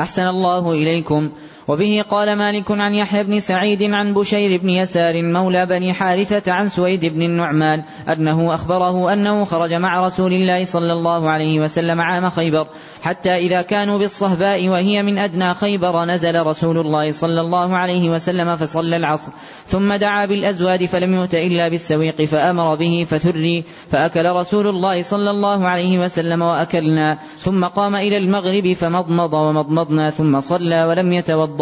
[0.00, 1.32] أحسن الله إليكم.
[1.68, 6.68] وبه قال مالك عن يحيى بن سعيد عن بشير بن يسار مولى بني حارثة عن
[6.68, 7.82] سويد بن النعمان
[8.12, 12.66] أنه أخبره أنه خرج مع رسول الله صلى الله عليه وسلم عام خيبر
[13.02, 18.56] حتى إذا كانوا بالصهباء وهي من أدنى خيبر نزل رسول الله صلى الله عليه وسلم
[18.56, 19.32] فصلى العصر
[19.66, 25.68] ثم دعا بالأزواد فلم يؤت إلا بالسويق فأمر به فثري فأكل رسول الله صلى الله
[25.68, 31.57] عليه وسلم وأكلنا ثم قام إلى المغرب فمضمض ومضمضنا ثم صلى ولم يتوضأ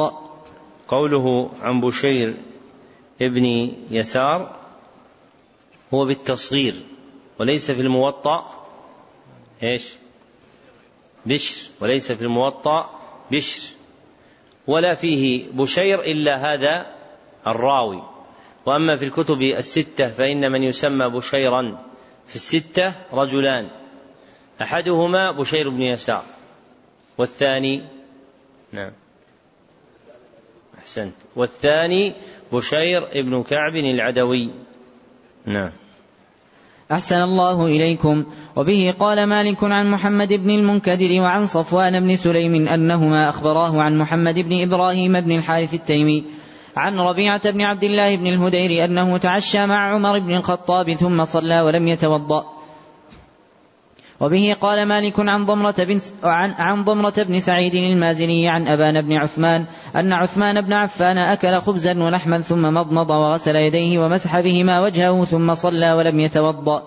[0.88, 2.34] قوله عن بشير
[3.22, 4.56] ابن يسار
[5.94, 6.74] هو بالتصغير
[7.38, 8.66] وليس في الموطأ.
[9.62, 9.92] إيش؟
[11.26, 11.68] بشر.
[11.80, 12.90] وليس في الموطأ
[13.30, 13.62] بشر.
[14.66, 16.86] ولا فيه بشير إلا هذا
[17.46, 18.02] الراوي.
[18.66, 21.82] وأما في الكتب الستة فإن من يسمى بشيرا
[22.26, 23.68] في الستة رجلان.
[24.62, 26.24] أحدهما بشير بن يسار
[27.18, 27.84] والثاني
[28.72, 28.92] نعم.
[30.86, 31.14] أحسنت.
[31.36, 32.14] والثاني
[32.52, 34.50] بشير ابن كعب العدوي.
[35.46, 35.70] نعم.
[36.92, 38.24] أحسن الله إليكم.
[38.56, 44.34] وبه قال مالك عن محمد بن المنكدر وعن صفوان بن سليم أنهما أخبراه عن محمد
[44.34, 46.24] بن إبراهيم بن الحارث التيمي.
[46.76, 51.60] عن ربيعة بن عبد الله بن الهدير أنه تعشى مع عمر بن الخطاب ثم صلى
[51.60, 52.55] ولم يتوضأ.
[54.20, 59.12] وبه قال مالك عن ضمرة بن عن, عن ضمرة بن سعيد المازني عن أبان بن
[59.12, 59.64] عثمان
[59.96, 65.54] أن عثمان بن عفان أكل خبزا ولحما ثم مضمض وغسل يديه ومسح بهما وجهه ثم
[65.54, 66.82] صلى ولم يتوضأ.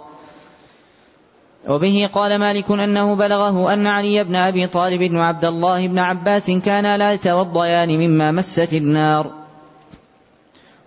[1.68, 6.98] وبه قال مالك أنه بلغه أن علي بن أبي طالب وعبد الله بن عباس كانا
[6.98, 9.39] لا يتوضيان مما مست النار.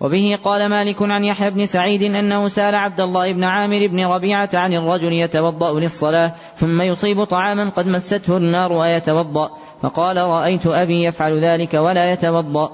[0.02, 4.50] وبه قال مالك عن يحيى بن سعيد أنه سأل عبد الله بن عامر بن ربيعة
[4.54, 9.50] عن الرجل يتوضأ للصلاة ثم يصيب طعاما قد مسته النار ويتوضأ
[9.82, 12.70] فقال رأيت أبي يفعل ذلك ولا يتوضأ.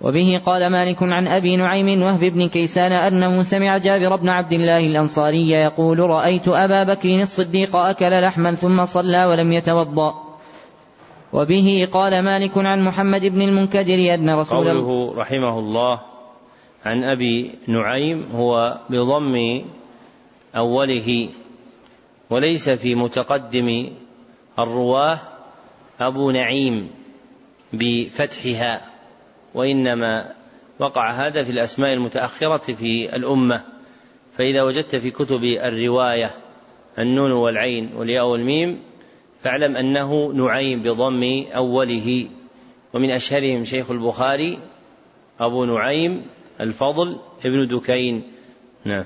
[0.00, 4.86] وبه قال مالك عن أبي نعيم وهب بن كيسان أنه سمع جابر بن عبد الله
[4.86, 10.31] الأنصاري يقول رأيت أبا بكر الصديق أكل لحما ثم صلى ولم يتوضأ.
[11.32, 16.00] وبه قال مالك عن محمد بن المنكدر أن رسول قوله رحمه الله
[16.84, 19.62] عن أبي نعيم هو بضم
[20.56, 21.28] أوله
[22.30, 23.90] وليس في متقدم
[24.58, 25.18] الرواة
[26.00, 26.90] أبو نعيم
[27.72, 28.80] بفتحها
[29.54, 30.34] وإنما
[30.78, 33.62] وقع هذا في الأسماء المتأخرة في الأمة
[34.36, 36.30] فإذا وجدت في كتب الرواية
[36.98, 38.78] النون والعين والياء والميم
[39.42, 42.28] فاعلم أنه نعيم بضم أوله.
[42.94, 44.58] ومن أشهرهم شيخ البخاري
[45.40, 46.22] أبو نعيم
[46.60, 48.22] الفضل ابن دكين.
[48.84, 49.04] نعم.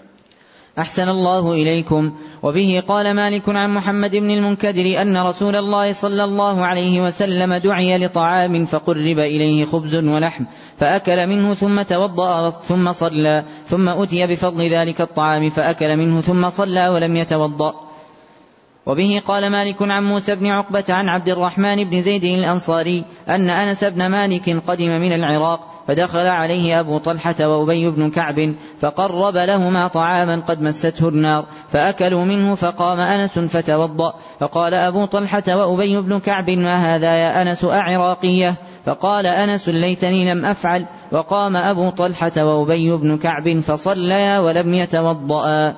[0.78, 2.12] أحسن الله إليكم.
[2.42, 7.98] وبه قال مالك عن محمد بن المنكدر أن رسول الله صلى الله عليه وسلم دعي
[7.98, 10.44] لطعام فقرب إليه خبز ولحم
[10.76, 16.88] فأكل منه ثم توضأ ثم صلى ثم أتي بفضل ذلك الطعام فأكل منه ثم صلى
[16.88, 17.85] ولم يتوضأ.
[18.86, 23.84] وبه قال مالك عن موسى بن عقبة عن عبد الرحمن بن زيد الأنصاري أن أنس
[23.84, 30.40] بن مالك قدم من العراق فدخل عليه أبو طلحة وأبي بن كعب فقرب لهما طعاما
[30.40, 36.74] قد مسته النار فأكلوا منه فقام أنس فتوضأ فقال أبو طلحة وأبي بن كعب ما
[36.74, 38.56] هذا يا أنس أعراقية
[38.86, 45.74] فقال أنس ليتني لم أفعل وقام أبو طلحة وأبي بن كعب فصليا ولم يتوضأ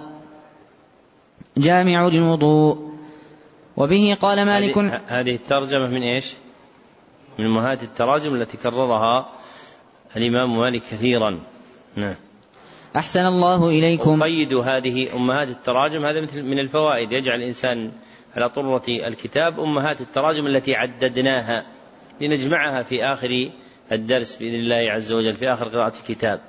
[1.56, 2.88] جامع الوضوء.
[3.78, 6.34] وبه قال مالك هذه الترجمة من إيش؟
[7.38, 9.28] من أمهات التراجم التي كررها
[10.16, 11.40] الإمام مالك كثيرا.
[11.96, 12.14] نعم.
[12.96, 14.22] أحسن الله إليكم.
[14.22, 17.12] قيد هذه أمهات التراجم هذا مثل من الفوائد.
[17.12, 17.92] يجعل الإنسان
[18.36, 21.66] على طرة الكتاب أمهات التراجم التي عددناها
[22.20, 23.50] لنجمعها في آخر
[23.92, 26.40] الدرس بإذن الله عز وجل في آخر قراءة الكتاب.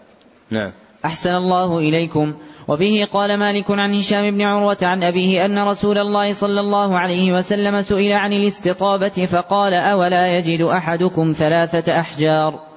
[0.50, 0.72] نعم.
[1.06, 2.34] أحسن الله إليكم.
[2.68, 7.34] وبه قال مالك عن هشام بن عروة عن أبيه أن رسول الله صلى الله عليه
[7.34, 12.69] وسلم سئل عن الاستطابة فقال أولا يجد أحدكم ثلاثة أحجار؟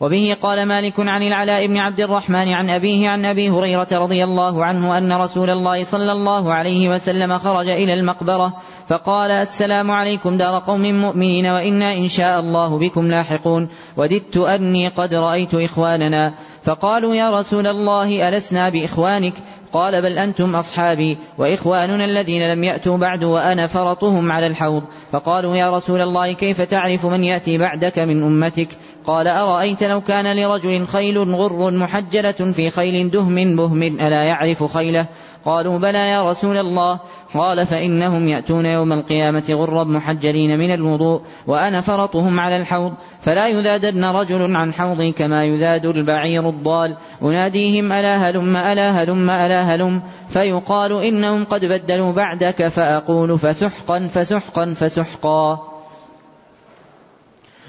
[0.00, 4.64] وبه قال مالك عن العلاء بن عبد الرحمن عن أبيه عن أبي هريرة رضي الله
[4.64, 8.52] عنه أن رسول الله صلى الله عليه وسلم خرج إلى المقبرة
[8.88, 15.14] فقال السلام عليكم دار قوم مؤمنين وإنا إن شاء الله بكم لاحقون وددت أني قد
[15.14, 19.34] رأيت إخواننا فقالوا يا رسول الله ألسنا بإخوانك
[19.74, 24.82] قال بل أنتم أصحابي وإخواننا الذين لم يأتوا بعد وأنا فرطهم على الحوض.
[25.12, 28.68] فقالوا يا رسول الله كيف تعرف من يأتي بعدك من أمتك؟
[29.06, 35.06] قال أرأيت لو كان لرجل خيل غر محجلة في خيل دهم بهم ألا يعرف خيله؟
[35.44, 37.00] قالوا بلى يا رسول الله.
[37.34, 44.04] قال فإنهم يأتون يوم القيامة غرا محجلين من الوضوء وأنا فرطهم على الحوض فلا يذادن
[44.04, 46.96] رجل عن حوضي كما يذاد البعير الضال.
[47.22, 50.02] أناديهم ألا هلم ألا هلم ألا هلم.
[50.28, 55.73] فيقال إنهم قد بدلوا بعدك فأقول فسحقا فسحقا فسحقا.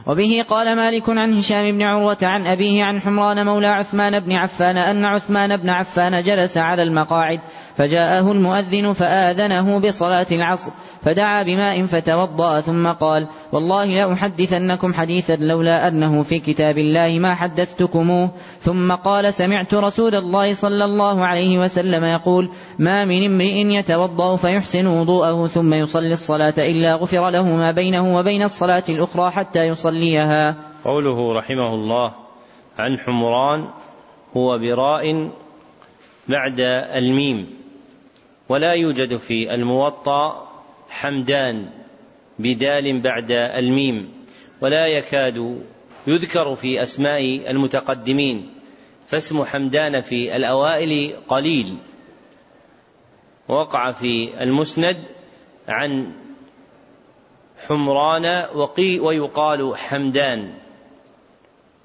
[0.07, 4.77] وبه قال مالك عن هشام بن عروة عن أبيه عن حمران مولى عثمان بن عفان
[4.77, 7.39] أن عثمان بن عفان جلس على المقاعد
[7.75, 10.71] فجاءه المؤذن فآذنه بصلاة العصر
[11.05, 18.29] فدعا بماء فتوضأ ثم قال والله لأحدثنكم حديثا لولا أنه في كتاب الله ما حدثتكموه
[18.61, 22.49] ثم قال سمعت رسول الله صلى الله عليه وسلم يقول
[22.79, 28.43] ما من امرئ يتوضأ فيحسن وضوءه ثم يصلي الصلاة إلا غفر له ما بينه وبين
[28.43, 30.55] الصلاة الأخرى حتى يصليها.
[30.83, 32.13] قوله رحمه الله
[32.79, 33.67] عن حمران
[34.37, 35.31] هو براء
[36.27, 36.59] بعد
[36.99, 37.57] الميم
[38.49, 40.47] ولا يوجد في الموطأ
[40.89, 41.69] حمدان
[42.39, 44.09] بدال بعد الميم
[44.61, 45.63] ولا يكاد
[46.07, 48.49] يذكر في أسماء المتقدمين
[49.07, 51.77] فاسم حمدان في الأوائل قليل.
[53.47, 54.97] وقع في المسند
[55.67, 56.11] عن
[57.67, 60.53] حمران وقي ويقال حمدان.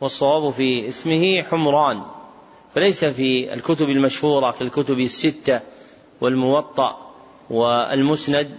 [0.00, 2.02] والصواب في اسمه حمران
[2.74, 5.60] فليس في الكتب المشهورة كالكتب الستة
[6.20, 7.12] والموطأ
[7.50, 8.50] والمسند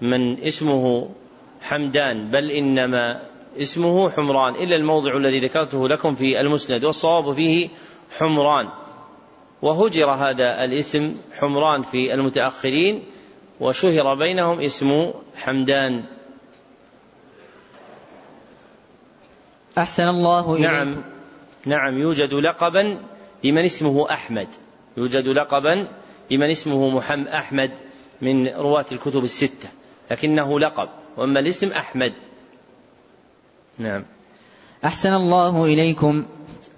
[0.00, 1.08] من اسمه
[1.62, 3.22] حمدان بل إنما
[3.58, 6.84] اسمه حمران إلا الموضع الذي ذكرته لكم في المسند.
[6.84, 7.68] والصواب فيه
[8.18, 8.68] حمران.
[9.62, 13.02] وهجر هذا الاسم حمران في المتأخرين
[13.60, 16.04] وشهر بينهم اسم حمدان.
[19.78, 21.02] أحسن الله إليك نعم.
[21.66, 22.98] نعم يوجد لقبا
[23.44, 24.48] لمن اسمه أحمد.
[24.96, 25.88] يوجد لقبا
[26.30, 27.70] لمن اسمه محمد أحمد
[28.22, 29.68] من رواة الكتب الستة.
[30.10, 30.88] لكنه لقب.
[31.16, 32.12] وأما الاسم أحمد.
[33.78, 34.04] نعم.
[34.84, 36.24] أحسن الله إليكم.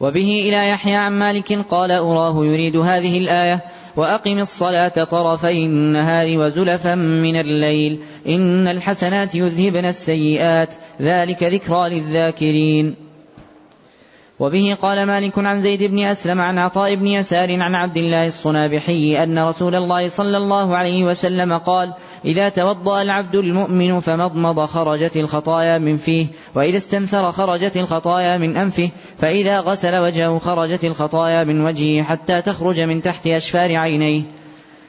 [0.00, 3.64] وبه إلى يحيى عن مالك قال أراه يريد هذه الآية.
[3.96, 13.03] وأقم الصلاة طرفي النهار وزلفا من الليل إن الحسنات يذهبن السيئات ذلك ذكرى للذاكرين
[14.38, 19.22] وبه قال مالك عن زيد بن أسلم عن عطاء بن يسار عن عبد الله الصنابحي
[19.22, 21.92] أن رسول الله صلى الله عليه وسلم قال
[22.24, 28.90] إذا توضأ العبد المؤمن فمضمض خرجت الخطايا من فيه وإذا استنثر خرجت الخطايا من أنفه
[29.18, 34.22] فإذا غسل وجهه خرجت الخطايا من وجهه حتى تخرج من تحت أشفار عينيه.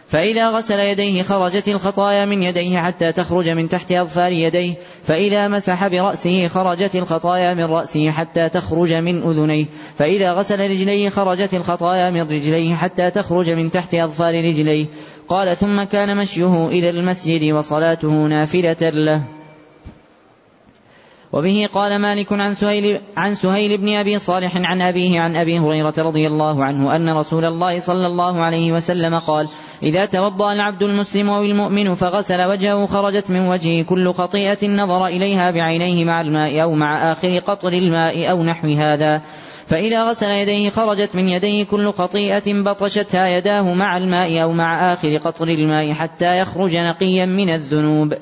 [0.08, 4.74] فإذا غسل يديه خرجت الخطايا من يديه حتى تخرج من تحت أظفار يديه
[5.04, 9.66] فإذا مسح برأسه خرجت الخطايا من رأسه حتى تخرج من أذنيه
[9.98, 14.86] فإذا غسل رجليه خرجت الخطايا من رجليه حتى تخرج من تحت أظفار رجليه.
[15.28, 19.22] قال ثم كان مشيه إلى المسجد وصلاته نافلة له.
[21.34, 25.94] وبه قال مالك عن سهيل, عن سهيل بن أبي صالح عن أبيه عن أبي هريرة
[25.98, 29.48] رضي الله عنه أن رسول الله صلى الله عليه وسلم قال
[29.86, 35.52] إذا توضأ العبد المسلم أو المؤمن فغسل وجهه خرجت من وجهه كل خطيئة نظر إليها
[35.52, 39.22] بعينيه مع الماء أو مع آخر قطر الماء أو نحو هذا.
[39.68, 45.18] فإذا غسل يديه خرجت من يديه كل خطيئة بطشتها يداه مع الماء أو مع آخر
[45.18, 48.14] قطر الماء حتى يخرج نقيا من الذنوب.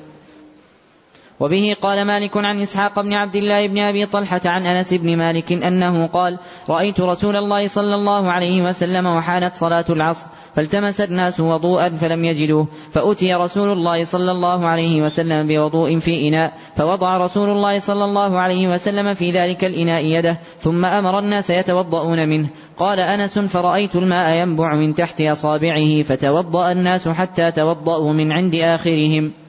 [1.40, 5.52] وبه قال مالك عن إسحاق بن عبد الله بن أبي طلحة عن أنس بن مالك
[5.52, 6.38] أنه قال
[6.68, 12.68] رأيت رسول الله صلى الله عليه وسلم وحانت صلاة العصر فالتمس الناس وضوءا فلم يجدوه
[12.90, 18.40] فأتي رسول الله صلى الله عليه وسلم بوضوء في إناء فوضع رسول الله صلى الله
[18.40, 24.34] عليه وسلم في ذلك الإناء يده ثم أمر الناس يتوضؤون منه قال أنس فرأيت الماء
[24.36, 29.43] ينبع من تحت أصابعه فتوضأ الناس حتى توضأوا من عند آخرهم.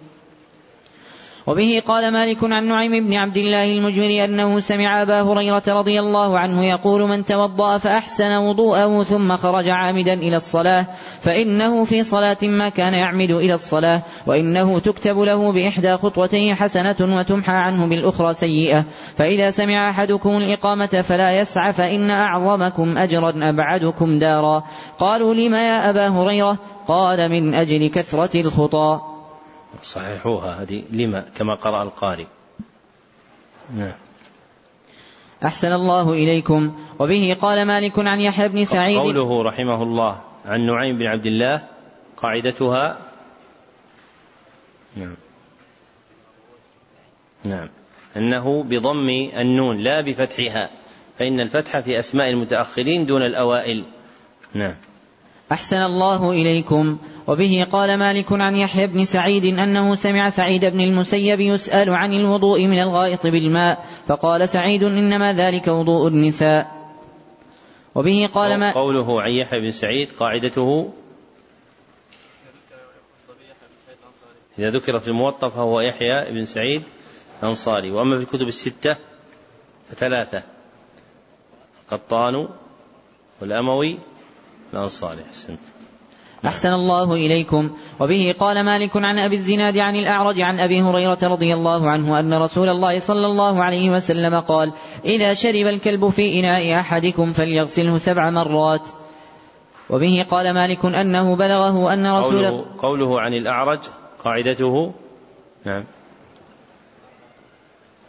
[1.47, 6.39] وبه قال مالك عن نعيم بن عبد الله المجمري أنه سمع أبا هريرة رضي الله
[6.39, 10.88] عنه يقول من توضأ فأحسن وضوءه ثم خرج عامدا إلى الصلاة
[11.22, 17.53] فإنه في صلاة ما كان يعمد إلى الصلاة وإنه تكتب له بإحدى خطوتيه حسنة وتمحى
[17.53, 18.85] عنه بالأخرى سيئة
[19.17, 24.63] فإذا سمع أحدكم الإقامة فلا يسعى فإن أعظمكم أجرا أبعدكم دارا
[24.99, 26.57] قالوا لما يا أبا هريرة؟
[26.88, 29.15] قال من أجل كثرة الخطى
[29.84, 32.26] صححوها هذه لما؟ كما قرأ القارئ.
[33.76, 33.93] نعم.
[35.45, 36.76] أحسن الله إليكم.
[36.99, 38.99] وبه قال مالك عن يحيى بن سعيد.
[38.99, 41.68] قوله رحمه الله عن نعيم بن عبد الله
[42.18, 42.97] قاعدتها.
[44.95, 45.15] نعم.
[47.43, 47.69] نعم.
[48.18, 50.69] أنه بضم النون لا بفتحها
[51.19, 53.85] فإن الفتح في أسماء المتأخرين دون الأوائل.
[54.53, 54.76] نعم.
[55.51, 56.97] أحسن الله إليكم.
[57.27, 62.65] وبه قال مالك عن يحيى بن سعيد أنه سمع سعيد بن المسيب يسأل عن الوضوء
[62.65, 66.72] من الغائط بالماء فقال سعيد إنما ذلك وضوء النساء.
[67.95, 70.93] وبه قال ما قوله عن يحيى بن سعيد قاعدته
[74.59, 76.84] إذا ذكر في الموطأ فهو يحيى بن سعيد
[77.43, 77.91] الأنصاري.
[77.91, 78.95] وأما في الكتب الستة
[79.89, 80.43] فثلاثة
[81.91, 82.47] قطان
[83.41, 83.99] والأموي
[84.76, 85.60] الأنصاري أحسنت.
[86.45, 87.77] أحسن الله إليكم.
[87.99, 92.34] وبه قال مالك عن أبي الزناد عن الأعرج عن أبي هريرة رضي الله عنه أن
[92.34, 94.72] رسول الله صلى الله عليه وسلم قال
[95.06, 98.89] إذا شرب الكلب في إناء أحدكم فليغسله سبع مرات.
[99.89, 103.80] وبه قال مالك أنه بلغه أن رسول قوله, قوله عن الأعرج
[104.23, 104.93] قاعدته
[105.65, 105.84] نعم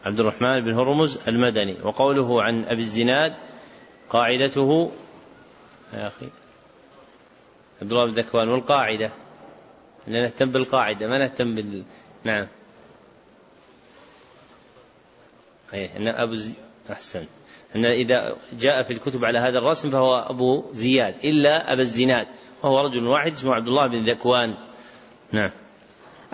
[0.04, 1.76] عبد الرحمن بن هرمز المدني.
[1.84, 3.34] وقوله عن أبي الزناد
[4.10, 4.90] قاعدته
[5.94, 6.26] يا أخي
[7.82, 9.10] عبد الله بن ذكوان والقاعدة
[10.06, 11.82] نهتم بالقاعدة ما نهتم بال
[12.24, 12.46] نعم.
[15.74, 16.52] أيه أن أبو زي...
[16.92, 17.24] أحسن.
[17.76, 22.26] أن إذا جاء في الكتب على هذا الرسم فهو أبو زياد إلا أبا الزناد.
[22.62, 24.54] وهو رجل واحد اسمه عبد الله بن ذكوان.
[25.32, 25.50] نعم.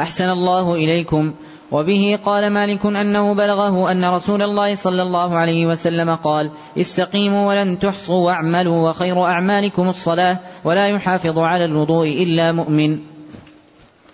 [0.01, 1.35] أحسن الله إليكم.
[1.73, 7.79] وبه قال مالك أنه بلغه أن رسول الله صلى الله عليه وسلم قال استقيموا ولن
[7.79, 12.99] تحصوا واعملوا وخير أعمالكم الصلاة ولا يحافظ على الوضوء إلا مؤمن.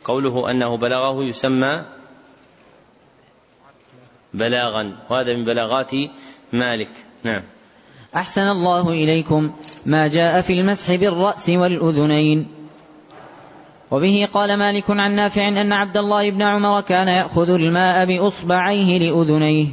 [0.04, 1.82] قوله أنه بلغه يسمى
[4.34, 5.90] بلاغا وهذا من بلاغات
[6.52, 6.90] مالك.
[7.24, 7.42] نعم.
[8.16, 9.52] أحسن الله إليكم.
[9.86, 12.57] ما جاء في المسح بالرأس والأذنين.
[13.90, 19.66] وبه قال مالك عن نافع أن عبد الله بن عمر كان يأخذ الماء بأصبعيه لأذنيه.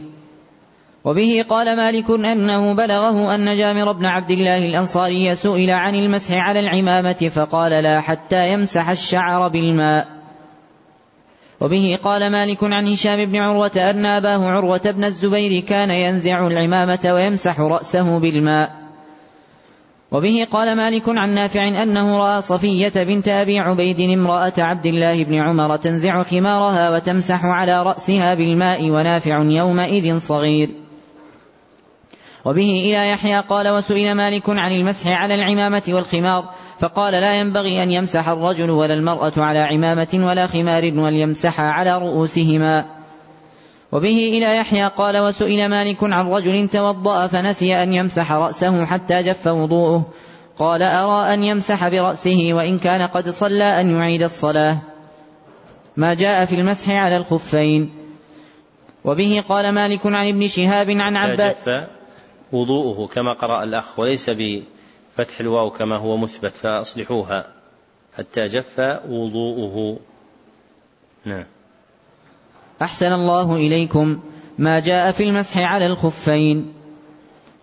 [1.04, 6.60] وبه قال مالك أنه بلغه أن جامر بن عبد الله الأنصاري سئل عن المسح على
[6.60, 10.08] العمامة فقال لا حتى يمسح الشعر بالماء.
[11.62, 17.00] وبه قال مالك عن هشام بن عروة أن أباه عروة بن الزبير كان ينزع العمامة
[17.06, 18.85] ويمسح رأسه بالماء.
[20.12, 25.34] وبه قال مالك عن نافع أنه رأى صفية بنت أبي عبيد امرأة عبد الله بن
[25.34, 30.70] عمر تنزع خمارها وتمسح على رأسها بالماء ونافع يومئذ صغير.
[32.46, 36.44] وبه إلى يحيى قال وسئل مالك عن المسح على العمامة والخمار
[36.80, 42.95] فقال لا ينبغي أن يمسح الرجل ولا المرأة على عمامة ولا خمار وليمسح على رؤوسهما.
[43.92, 49.48] وبه إلى يحيى قال وسئل مالك عن رجل توضأ فنسي أن يمسح رأسه حتى جف
[49.48, 50.06] وضوءه.
[50.60, 54.82] قال أرى أن يمسح برأسه وإن كان قد صلى أن يعيد الصلاة.
[55.98, 57.94] ما جاء في المسح على الخفين.
[59.06, 61.88] وبه قال مالك عن ابن شهاب عن عباد جف
[62.52, 67.48] وضوءه كما قرأ الأخ وليس بفتح الواو كما هو مثبت فأصلحوها.
[68.18, 68.80] حتى جف
[69.10, 69.98] وضوءه.
[71.26, 71.55] نعم.
[72.82, 74.20] أحسن الله إليكم
[74.58, 76.74] ما جاء في المسح على الخفين.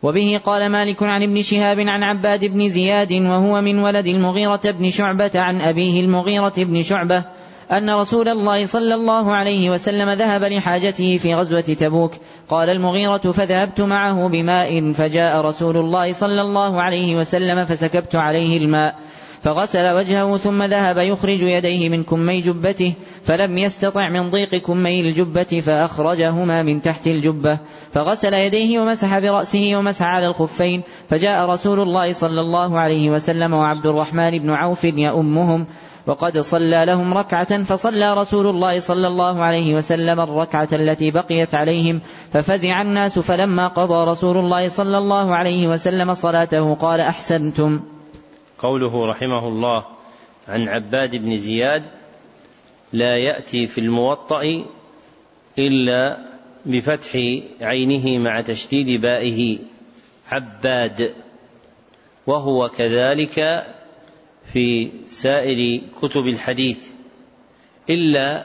[0.02, 4.90] وبه قال مالك عن ابن شهاب عن عباد بن زياد وهو من ولد المغيرة بن
[4.90, 7.24] شعبة عن أبيه المغيرة بن شعبة
[7.72, 12.12] أن رسول الله صلى الله عليه وسلم ذهب لحاجته في غزوة تبوك.
[12.48, 18.94] قال المغيرة فذهبت معه بماء فجاء رسول الله صلى الله عليه وسلم فسكبت عليه الماء.
[19.42, 22.94] فغسل وجهه ثم ذهب يخرج يديه من كمي جبته
[23.24, 27.58] فلم يستطع من ضيق كمي الجبة فأخرجهما من تحت الجبة.
[27.92, 33.86] فغسل يديه ومسح برأسه ومسح على الخفين فجاء رسول الله صلى الله عليه وسلم وعبد
[33.86, 35.66] الرحمن بن عوف يؤمهم
[36.06, 42.00] وقد صلى لهم ركعة فصلى رسول الله صلى الله عليه وسلم الركعة التي بقيت عليهم
[42.32, 47.91] ففزع الناس فلما قضى رسول الله صلى الله عليه وسلم صلاته قال أحسنتم.
[48.62, 49.84] قوله رحمه الله
[50.48, 51.82] عن عباد بن زياد
[52.92, 54.64] لا يأتي في الموطأ
[55.58, 56.18] إلا
[56.66, 57.16] بفتح
[57.60, 59.58] عينه مع تشديد بائه
[60.30, 61.14] عباد
[62.26, 63.66] وهو كذلك
[64.52, 66.78] في سائر كتب الحديث
[67.90, 68.44] إلا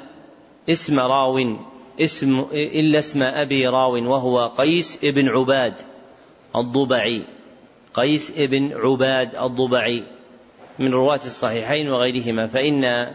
[0.70, 1.58] اسم راو
[2.00, 5.74] اسم إلا اسم أبي راو وهو قيس ابن عباد
[6.56, 7.37] الضبعي.
[7.98, 10.04] قيس ابن عباد الضبعي
[10.80, 13.08] من رواة الصحيحين وغيرهما فإن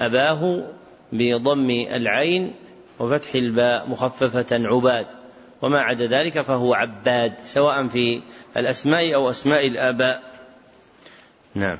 [0.00, 0.66] أباه
[1.12, 2.54] بضم العين
[2.98, 5.06] وفتح الباء مخففة عباد
[5.62, 8.20] وما عدا ذلك فهو عباد سواء في
[8.56, 10.22] الأسماء أو أسماء الآباء.
[11.54, 11.78] نعم.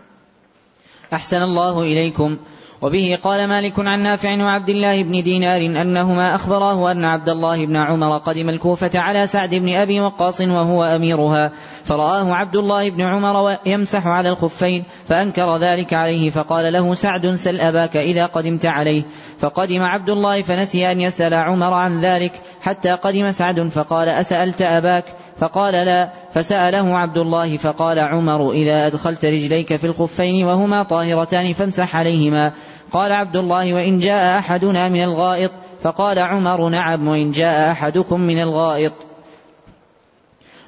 [1.13, 2.39] أحسن الله إليكم.
[2.83, 7.77] وبه قال مالك عن نافع وعبد الله بن دينار أنهما أخبراه أن عبد الله بن
[7.77, 11.53] عمر قدم الكوفة على سعد بن أبي وقاص وهو أميرها
[11.85, 17.61] فرآه عبد الله بن عمر يمسح على الخفين فأنكر ذلك عليه فقال له سعد سل
[17.61, 19.03] أباك إذا قدمت عليه
[19.39, 25.05] فقدم عبد الله فنسي أن يسأل عمر عن ذلك حتى قدم سعد فقال أسألت أباك؟
[25.40, 31.97] فقال لا فسأله عبد الله فقال عمر إذا أدخلت رجليك في الخفين وهما طاهرتان فامسح
[31.97, 32.52] عليهما.
[32.93, 35.51] قال عبد الله وإن جاء أحدنا من الغائط
[35.82, 38.93] فقال عمر نعم وإن جاء أحدكم من الغائط.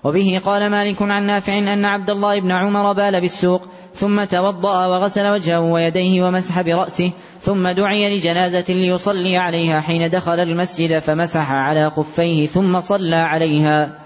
[0.05, 3.63] وبه قال مالك عن نافع أن عبد الله بن عمر بال بالسوق
[3.95, 10.99] ثم توضأ وغسل وجهه ويديه ومسح برأسه ثم دعي لجنازة ليصلي عليها حين دخل المسجد
[10.99, 14.00] فمسح على خفيه ثم صلى عليها.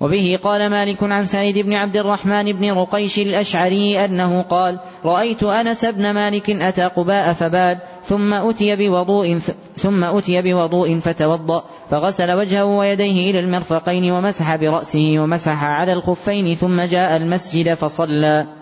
[0.00, 5.84] وبه قال مالك عن سعيد بن عبد الرحمن بن رقيش الأشعري أنه قال رأيت أنس
[5.84, 9.38] بن مالك أتى قباء فباد ثم أتي بوضوء
[9.76, 16.80] ثم أتي بوضوء فتوضأ فغسل وجهه ويديه إلى المرفقين ومسح برأسه ومسح على الخفين ثم
[16.80, 18.57] جاء المسجد فصلى.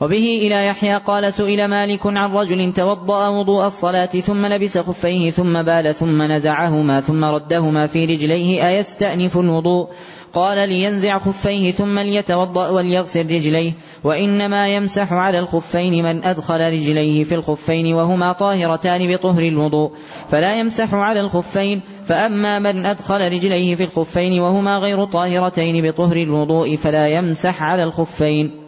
[0.00, 5.62] وبه إلى يحيى قال سئل مالك عن رجل توضأ وضوء الصلاة ثم لبس خفيه ثم
[5.62, 9.88] بال ثم نزعهما ثم ردهما في رجليه أيستأنف الوضوء؟
[10.32, 13.72] قال لينزع خفيه ثم ليتوضأ وليغسل رجليه
[14.04, 19.92] وإنما يمسح على الخفين من أدخل رجليه في الخفين وهما طاهرتان بطهر الوضوء
[20.28, 26.76] فلا يمسح على الخفين فأما من أدخل رجليه في الخفين وهما غير طاهرتين بطهر الوضوء
[26.76, 28.67] فلا يمسح على الخفين.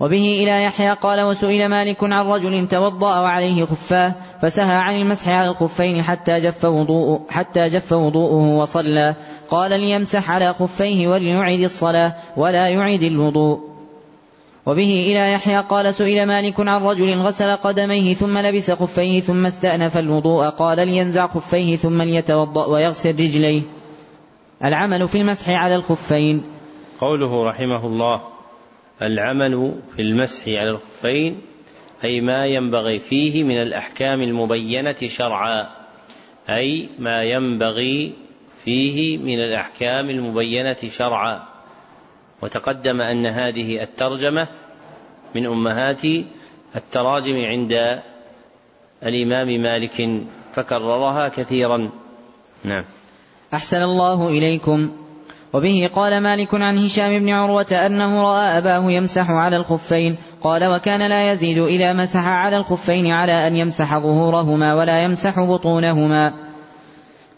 [0.00, 5.48] وبه إلى يحيى قال وسئل مالك عن رجل توضأ وعليه خفاه فسهى عن المسح على
[5.48, 9.14] الخفين حتى جف وضوءه حتى جف وضوءه وصلى.
[9.50, 13.60] قال ليمسح على خفيه وليعيد الصلاة ولا يعيد الوضوء.
[14.66, 19.98] وبه إلى يحيى قال سئل مالك عن رجل غسل قدميه ثم لبس خفيه ثم استأنف
[19.98, 20.48] الوضوء.
[20.48, 23.62] قال لينزع خفيه ثم ليتوضأ ويغسل رجليه.
[24.64, 26.42] العمل في المسح على الخفين.
[27.00, 28.37] قوله رحمه الله
[29.02, 31.40] العمل في المسح على الخفين
[32.04, 35.66] أي ما ينبغي فيه من الأحكام المبينة شرعا
[36.48, 38.12] أي ما ينبغي
[38.64, 41.42] فيه من الأحكام المبينة شرعا.
[42.42, 44.48] وتقدم أن هذه الترجمة
[45.34, 46.04] من أمهات
[46.76, 48.02] التراجم عند
[49.02, 50.22] الإمام مالك
[50.54, 51.90] فكررها كثيرا.
[52.64, 52.84] نعم.
[53.54, 55.07] أحسن الله إليكم.
[55.52, 60.16] وبه قال مالك عن هشام بن عروة أنه رأى أباه يمسح على الخفين.
[60.42, 66.32] قال وكان لا يزيد إذا مسح على الخفين على أن يمسح ظهورهما ولا يمسح بطونهما.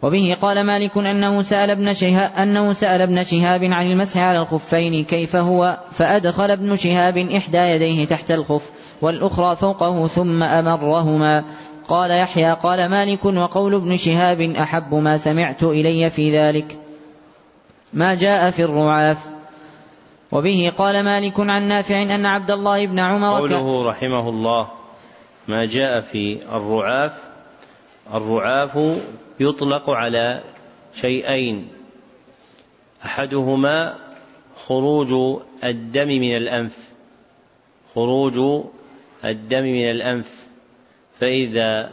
[0.02, 5.04] وبه قال مالك أنه سأل ابن شهاب أنه سأل ابن شهاب عن المسح على الخفين
[5.04, 8.70] كيف هو؟ فأدخل ابن شهاب إحدى يديه تحت الخف
[9.02, 11.44] والأخرى فوقه ثم أمرهما.
[11.88, 16.89] قال يحيى قال مالك وقول ابن شهاب أحب ما سمعت إلي في ذلك.
[17.92, 19.40] ما جاء في الرعاف.
[20.32, 24.68] وبه قال مالك عن نافع أن عبد الله بن عمر قوله رحمه الله
[25.48, 27.12] ما جاء في الرعاف
[28.14, 28.78] الرعاف
[29.40, 30.42] يطلق على
[30.94, 31.68] شيئين.
[33.04, 33.94] أحدهما
[34.56, 36.76] خروج الدم من الأنف
[37.94, 38.64] خروج
[39.24, 40.46] الدم من الأنف.
[41.20, 41.90] فإذا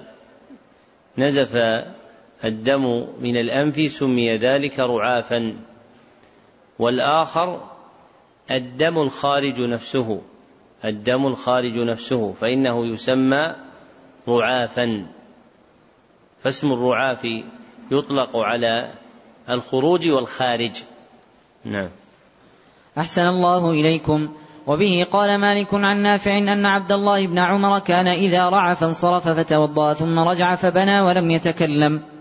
[1.18, 1.56] نزف
[2.45, 5.53] الدم من الأنف سمي ذلك رعافا.
[6.79, 7.61] والآخر
[8.51, 10.21] الدم الخارج نفسه
[10.85, 13.55] الدم الخارج نفسه فإنه يسمى
[14.27, 15.05] رعافا.
[16.43, 17.27] فاسم الرعاف
[17.91, 18.91] يطلق على
[19.49, 20.83] الخروج والخارج.
[21.65, 21.89] نعم.
[22.97, 24.29] أحسن الله إليكم.
[24.67, 29.93] وبه قال مالك عن نافع أن عبد الله بن عمر كان إذا رعف انصرف فتوضأ
[29.93, 32.16] ثم رجع فبنى ولم يتكلم.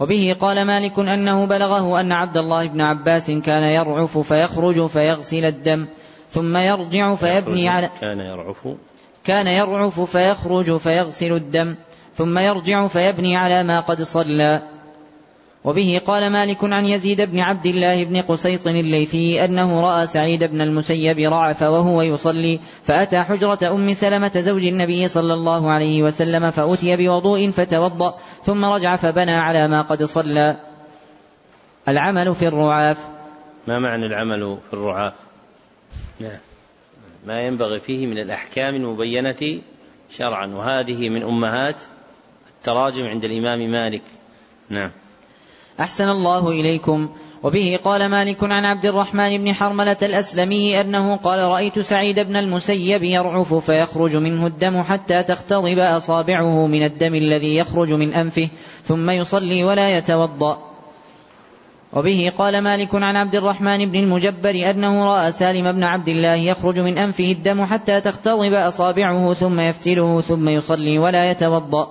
[0.00, 5.86] وبه قال مالك أنه بلغه أن عبد الله بن عباس كان يرعف فيخرج فيغسل الدم
[6.30, 8.68] ثم يرجع فيبني على كان يرعف.
[9.24, 11.76] كان يرعف فيخرج فيغسل الدم
[12.14, 14.62] ثم يرجع فيبني على ما قد صلى.
[15.64, 20.60] وبه قال مالك عن يزيد بن عبد الله بن قسيط الليثي أنه رأى سعيد بن
[20.60, 26.96] المسيب رعف وهو يصلي فأتى حجرة أم سلمة زوج النبي صلى الله عليه وسلم فأتي
[26.96, 30.56] بوضوء فتوضأ ثم رجع فبنى على ما قد صلى.
[31.88, 33.08] العمل في الرعاف.
[33.66, 35.14] ما معنى العمل في الرعاف؟
[36.20, 36.38] نعم.
[37.26, 39.60] ما ينبغي فيه من الأحكام المبينة
[40.10, 41.76] شرعا وهذه من أمهات
[42.58, 44.02] التراجم عند الإمام مالك.
[44.68, 44.90] نعم.
[45.80, 47.08] أحسن الله إليكم.
[47.42, 53.02] وبه قال مالك عن عبد الرحمن بن حرملة الأسلمي أنه قال رأيت سعيد بن المسيب
[53.02, 58.48] يرعف فيخرج منه الدم حتى تختضب أصابعه من الدم الذي يخرج من أنفه
[58.84, 60.58] ثم يصلي ولا يتوضأ.
[61.92, 66.78] وبه قال مالك عن عبد الرحمن بن المجبر أنه رأى سالم بن عبد الله يخرج
[66.78, 71.88] من أنفه الدم حتى تختضب أصابعه ثم يفتله ثم يصلي ولا يتوضأ.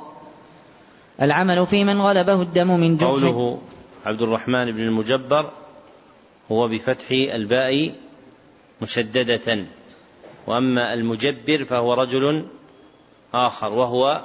[1.22, 3.10] العمل في من غلبه الدم من جرح.
[3.10, 3.58] قوله
[4.06, 5.52] عبد الرحمن بن المجبر
[6.52, 7.96] هو بفتح الباء
[8.82, 9.66] مشددة.
[10.48, 12.46] وأما المجبر فهو رجل
[13.34, 14.22] آخر وهو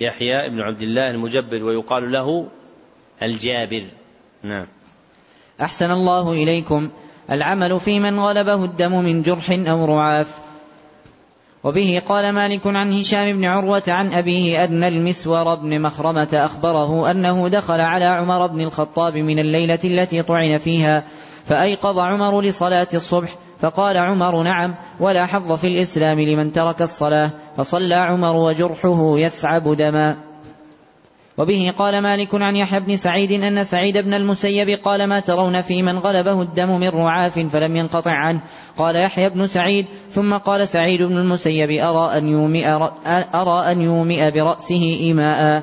[0.00, 2.48] يحيى بن عبد الله المجبر ويقال له
[3.22, 3.84] الجابر.
[4.42, 4.66] نعم.
[5.60, 6.90] أحسن الله إليكم.
[7.30, 10.42] العمل في من غلبه الدم من جرح أو رعاف.
[11.64, 17.48] وبه قال مالك عن هشام بن عروة عن أبيه أن المسور بن مخرمة أخبره أنه
[17.48, 21.04] دخل على عمر بن الخطاب من الليلة التي طعن فيها
[21.44, 27.94] فأيقظ عمر لصلاة الصبح فقال عمر نعم ولا حظ في الإسلام لمن ترك الصلاة فصلى
[27.94, 30.31] عمر وجرحه يثعب دما.
[31.38, 35.82] وبه قال مالك عن يحيى بن سعيد أن سعيد بن المسيب قال ما ترون في
[35.82, 38.40] من غلبه الدم من رعاف فلم ينقطع عنه.
[38.78, 42.66] قال يحيى بن سعيد ثم قال سعيد بن المسيب أرى أن يومئ,
[43.34, 45.62] أرى أن يومئ برأسه إيماء.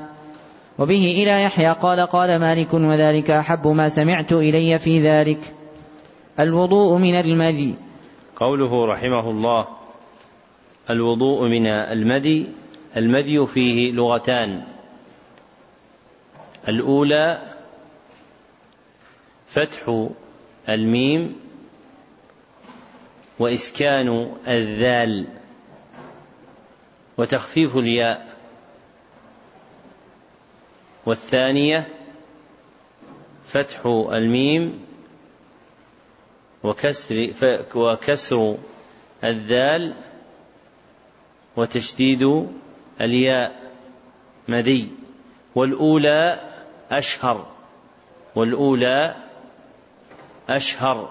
[0.80, 5.40] وبه إلى يحيى قال قال مالك وذلك أحب ما سمعت إلي في ذلك.
[6.40, 7.76] الوضوء من المذي.
[8.36, 9.68] قوله رحمه الله
[10.90, 12.48] الوضوء من المذي
[12.98, 14.62] المذي فيه لغتان.
[16.68, 17.56] الأولى
[19.48, 20.10] فتح
[20.69, 21.40] الميم
[23.40, 25.27] وإسكان الذال
[27.18, 28.38] وتخفيف الياء
[31.06, 31.88] والثانية
[33.48, 34.86] فتح الميم
[36.64, 37.34] وكسر
[37.76, 38.57] وكسر
[39.23, 39.94] الذال
[41.57, 42.48] وتشديد
[43.02, 43.72] الياء
[44.48, 44.91] مذي
[45.56, 46.48] والأولى
[46.91, 47.45] أشهر
[48.36, 49.16] والأولى
[50.49, 51.10] أشهر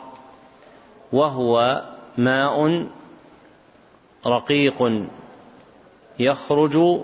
[1.13, 1.85] وهو
[2.19, 2.87] ماء
[4.27, 5.09] رقيق
[6.19, 7.01] يخرج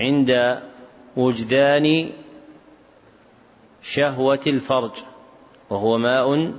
[0.00, 0.60] عند
[1.16, 2.10] وجدان
[3.82, 4.92] شهوة الفرج
[5.70, 6.52] وهو ماء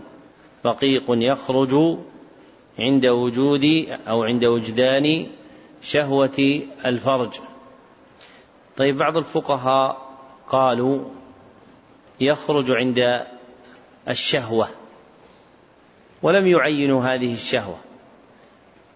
[0.65, 1.97] رقيق يخرج
[2.79, 3.65] عند وجود
[4.07, 5.27] أو عند وجدان
[5.81, 7.39] شهوة الفرج.
[8.77, 10.08] طيب بعض الفقهاء
[10.49, 11.05] قالوا
[12.19, 13.25] يخرج عند
[14.09, 14.67] الشهوة
[16.21, 17.77] ولم يعينوا هذه الشهوة.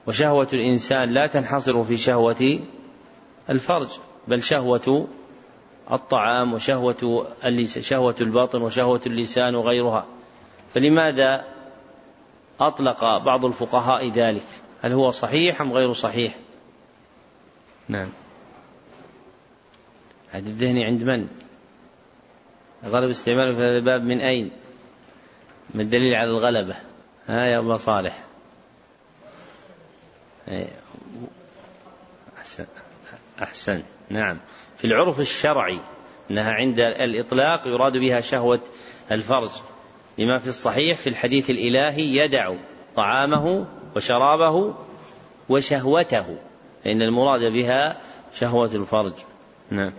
[0.08, 2.60] وشهوة الإنسان لا تنحصر في شهوة
[3.50, 3.88] الفرج
[4.28, 5.08] بل شهوة
[5.92, 7.28] الطعام وشهوة
[7.66, 10.06] شهوة الباطن وشهوة اللسان وغيرها.
[10.74, 11.46] فلماذا
[12.60, 14.46] أطلق بعض الفقهاء ذلك؟
[14.82, 16.36] هل هو صحيح أم غير صحيح؟
[17.88, 18.10] نعم.
[20.32, 21.43] هذا الذهني عند من؟
[22.86, 24.52] غلب استعماله في هذا الباب من أين؟
[25.74, 26.76] ما الدليل على الغلبة.
[27.28, 28.24] ها يا أبا صالح.
[30.48, 30.68] إيه.
[33.42, 33.84] أحسن.
[34.10, 34.38] نعم.
[34.78, 35.80] في العرف الشرعي
[36.32, 38.60] أنها عند الإطلاق يراد بها شهوة
[39.12, 39.52] الفرج.
[40.18, 42.56] لما في الصحيح في الحديث الإلهي يدع
[42.96, 43.66] طعامه
[43.96, 44.76] وشرابه
[45.50, 46.38] وشهوته.
[46.84, 47.98] فإن المراد بها
[48.34, 49.14] شهوة الفرج.
[49.72, 49.94] نعم.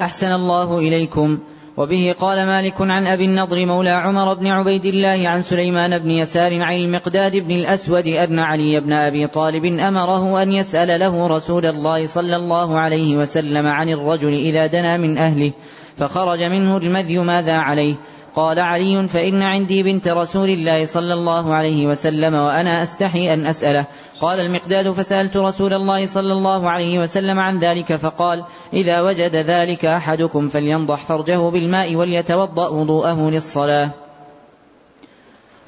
[0.00, 1.53] أحسن الله إليكم.
[1.76, 6.62] وبه قال مالك عن أبي النضر مولى عمر بن عبيد الله عن سليمان بن يسار
[6.62, 12.06] عن المقداد بن الأسود أن علي بن أبي طالب أمره أن يسأل له رسول الله
[12.06, 15.52] صلى الله عليه وسلم عن الرجل إذا دنا من أهله
[15.96, 17.94] فخرج منه المذي ماذا عليه؟
[18.34, 23.86] قال علي فإن عندي بنت رسول الله صلى الله عليه وسلم وأنا أستحي أن أسأله.
[24.20, 29.84] قال المقداد فسألت رسول الله صلى الله عليه وسلم عن ذلك فقال إذا وجد ذلك
[29.84, 34.03] أحدكم فلينضح فرجه بالماء وليتوضأ وضوءه للصلاة.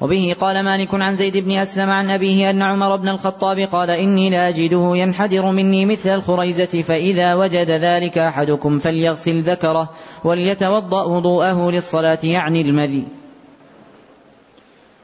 [0.01, 4.29] وبه قال مالك عن زيد بن أسلم عن أبيه أن عمر بن الخطاب قال إني
[4.29, 9.89] لأجده ينحدر مني مثل الخريزة فإذا وجد ذلك أحدكم فليغسل ذكره
[10.23, 13.05] وليتوضأ وضوءه للصلاة يعني المذي.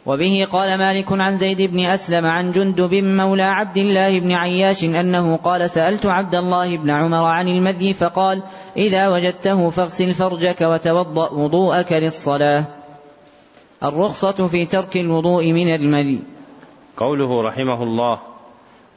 [0.06, 5.36] وبه قال مالك عن زيد بن أسلم عن جندب مولى عبد الله بن عياش أنه
[5.38, 8.44] قال سألت عبد الله بن عمر عن المذي فقال
[8.78, 12.83] إذا وجدته فاغسل فرجك وتوضأ وضوءك للصلاة.
[13.84, 16.20] الرخصة في ترك الوضوء من المذي.
[16.98, 18.20] قوله رحمه الله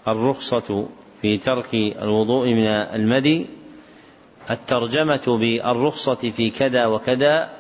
[0.09, 0.89] الرخصة
[1.23, 3.47] في ترك الوضوء من المذي
[4.51, 7.51] الترجمة بالرخصة في كذا وكذا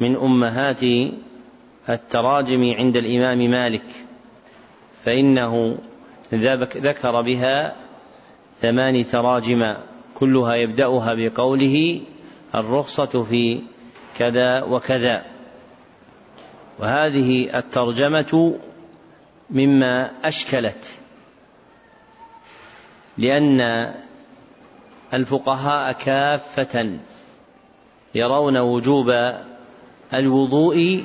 [0.00, 0.82] من أمهات
[1.88, 3.84] التراجم عند الإمام مالك
[5.04, 5.78] فإنه
[6.34, 7.76] ذكر بها
[8.60, 9.74] ثمان تراجم
[10.14, 12.00] كلها يبدأها بقوله
[12.54, 13.60] الرخصة في
[14.18, 15.39] كذا وكذا.
[16.80, 18.58] وهذه الترجمة
[19.50, 20.98] مما أشكلت
[23.18, 23.90] لأن
[25.14, 26.98] الفقهاء كافة
[28.14, 29.34] يرون وجوب
[30.14, 31.04] الوضوء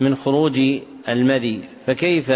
[0.00, 0.60] من خروج
[1.08, 1.64] المذي.
[1.86, 2.32] فكيف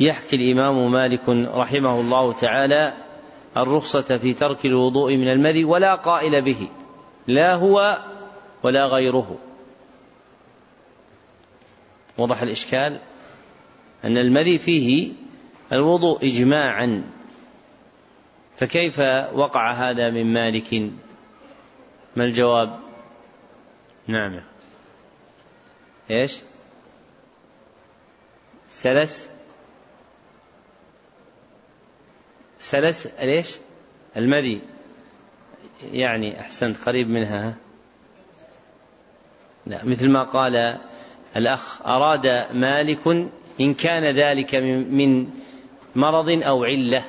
[0.00, 2.92] يحكي الإمام مالك رحمه الله تعالى
[3.56, 6.68] الرخصة في ترك الوضوء من المذي ولا قائل به؟
[7.26, 7.98] لا هو
[8.62, 9.38] ولا غيره.
[12.18, 13.00] وضح الإشكال
[14.04, 15.12] أن المذي فيه
[15.72, 17.04] الوضوء إجماعا
[18.56, 18.98] فكيف
[19.34, 20.90] وقع هذا من مالك؟
[22.16, 22.80] ما الجواب؟
[24.06, 24.40] نعم.
[26.10, 26.38] إيش؟
[28.68, 29.28] سلس؟
[32.58, 33.56] سلس ليش
[34.16, 34.60] المذي.
[35.82, 37.54] يعني أحسنت قريب منها.
[39.66, 40.78] لا مثل ما قال
[41.36, 43.08] الأخ أراد مالك
[43.60, 44.54] إن كان ذلك
[44.90, 45.26] من
[45.96, 47.02] مرض أو علة.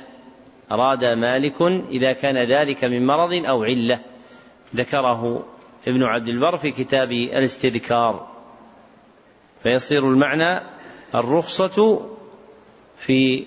[0.71, 3.99] أراد مالك إذا كان ذلك من مرض أو علة.
[4.75, 5.45] ذكره
[5.87, 8.27] ابن عبد البر في كتاب الاستذكار.
[9.63, 10.59] فيصير المعنى
[11.15, 12.01] الرخصة
[12.97, 13.45] في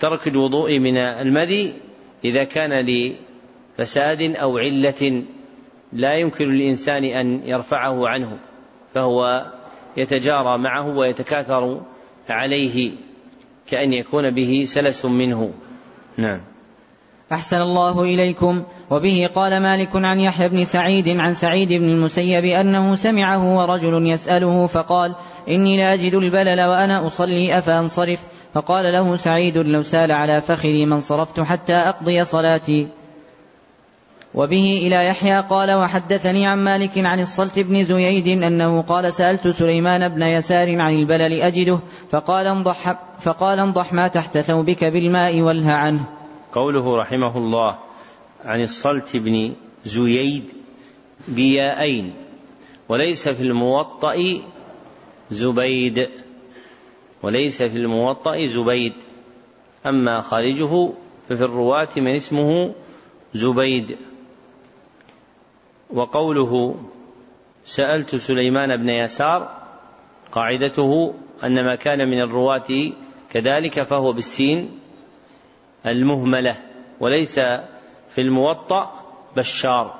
[0.00, 1.74] ترك الوضوء من المذي
[2.24, 2.86] إذا كان
[3.78, 5.24] لفساد أو علة
[5.92, 8.38] لا يمكن للإنسان أن يرفعه عنه
[8.94, 9.46] فهو
[9.96, 11.80] يتجارى معه ويتكاثر
[12.28, 12.92] عليه
[13.70, 15.52] كأن يكون به سلس منه.
[16.16, 16.40] نعم.
[17.32, 18.64] أحسن الله إليكم.
[18.90, 24.66] وبه قال مالك عن يحيى بن سعيد عن سعيد بن المسيب أنه سمعه ورجل يسأله
[24.66, 25.14] فقال
[25.48, 31.40] إني لاجد البلل وأنا أصلي أفأنصرف؟ فقال له سعيد لو سال على فخذي من صرفت
[31.40, 32.88] حتى أقضي صلاتي.
[34.34, 40.08] وبه إلى يحيى قال وحدثني عن مالك عن الصلت بن زييد أنه قال سألت سليمان
[40.08, 41.80] بن يسار عن البلل أجده
[42.10, 46.06] فقال انضح, فقال انضح ما تحت ثوبك بالماء والها عنه.
[46.52, 47.78] قوله رحمه الله
[48.44, 49.52] عن الصلت بن
[49.84, 50.44] زييد
[51.28, 52.12] بياءين
[52.88, 54.40] وليس في الموطأ
[55.30, 56.08] زبيد
[57.22, 58.92] وليس في الموطأ زبيد
[59.86, 60.90] أما خارجه
[61.28, 62.74] ففي الرواة من اسمه
[63.34, 63.96] زبيد.
[65.92, 66.74] وقوله
[67.64, 69.60] سألت سليمان بن يسار
[70.32, 71.14] قاعدته
[71.44, 72.92] أن ما كان من الرواة
[73.30, 74.78] كذلك فهو بالسين
[75.86, 76.56] المهملة
[77.00, 77.38] وليس
[78.10, 78.92] في الموطأ
[79.36, 79.94] بشار.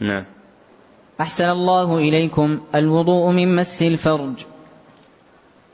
[0.00, 0.24] نعم.
[1.20, 2.60] أحسن الله إليكم.
[2.74, 4.55] الوضوء من مس الفرج.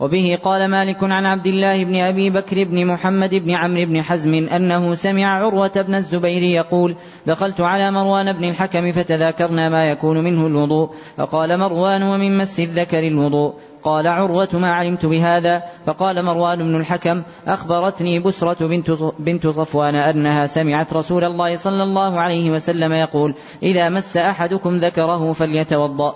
[0.02, 4.34] وبه قال مالك عن عبد الله بن أبي بكر بن محمد بن عمرو بن حزم
[4.34, 6.96] أنه سمع عروة بن الزبير يقول
[7.26, 10.90] دخلت على مروان بن الحكم فتذاكرنا ما يكون منه الوضوء.
[11.16, 13.54] فقال مروان ومن مس الذكر الوضوء.
[13.84, 20.46] قال عروة ما علمت بهذا؟ فقال مروان بن الحكم أخبرتني بسرة بنت, بنت صفوان أنها
[20.46, 26.14] سمعت رسول الله صلى الله عليه وسلم يقول إذا مس أحدكم ذكره فليتوضأ.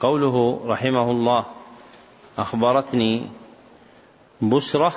[0.00, 1.59] قوله رحمه الله
[2.40, 3.26] أخبرتني
[4.42, 4.92] بسرة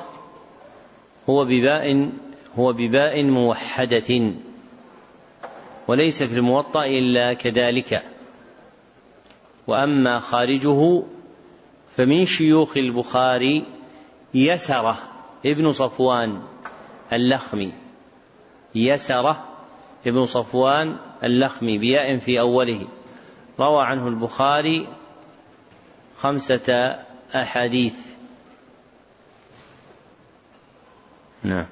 [1.30, 2.10] هو بباء
[2.58, 4.34] هو بباء موحدة
[5.88, 8.04] وليس في الموطأ إلا كذلك.
[9.68, 11.04] وأما خارجه
[11.96, 13.66] فمن شيوخ البخاري
[14.34, 14.98] يسرة
[15.46, 16.42] ابن صفوان
[17.14, 17.72] اللخمي.
[18.76, 19.44] يسرة
[20.08, 22.88] ابن صفوان اللخمي بياء في أوله.
[23.60, 24.88] روى عنه البخاري
[26.18, 27.00] خمسة
[27.36, 27.94] أحاديث.
[31.44, 31.66] نعم.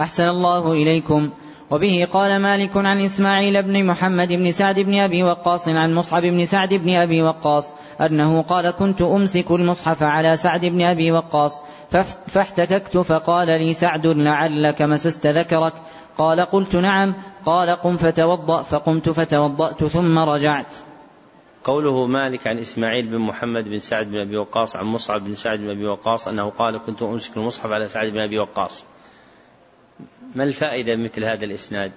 [0.00, 1.30] أحسن الله إليكم.
[1.70, 6.46] وبه قال مالك عن إسماعيل بن محمد بن سعد بن أبي وقاص عن مصعب بن
[6.46, 11.60] سعد بن أبي وقاص أنه قال كنت أمسك المصحف على سعد بن أبي وقاص
[12.26, 15.72] فاحتككت فقال لي سعد لعلك مسست ذكرك.
[16.18, 17.14] قال قلت نعم.
[17.46, 18.62] قال قم فتوضأ.
[18.62, 20.74] فقمت فتوضأت ثم رجعت.
[21.64, 25.58] قوله مالك عن إسماعيل بن محمد بن سعد بن أبي وقاص عن مصعب بن سعد
[25.58, 28.84] بن أبي وقاص أنه قال كنت أمسك المصحف على سعد بن أبي وقاص.
[30.34, 31.92] ما الفائدة مثل هذا الإسناد؟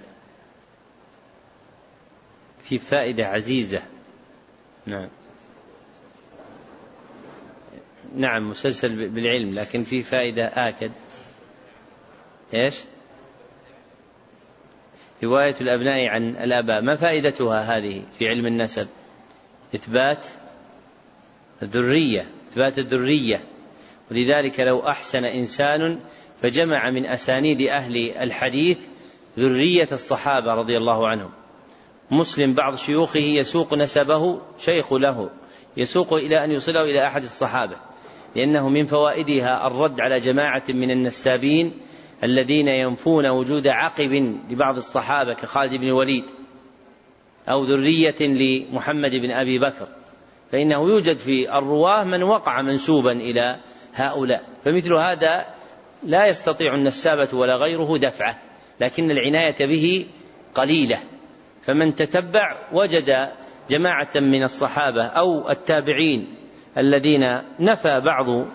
[2.62, 3.82] في فائدة عزيزة.
[4.86, 5.08] نعم.
[8.14, 10.92] نعم مسلسل بالعلم لكن في فائدة آكد.
[12.54, 12.80] إيش؟
[15.24, 16.82] رواية الأبناء عن الآباء.
[16.82, 18.88] ما فائدتها هذه في علم النسب؟
[19.74, 20.26] إثبات
[21.62, 23.44] الذرية إثبات الذرية.
[24.10, 26.00] ولذلك لو أحسن إنسان
[26.42, 28.78] فجمع من أسانيد أهل الحديث
[29.38, 31.30] ذرية الصحابة رضي الله عنهم.
[32.10, 35.30] مسلم بعض شيوخه يسوق نسبه شيخ له
[35.76, 37.76] يسوق إلى أن يوصله إلى أحد الصحابة
[38.36, 41.72] لأنه من فوائدها الرد على جماعة من النسابين
[42.24, 46.24] الذين ينفون وجود عقب لبعض الصحابة كخالد بن الوليد.
[47.50, 49.88] أو ذرية لمحمد بن أبي بكر.
[50.52, 53.56] فإنه يوجد في الرواة من وقع منسوبا إلى
[53.94, 54.42] هؤلاء.
[54.64, 55.46] فمثل هذا
[56.02, 58.38] لا يستطيع النسابة ولا غيره دفعه
[58.80, 60.06] لكن العناية به
[60.54, 60.98] قليلة.
[61.62, 63.28] فمن تتبع وجد
[63.70, 66.34] جماعة من الصحابة أو التابعين
[66.78, 68.46] الذين نفى بعض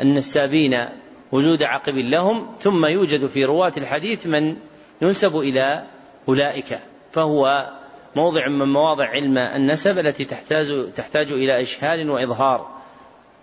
[0.00, 0.88] النسابين
[1.32, 4.56] وجود عقب لهم ثم يوجد في رواة الحديث من
[5.02, 5.84] ينسب إلى
[6.28, 6.78] أولئك
[7.12, 7.70] فهو
[8.16, 12.68] موضع من مواضع علم النسب التي تحتاج تحتاج إلى إشهال وإظهار.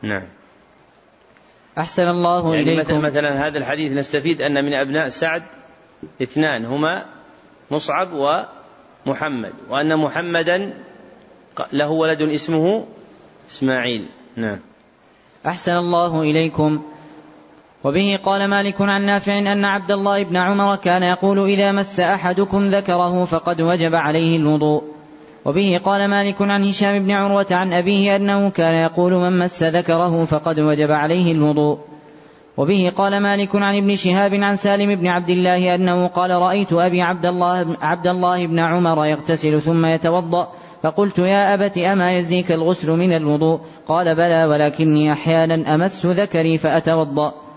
[0.01, 0.23] نعم.
[1.77, 2.81] أحسن الله يعني إليكم.
[2.81, 5.43] مثلا مثلا هذا الحديث نستفيد أن من أبناء سعد
[6.21, 7.05] اثنان هما
[7.71, 8.09] مصعب
[9.05, 10.73] ومحمد وأن محمدا
[11.73, 12.85] له ولد اسمه
[13.49, 14.09] إسماعيل.
[14.35, 14.59] نعم.
[15.45, 16.83] أحسن الله إليكم.
[17.83, 22.65] وبه قال مالك عن نافع أن عبد الله بن عمر كان يقول إذا مس أحدكم
[22.65, 24.83] ذكره فقد وجب عليه الوضوء.
[25.45, 30.25] وبه قال مالك عن هشام بن عروة عن أبيه أنه كان يقول من مس ذكره
[30.25, 31.77] فقد وجب عليه الوضوء.
[32.57, 37.01] وبه قال مالك عن ابن شهاب عن سالم بن عبد الله أنه قال رأيت أبي
[37.01, 40.47] عبد الله, عبد الله بن عمر يغتسل ثم يتوضأ
[40.83, 47.48] فقلت يا أبت أما يزيك الغسل من الوضوء؟ قال بلى ولكني أحيانا أمس ذكري فأتوضأ.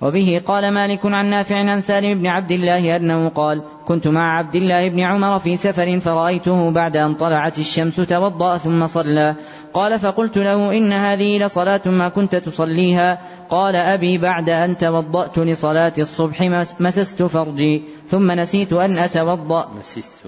[0.00, 4.54] وبه قال مالك عن نافع عن سالم بن عبد الله أنه قال كنت مع عبد
[4.54, 9.34] الله بن عمر في سفر فرأيته بعد أن طلعت الشمس توضأ ثم صلى.
[9.74, 13.18] قال فقلت له إن هذه لصلاة ما كنت تصليها.
[13.50, 16.42] قال أبي بعد أن توضأت لصلاة الصبح
[16.80, 19.68] مسست فرجي ثم نسيت أن أتوضأ.
[19.78, 20.26] مسست.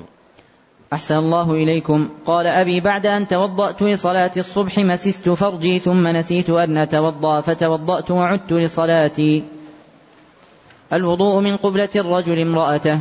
[0.93, 2.09] أحسن الله إليكم.
[2.27, 8.53] قال أبي بعد أن توضأت لصلاة الصبح مسست فرجي ثم نسيت أن أتوضأ فتوضأت وعدت
[8.53, 9.60] لصلاتي.
[10.93, 13.01] الوضوء من قبلة الرجل امرأته.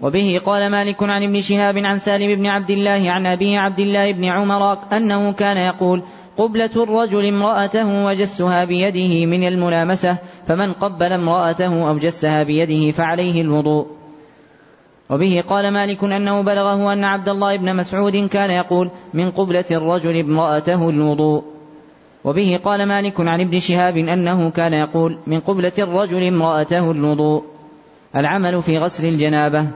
[0.00, 4.12] وبه قال مالك عن ابن شهاب عن سالم بن عبد الله عن أبي عبد الله
[4.12, 6.02] بن عمر أنه كان يقول
[6.36, 10.16] قبلة الرجل امرأته وجسها بيده من الملامسة
[10.46, 13.86] فمن قبل امرأته أو جسها بيده فعليه الوضوء.
[15.10, 20.20] وبه قال مالك أنه بلغه أن عبد الله بن مسعود كان يقول من قبلة الرجل
[20.20, 21.57] امرأته الوضوء.
[22.24, 27.44] وبه قال مالك عن ابن شهاب أنه كان يقول من قبلة الرجل امرأته الوضوء
[28.16, 29.66] العمل في غسل الجنابة.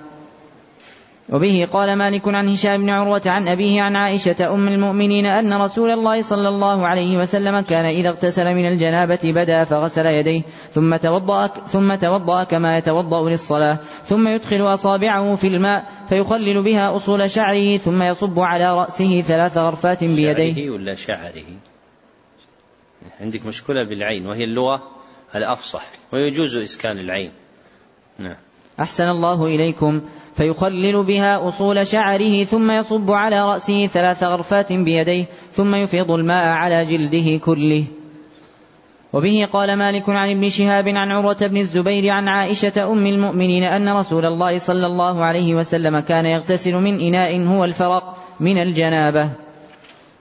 [1.32, 5.90] وبه قال مالك عن هشام بن عروة عن أبيه عن عائشة أم المؤمنين أن رسول
[5.90, 11.46] الله صلى الله عليه وسلم كان إذا اغتسل من الجنابة بدا فغسل يديه ثم توضأ
[11.46, 18.02] ثم توضأ كما يتوضأ للصلاة ثم يدخل أصابعه في الماء فيخلل بها أصول شعره ثم
[18.02, 20.54] يصب على رأسه ثلاث غرفات بيديه.
[20.54, 21.71] شعره ولا شعره؟
[23.20, 24.82] عندك مشكلة بالعين وهي اللغة
[25.34, 27.30] الأفصح ويجوز إسكان العين.
[28.18, 28.36] نعم.
[28.80, 30.02] أحسن الله إليكم.
[30.34, 36.84] فيخلل بها أصول شعره ثم يصب على رأسه ثلاث غرفات بيديه ثم يفيض الماء على
[36.84, 37.84] جلده كله.
[39.12, 43.96] وبه قال مالك عن ابن شهاب عن عروة بن الزبير عن عائشة أم المؤمنين أن
[43.96, 49.30] رسول الله صلى الله عليه وسلم كان يغتسل من إناء هو الفرق من الجنابة.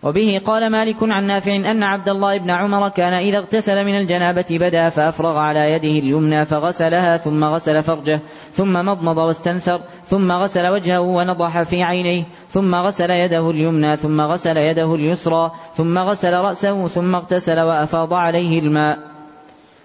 [0.04, 4.46] وبه قال مالك عن نافع أن عبد الله بن عمر كان إذا اغتسل من الجنابة
[4.52, 8.22] بدا فأفرغ على يده اليمنى فغسلها ثم غسل فرجه
[8.52, 14.58] ثم مضمض واستنثر ثم غسل وجهه ونضح في عينيه ثم غسل يده اليمنى ثم غسل
[14.58, 19.11] يده اليسرى ثم غسل رأسه ثم اغتسل وأفاض عليه الماء.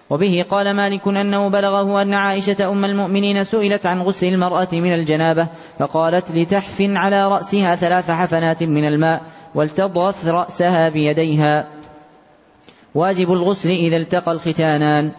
[0.09, 5.47] وبه قال مالك أنه بلغه أن عائشة أم المؤمنين سئلت عن غسل المرأة من الجنابة
[5.79, 9.21] فقالت لتحف على رأسها ثلاث حفنات من الماء
[9.55, 11.67] ولتضغث رأسها بيديها.
[12.95, 15.11] واجب الغسل إذا التقى الختانان.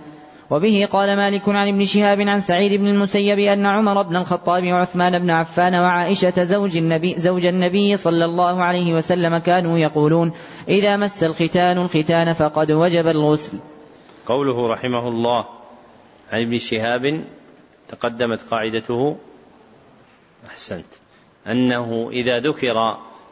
[0.50, 5.18] وبه قال مالك عن ابن شهاب عن سعيد بن المسيب أن عمر بن الخطاب وعثمان
[5.18, 10.32] بن عفان وعائشة زوج النبي, زوج النبي صلى الله عليه وسلم كانوا يقولون
[10.68, 13.58] إذا مس الختان الختان فقد وجب الغسل.
[14.28, 15.44] قوله رحمه الله
[16.32, 17.24] عن ابن شهاب
[17.88, 19.16] تقدمت قاعدته
[20.46, 20.86] أحسنت
[21.46, 22.74] أنه إذا ذكر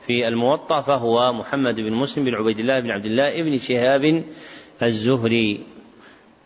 [0.07, 4.25] في الموطأ فهو محمد بن مسلم بن عبيد الله بن عبد الله بن شهاب
[4.83, 5.61] الزهري.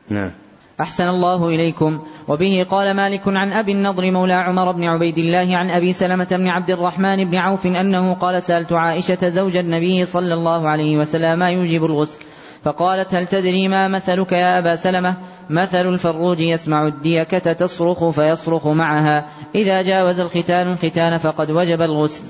[0.08, 0.32] نعم.
[0.80, 2.06] أحسن الله إليكم.
[2.28, 6.48] وبه قال مالك عن أبي النضر مولى عمر بن عبيد الله عن أبي سلمة بن
[6.48, 11.50] عبد الرحمن بن عوف أنه قال سألت عائشة زوج النبي صلى الله عليه وسلم ما
[11.50, 12.29] يوجب الغسل؟
[12.64, 15.16] فقالت هل تدري ما مثلك يا أبا سلمة؟
[15.50, 19.28] مثل الفروج يسمع الديكة تصرخ فيصرخ معها.
[19.54, 22.24] إذا جاوز الختان الختان فقد وجب الغسل.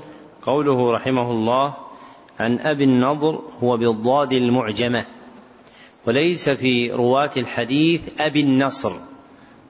[0.45, 1.73] قوله رحمه الله
[2.39, 5.05] عن أبي النضر هو بالضاد المعجمة.
[6.05, 8.93] وليس في رواة الحديث أبي النصر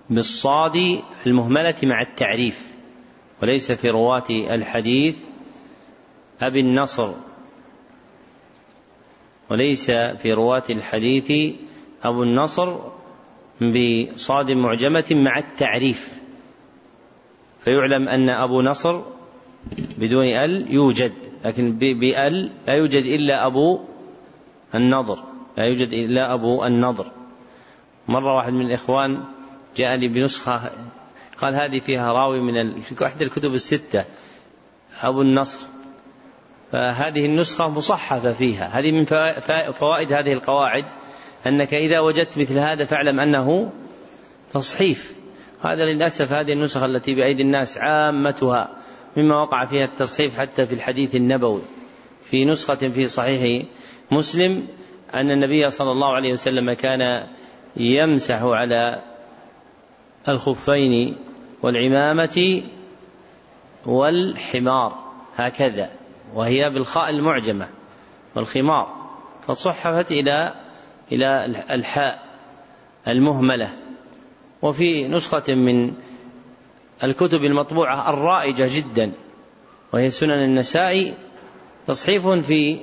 [0.09, 2.67] بالصاد المهملة مع التعريف.
[3.41, 5.15] وليس في رواة الحديث
[6.41, 7.13] أبي النصر.
[9.51, 11.55] وليس في رواة الحديث
[12.03, 12.77] أبو النصر
[13.61, 16.21] بصاد معجمة مع التعريف.
[17.59, 19.01] فيعلم أن أبو نصر
[19.97, 21.13] بدون ال يوجد
[21.45, 23.79] لكن بال لا يوجد إلا أبو
[24.75, 25.19] النضر
[25.57, 27.11] لا يوجد إلا أبو النضر.
[28.07, 29.23] مرة واحد من الإخوان
[29.77, 30.71] جاءني بنسخة
[31.41, 34.05] قال هذه فيها راوي من في احدى الكتب الستة
[35.01, 35.70] أبو النصر.
[36.71, 38.79] فهذه النسخة مصحفة فيها.
[38.79, 39.05] هذه من
[39.71, 40.85] فوائد هذه القواعد
[41.47, 43.71] أنك إذا وجدت مثل هذا فاعلم أنه
[44.53, 45.13] تصحيف.
[45.61, 48.69] هذا للأسف هذه النسخ التي بأيدي الناس عامتها
[49.17, 51.61] مما وقع فيها التصحيف حتى في الحديث النبوي.
[52.23, 53.65] في نسخة في صحيح
[54.11, 54.67] مسلم
[55.13, 57.27] أن النبي صلى الله عليه وسلم كان
[57.77, 59.01] يمسح على
[60.29, 61.15] الخفين
[61.61, 62.61] والعمامة
[63.85, 65.11] والحمار.
[65.35, 66.00] هكذا.
[66.33, 67.67] وهي بالخاء المعجمة
[68.35, 69.09] والخمار
[69.47, 70.53] فصحفت إلى
[71.11, 72.23] إلى الحاء
[73.07, 73.69] المهملة.
[74.61, 75.93] وفي نسخة من
[77.03, 79.11] الكتب المطبوعة الرائجة جدا
[79.93, 81.13] وهي سنن النسائي
[81.87, 82.79] تصحيف في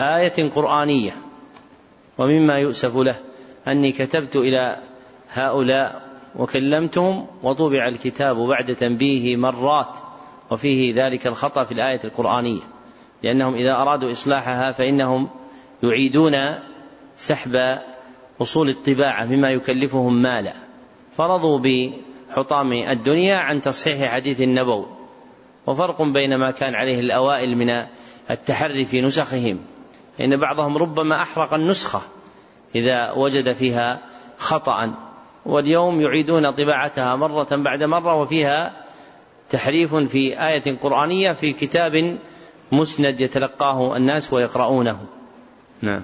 [0.00, 1.16] آية قرآنية.
[2.18, 3.16] ومما يؤسف له
[3.68, 4.78] أني كتبت إلى
[5.32, 6.02] هؤلاء
[6.36, 10.11] وكلمتهم وطبع الكتاب بعد تنبيه مرات.
[10.52, 12.60] وفيه ذلك الخطأ في الآية القرآنية
[13.22, 15.28] لأنهم إذا أرادوا إصلاحها فإنهم
[15.82, 16.34] يعيدون
[17.16, 17.78] سحب
[18.40, 20.54] أصول الطباعة مما يكلفهم مالا.
[21.16, 21.60] فرضوا
[22.30, 24.86] حطام الدنيا عن تصحيح حديث النبوي
[25.66, 27.86] وفرق بين ما كان عليه الأوائل من
[28.30, 29.58] التحري في نسخهم
[30.18, 32.02] فإن بعضهم ربما أحرق النسخة
[32.74, 34.00] إذا وجد فيها
[34.38, 34.94] خطأ
[35.46, 38.72] واليوم يعيدون طباعتها مرة بعد مرة وفيها
[39.52, 42.18] تحريف في آية قرآنية في كتاب
[42.72, 44.98] مسند يتلقاه الناس ويقرؤونه.
[45.82, 46.02] نعم.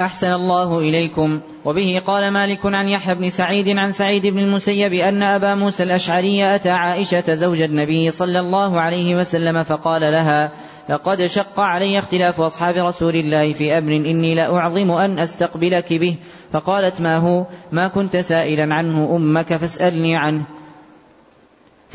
[0.00, 1.40] أحسن الله إليكم.
[1.64, 6.54] وبه قال مالك عن يحيى بن سعيد عن سعيد بن المسيب أن أبا موسى الأشعري
[6.54, 10.52] أتى عائشة زوج النبي صلى الله عليه وسلم فقال لها
[10.88, 16.16] لقد شق علي اختلاف أصحاب رسول الله في أمر إني لأعظم أن أستقبلك به.
[16.52, 20.55] فقالت ما هو؟ ما كنت سائلا عنه أمك فاسألني عنه.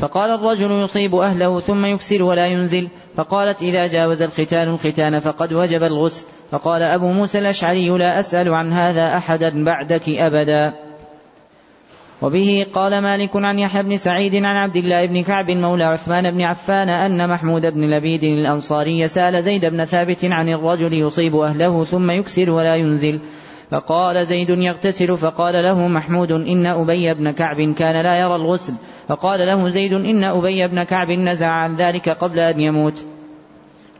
[0.02, 2.88] فقال الرجل يصيب أهله ثم يكسر ولا ينزل.
[3.16, 6.26] فقالت إذا جاوز الختان الختان فقد وجب الغسل.
[6.50, 10.72] فقال أبو موسى الأشعري لا أسأل عن هذا أحدا بعدك أبدا.
[12.22, 16.40] وبه قال مالك عن يحيى بن سعيد عن عبد الله بن كعب مولى عثمان بن
[16.42, 22.10] عفان أن محمود بن لبيد الأنصاري سأل زيد بن ثابت عن الرجل يصيب أهله ثم
[22.10, 23.20] يكسر ولا ينزل.
[23.72, 28.74] فقال زيد يغتسل فقال له محمود إن أبي بن كعب كان لا يرى الغسل.
[29.08, 33.06] فقال له زيد إن أبي بن كعب نزع عن ذلك قبل أن يموت.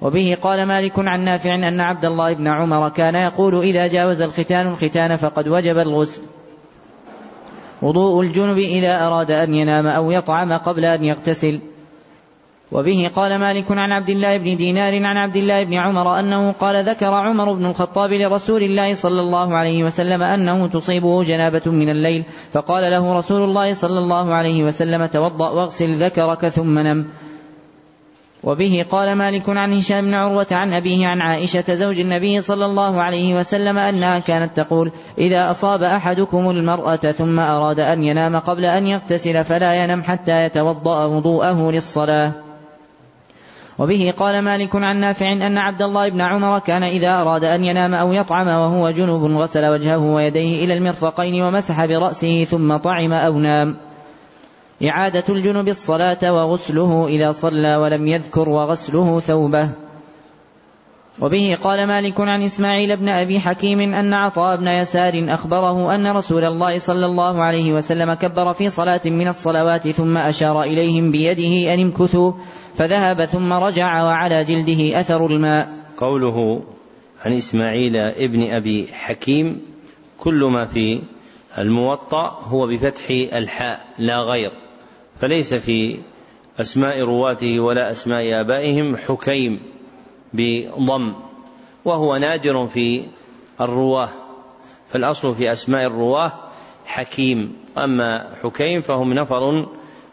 [0.00, 4.68] وبه قال مالك عن نافع أن عبد الله بن عمر كان يقول إذا جاوز الختان
[4.68, 6.22] الختان فقد وجب الغسل.
[7.82, 11.60] وضوء الجنب إذا أراد أن ينام أو يطعم قبل أن يغتسل.
[12.72, 16.84] وبه قال مالك عن عبد الله بن دينار عن عبد الله بن عمر أنه قال
[16.84, 22.24] ذكر عمر بن الخطاب لرسول الله صلى الله عليه وسلم أنه تصيبه جنابة من الليل
[22.52, 27.06] فقال له رسول الله صلى الله عليه وسلم توضأ واغسل ذكرك ثم نم.
[28.44, 33.02] وبه قال مالك عن هشام بن عروة عن أبيه عن عائشة زوج النبي صلى الله
[33.02, 38.86] عليه وسلم أنها كانت تقول إذا أصاب أحدكم المرأة ثم أراد أن ينام قبل أن
[38.86, 42.51] يغتسل فلا ينم حتى يتوضأ وضوءه للصلاة.
[43.78, 47.94] وبه قال مالك عن نافع أن عبد الله بن عمر كان إذا أراد أن ينام
[47.94, 53.76] أو يطعم وهو جنوب غسل وجهه ويديه إلى المرفقين ومسح برأسه ثم طعم أو نام.
[54.84, 59.68] إعادة الجنب الصلاة وغسله إذا صلى ولم يذكر وغسله ثوبه.
[61.20, 66.44] وبه قال مالك عن إسماعيل بن أبي حكيم أن عطاء بن يسار أخبره أن رسول
[66.44, 71.80] الله صلى الله عليه وسلم كبر في صلاة من الصلوات ثم أشار إليهم بيده أن
[71.80, 72.32] امكثوا
[72.76, 75.68] فذهب ثم رجع وعلى جلده أثر الماء.
[75.96, 76.62] قوله
[77.24, 79.60] عن إسماعيل ابن أبي حكيم
[80.18, 81.00] كل ما في
[81.58, 84.52] الموطأ هو بفتح الحاء لا غير.
[85.20, 85.98] فليس في
[86.60, 89.60] أسماء رواته ولا أسماء آبائهم حكيم
[90.32, 91.12] بضم
[91.84, 93.02] وهو نادر في
[93.60, 94.08] الرواة.
[94.92, 96.32] فالأصل في أسماء الرواة
[96.86, 99.68] حكيم أما حكيم فهم نفر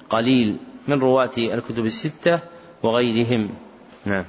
[0.10, 0.57] قليل.
[0.90, 2.40] من رواة الكتب الستة
[2.84, 3.49] وغيرهم.
[4.06, 4.26] نعم.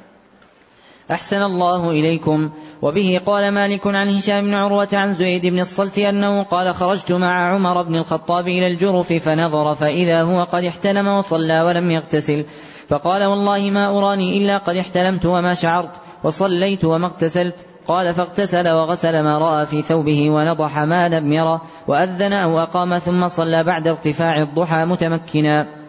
[1.11, 2.51] أحسن الله إليكم.
[2.83, 7.55] وبه قال مالك عن هشام بن عروة عن زيد بن الصلت أنه قال خرجت مع
[7.55, 12.45] عمر بن الخطاب إلى الجرف فنظر فإذا هو قد احتلم وصلى ولم يغتسل.
[12.89, 17.67] فقال والله ما أراني إلا قد احتلمت وما شعرت وصليت وما اغتسلت.
[17.89, 23.29] قال فاغتسل وغسل ما رأى في ثوبه ونضح ما لم يرى وأذن أو أقام ثم
[23.29, 25.80] صلى بعد ارتفاع الضحى متمكنا.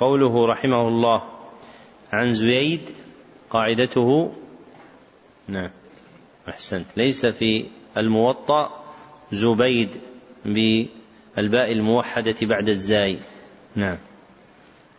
[0.00, 1.22] قوله رحمه الله
[2.12, 2.80] عن زيد
[3.50, 4.32] قاعدته.
[5.48, 5.70] نعم.
[6.48, 6.86] أحسنت.
[6.96, 7.66] ليس في
[7.96, 8.84] الموطأ
[9.32, 9.88] زبيد
[10.44, 13.18] بالباء الموحدة بعد الزاي.
[13.76, 13.96] نعم.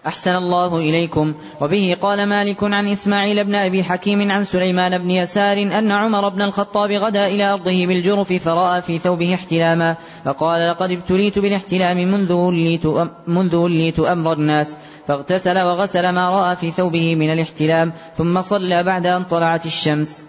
[0.08, 1.34] أحسن الله إليكم.
[1.62, 6.42] وبه قال مالك عن إسماعيل بن أبي حكيم عن سليمان بن يسار أن عمر بن
[6.42, 12.88] الخطاب غدا إلى أرضه بالجرف فرأى في ثوبه احتلاما فقال لقد ابتليت بالاحتلام منذ وليت,
[13.28, 14.76] منذ وليت أمر الناس.
[15.08, 20.29] فاغتسل وغسل ما رأى في ثوبه من الاحتلام ثم صلى بعد أن طلعت الشمس.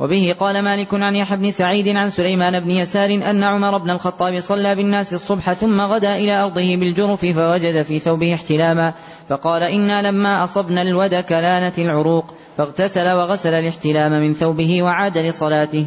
[0.00, 4.40] وبه قال مالك عن يحيى بن سعيد عن سليمان بن يسار أن عمر بن الخطاب
[4.40, 8.94] صلى بالناس الصبح ثم غدا إلى أرضه بالجرف فوجد في ثوبه احتلاما
[9.28, 15.86] فقال إنا لما أصبنا الودك كلانت العروق فاغتسل وغسل الاحتلام من ثوبه وعاد لصلاته.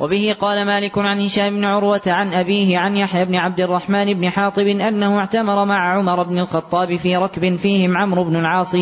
[0.00, 4.30] وبه قال مالك عن هشام بن عروة عن أبيه عن يحيى بن عبد الرحمن بن
[4.30, 8.76] حاطب أنه اعتمر مع عمر بن الخطاب في ركب فيهم عمرو بن العاص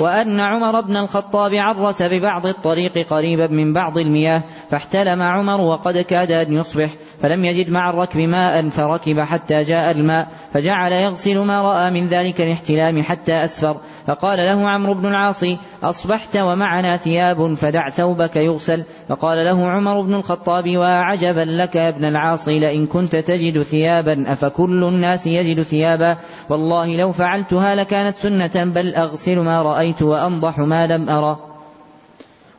[0.00, 6.30] وأن عمر بن الخطاب عرس ببعض الطريق قريبا من بعض المياه فاحتلم عمر وقد كاد
[6.30, 6.90] أن يصبح
[7.22, 12.40] فلم يجد مع الركب ماء فركب حتى جاء الماء فجعل يغسل ما رأى من ذلك
[12.40, 13.76] الاحتلام حتى أسفر
[14.06, 15.44] فقال له عمرو بن العاص
[15.82, 22.04] أصبحت ومعنا ثياب فدع ثوبك يغسل فقال له عمر بن الخطاب وعجبا لك يا ابن
[22.04, 26.16] العاص لئن كنت تجد ثيابا أفكل الناس يجد ثيابا؟
[26.50, 31.38] والله لو فعلتها لكانت سنة بل أغسل ما رأيت وأنضح ما لم أرى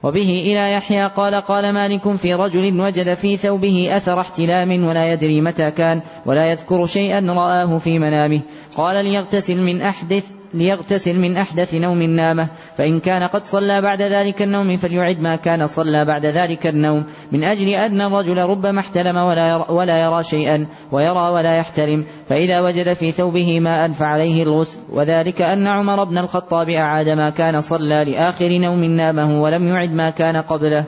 [0.03, 5.41] وبه إلى يحيى قال قال مالك في رجل وجد في ثوبه أثر احتلام ولا يدري
[5.41, 8.41] متى كان ولا يذكر شيئا رآه في منامه.
[8.75, 12.47] قال ليغتسل من أحدث ليغتسل من أحدث نوم نامه
[12.77, 17.43] فإن كان قد صلى بعد ذلك النوم فليعد ما كان صلى بعد ذلك النوم من
[17.43, 22.93] أجل أن الرجل ربما احتلم ولا يرى, ولا يرى شيئا ويرى ولا يحتلم فإذا وجد
[22.93, 28.49] في ثوبه ماء فعليه الغسل وذلك أن عمر بن الخطاب أعاد ما كان صلى لآخر
[28.49, 30.85] نوم نامه ولم يعد ما كان قبله.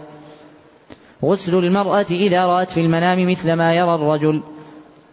[1.25, 4.43] غسل المرأة إذا رأت في المنام مثل ما يرى الرجل.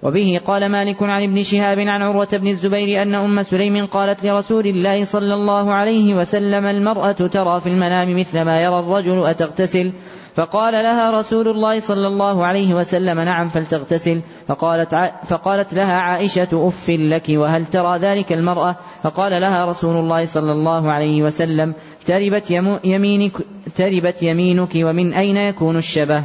[0.07, 4.67] وبه قال مالك عن ابن شهاب عن عروة بن الزبير أن أم سليم قالت لرسول
[4.67, 9.93] الله صلى الله عليه وسلم المرأة ترى في المنام مثل ما يرى الرجل أتغتسل؟
[10.35, 14.21] فقال لها رسول الله صلى الله عليه وسلم نعم فلتغتسل.
[14.49, 20.53] فقالت, فقالت لها عائشة أف لك وهل ترى ذلك المرأة؟ فقال لها رسول الله صلى
[20.53, 21.75] الله عليه وسلم
[22.05, 22.51] تربت
[22.85, 23.33] يمينك,
[23.77, 26.25] تربت يمينك ومن أين يكون الشبه؟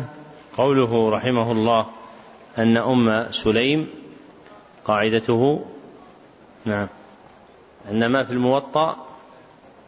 [0.58, 2.01] قوله رحمه الله
[2.57, 3.88] أن أم سليم
[4.86, 5.65] قاعدته
[6.65, 6.88] نعم
[7.91, 9.07] أن ما في الموطأ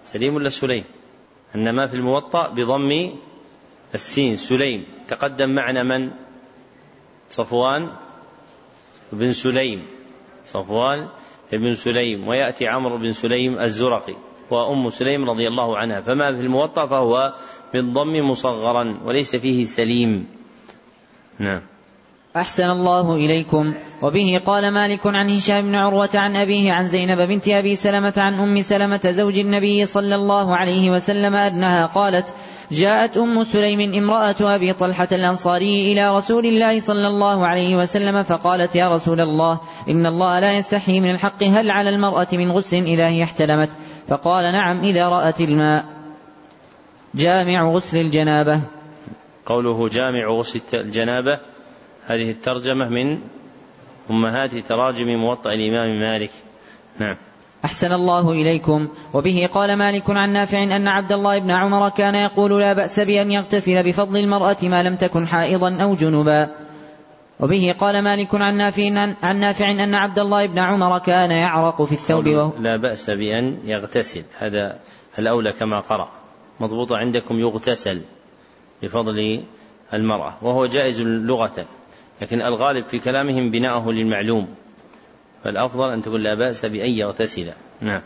[0.04, 0.84] سليم ولا سليم؟
[1.56, 3.12] أن ما في الموطأ بضم
[3.96, 4.86] السين سليم.
[5.08, 6.12] تقدم معنا من؟
[7.30, 7.90] صفوان
[9.14, 9.86] بن سليم.
[10.46, 11.10] صفوان
[11.52, 12.28] بن سليم.
[12.28, 14.16] ويأتي عمرو بن سليم الزرقي.
[14.50, 16.02] وأم سليم رضي الله عنها.
[16.02, 17.34] فما في الموطأ فهو
[17.74, 20.28] بالضم مصغرا وليس فيه سليم.
[21.40, 21.62] نعم.
[22.36, 23.74] أحسن الله إليكم.
[24.02, 28.34] وبه قال مالك عن هشام بن عروة عن أبيه عن زينب بنت أبي سلمة عن
[28.34, 32.34] أم سلمة زوج النبي صلى الله عليه وسلم أنها قالت
[32.72, 38.76] جاءت أم سليم امرأة أبي طلحة الأنصاري إلى رسول الله صلى الله عليه وسلم فقالت
[38.76, 43.08] يا رسول الله إن الله لا يستحي من الحق هل على المرأة من غسل إذا
[43.08, 43.70] هي احتلمت؟
[44.08, 45.86] فقال نعم إذا رأت الماء.
[47.16, 48.62] جامع غسل الجنابة.
[49.46, 51.53] قوله جامع غسل الجنابة
[52.06, 53.20] هذه الترجمة من
[54.10, 56.32] أمهات تراجم موطأ الإمام مالك.
[57.00, 57.18] نعم.
[57.66, 58.88] أحسن الله إليكم.
[59.14, 63.32] وبه قال مالك عن نافع أن عبد الله بن عمر كان يقول لا بأس بأن
[63.32, 66.56] يغتسل بفضل المرأة ما لم تكن حائضا أو جنبا.
[67.40, 71.92] وبه قال مالك عن نافع عن نافع أن عبد الله بن عمر كان يعرق في
[71.92, 74.24] الثوب وهو لا بأس بأن يغتسل.
[74.38, 74.80] هذا
[75.20, 76.10] الأولى كما قرأ.
[76.60, 78.02] مضبوط عندكم يغتسل
[78.84, 79.44] بفضل
[79.94, 80.34] المرأة.
[80.42, 81.66] وهو جائز لغة.
[82.24, 84.48] لكن الغالب في كلامهم بناءه للمعلوم.
[85.44, 87.52] فالأفضل أن تقول لا بأس بأن يغتسل.
[87.82, 88.02] نعم.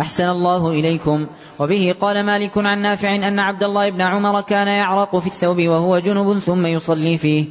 [0.00, 1.26] أحسن الله إليكم.
[1.58, 5.98] وبه قال مالك عن نافع أن عبد الله بن عمر كان يعرق في الثوب وهو
[5.98, 7.46] جنب ثم يصلي فيه.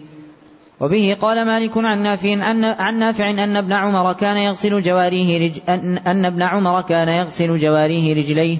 [0.80, 5.60] وبه قال مالك عن نافع أن عن نافع أن ابن عمر كان يغسل جواريه رج
[5.70, 8.58] أن, أن ابن عمر كان يغسل جواريه رجليه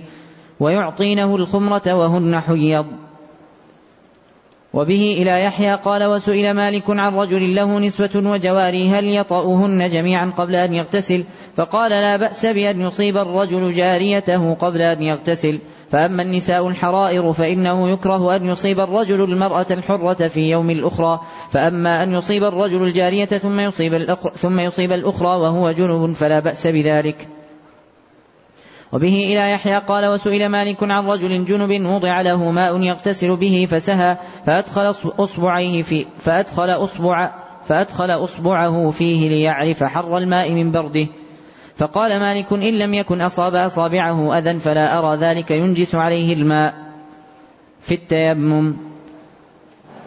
[0.60, 2.86] ويعطينه الخمرة وهن حيض.
[4.74, 10.56] وبه إلى يحيى قال وسئل مالك عن رجل له نسوة وجواري هل يطأهن جميعا قبل
[10.56, 11.26] أن يغتسل؟
[11.58, 15.60] فقال لا بأس بأن يصيب الرجل جاريته قبل أن يغتسل.
[15.90, 21.20] فأما النساء الحرائر فإنه يكره أن يصيب الرجل المرأة الحرة في يوم الأخرى.
[21.50, 26.68] فأما أن يصيب الرجل الجارية ثم يصيب الأخرى, ثم يصيب الأخرى وهو جنب فلا بأس
[26.68, 27.41] بذلك.
[28.94, 34.18] وبه إلى يحيى قال وسئل مالك عن رجل جنب وضع له ماء يغتسل به فسهى
[34.46, 37.32] فأدخل أصبعيه في فأدخل أصبع
[37.68, 41.08] فأدخل أصبعه فيه ليعرف حر الماء من برده.
[41.76, 46.74] فقال مالك إن لم يكن أصاب أصابعه أذى فلا أرى ذلك ينجس عليه الماء.
[47.82, 48.76] في التيمم.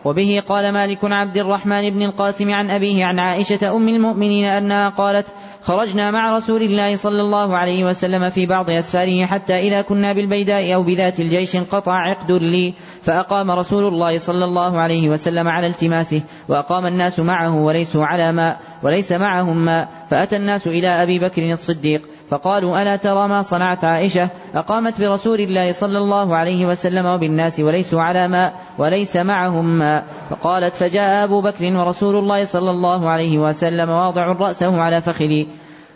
[0.04, 5.34] وبه قال مالك عبد الرحمن بن القاسم عن أبيه عن عائشة أم المؤمنين أنها قالت
[5.64, 10.74] خرجنا مع رسول الله صلى الله عليه وسلم في بعض أسفاره حتى إذا كنا بالبيداء
[10.74, 16.22] أو بذات الجيش انقطع عقد لي فأقام رسول الله صلى الله عليه وسلم على التماسه
[16.48, 18.60] وأقام الناس معه وليسوا على ماء.
[18.84, 24.28] وليس معهم ماء فأتى الناس إلى أبي بكر الصديق فقالوا ألا ترى ما صنعت عائشة؟
[24.54, 30.74] أقامت برسول الله صلى الله عليه وسلم وبالناس وليسوا على ماء وليس معهم ماء فقالت
[30.74, 35.48] فجاء أبو بكر ورسول الله صلى الله عليه وسلم واضع رأسه على فخذي.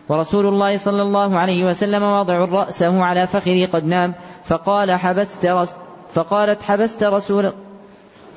[0.09, 4.15] ورسول الله صلى الله عليه وسلم واضع رأسه على فخذي قد نام.
[4.45, 5.75] فقال حبست رس
[6.15, 7.53] فقالت حبست رسول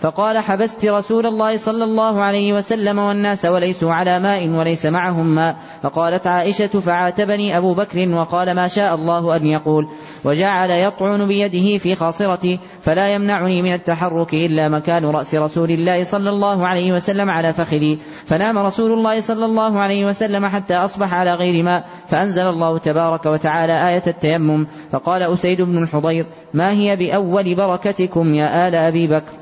[0.02, 5.56] فقال حبست رسول الله صلى الله عليه وسلم والناس وليسوا على ماء وليس معهم ماء.
[5.84, 9.88] فقالت عائشة فعاتبني أبو بكر وقال ما شاء الله أن يقول.
[10.26, 16.30] وجعل يطعن بيده في خاصرتي فلا يمنعني من التحرك إلا مكان رأس رسول الله صلى
[16.30, 18.00] الله عليه وسلم على فخذي.
[18.26, 21.86] فنام رسول الله صلى الله عليه وسلم حتى أصبح على غير ماء.
[22.08, 24.68] فأنزل الله تبارك وتعالى آية التيمم.
[24.92, 29.41] فقال أسيد بن الحضير ما هي بأول بركتكم يا آل أبي بكر؟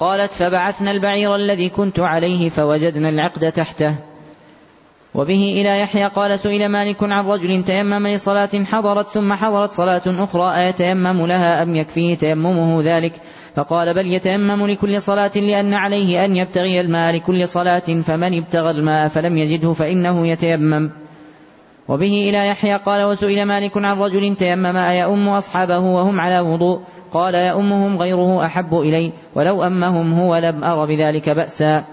[0.00, 3.94] قالت فبعثنا البعير الذي كنت عليه فوجدنا العقد تحته.
[5.14, 10.66] وبه إلى يحيى قال سئل مالك عن رجل تيمم لصلاة حضرت ثم حضرت صلاة أخرى
[10.66, 13.12] أيتيمم لها أم يكفيه تيممه ذلك؟
[13.54, 19.08] فقال بل يتيمم لكل صلاة لأن عليه أن يبتغي الماء لكل صلاة فمن ابتغى الماء
[19.08, 20.90] فلم يجده فإنه يتيمم.
[21.88, 26.80] وبه إلى يحيى قال وسئل مالك عن رجل تيمم أيؤم أصحابه وهم على وضوء؟
[27.16, 31.84] قال يؤمهم غيره أحب إلي ولو أمهم هو لم أر بذلك بأسا.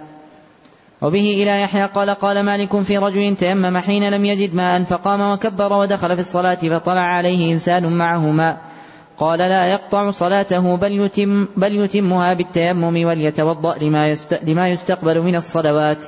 [1.02, 5.74] وبه إلى يحيى قال قال مالك في رجل تيمم حين لم يجد ماء فقام وكبر
[5.74, 8.58] ودخل في الصلاة فطلع عليه إنسان معه ماء
[9.18, 16.06] قال لا يقطع صلاته بل, يتم بل يتمها بالتيمم وليتوضأ لما, لما يستقبل من الصلوات.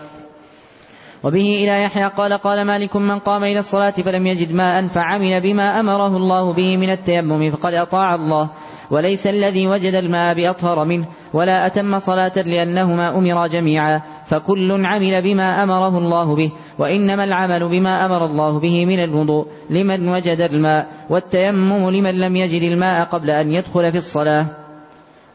[1.23, 5.79] وبه إلى يحيى قال قال مالك من قام إلى الصلاة فلم يجد ماء فعمل بما
[5.79, 8.49] أمره الله به من التيمم فقد أطاع الله.
[8.91, 15.63] وليس الذي وجد الماء بأطهر منه ولا أتم صلاة لأنهما أمرا جميعا فكل عمل بما
[15.63, 21.89] أمره الله به وإنما العمل بما أمر الله به من الوضوء لمن وجد الماء والتيمم
[21.89, 24.45] لمن لم يجد الماء قبل أن يدخل في الصلاة.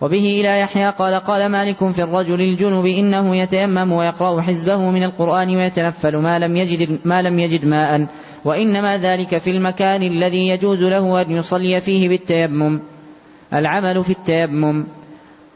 [0.00, 5.56] وبه إلى يحيى قال قال مالك في الرجل الجنب إنه يتيمم ويقرأ حزبه من القرآن
[5.56, 8.06] ويتنفل ما لم يجد ما لم يجد ماء
[8.44, 12.80] وإنما ذلك في المكان الذي يجوز له أن يصلي فيه بالتيمم.
[13.54, 14.86] العمل في التيمم.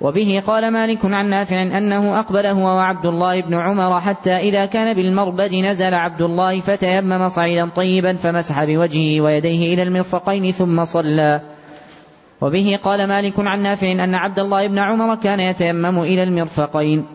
[0.00, 4.96] وبه قال مالك عن نافع أنه أقبل هو وعبد الله بن عمر حتى إذا كان
[4.96, 11.40] بالمربد نزل عبد الله فتيمم صعيدا طيبا فمسح بوجهه ويديه إلى المرفقين ثم صلى.
[12.40, 17.06] وبه قال مالك عن نافع أن عبد الله بن عمر كان يتيمم إلى المرفقين.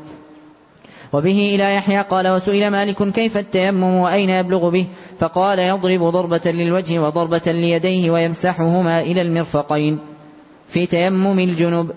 [1.13, 4.87] وبه إلى يحيى قال وسئل مالك كيف التيمم وأين يبلغ به؟
[5.19, 9.99] فقال يضرب ضربة للوجه وضربة ليديه ويمسحهما إلى المرفقين.
[10.69, 11.91] في تيمم الجنب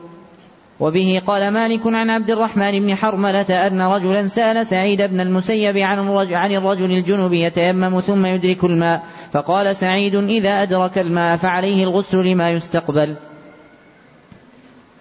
[0.80, 6.52] وبه قال مالك عن عبد الرحمن بن حرملة أن رجلا سأل سعيد بن المسيب عن
[6.52, 13.16] الرجل, الجنب يتيمم ثم يدرك الماء فقال سعيد إذا أدرك الماء فعليه الغسل لما يستقبل.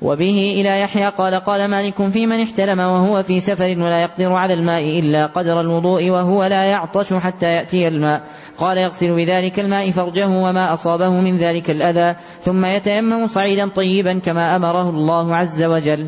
[0.02, 4.54] وبه إلى يحيى قال قال مالك في من احتلم وهو في سفر ولا يقدر على
[4.54, 8.24] الماء إلا قدر الوضوء وهو لا يعطش حتى يأتي الماء.
[8.58, 14.56] قال يغسل بذلك الماء فرجه وما أصابه من ذلك الأذى ثم يتيمم صعيدا طيبا كما
[14.56, 16.08] أمره الله عز وجل.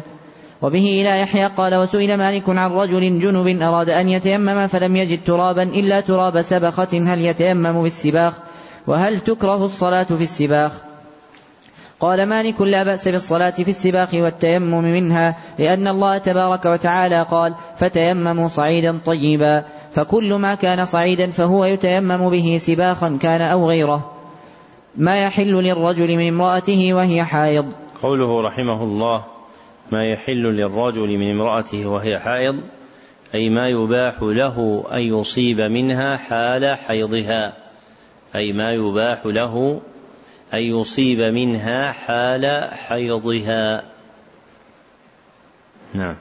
[0.61, 5.63] وبه إلى يحيى قال وسئل مالك عن رجل جنب أراد أن يتيمم فلم يجد ترابا
[5.63, 8.33] إلا تراب سبخة هل يتيمم بالسباخ؟
[8.87, 10.92] وهل تكره الصلاة في السباخ؟
[12.03, 18.47] قال مالك لا بأس بالصلاة في السباق والتيمم منها لأن الله تبارك وتعالى قال فتيمموا
[18.47, 24.11] صعيدا طيبا فكل ما كان صعيدا فهو يتيمم به سباخا كان أو غيره.
[24.97, 27.65] ما يحل للرجل من امرأته وهي حائض.
[28.01, 29.23] قوله رحمه الله
[29.91, 32.55] ما يحل للرجل من امرأته وهي حائض
[33.35, 37.53] أي ما يباح له أن يصيب منها حال حيضها
[38.35, 39.81] أي ما يباح له
[40.53, 43.83] أن يصيب منها حال حيضها.
[45.93, 46.15] نعم.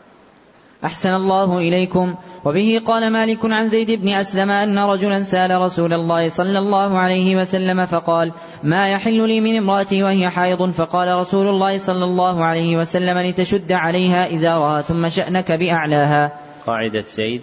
[0.85, 2.15] أحسن الله إليكم.
[2.45, 7.37] وبه قال مالك عن زيد بن أسلم أن رجلا سأل رسول الله صلى الله عليه
[7.37, 8.33] وسلم فقال
[8.63, 13.73] ما يحل لي من امرأتي وهي حائض؟ فقال رسول الله صلى الله عليه وسلم لتشد
[13.73, 16.39] عليها إزارها ثم شأنك بأعلاها.
[16.67, 17.43] قاعدة زيد.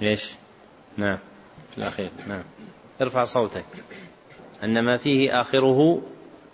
[0.00, 0.32] ليش
[0.96, 1.18] نعم.
[1.70, 2.10] في الأخير.
[2.28, 2.42] نعم.
[3.02, 3.64] ارفع صوتك.
[4.64, 6.02] أن ما فيه آخره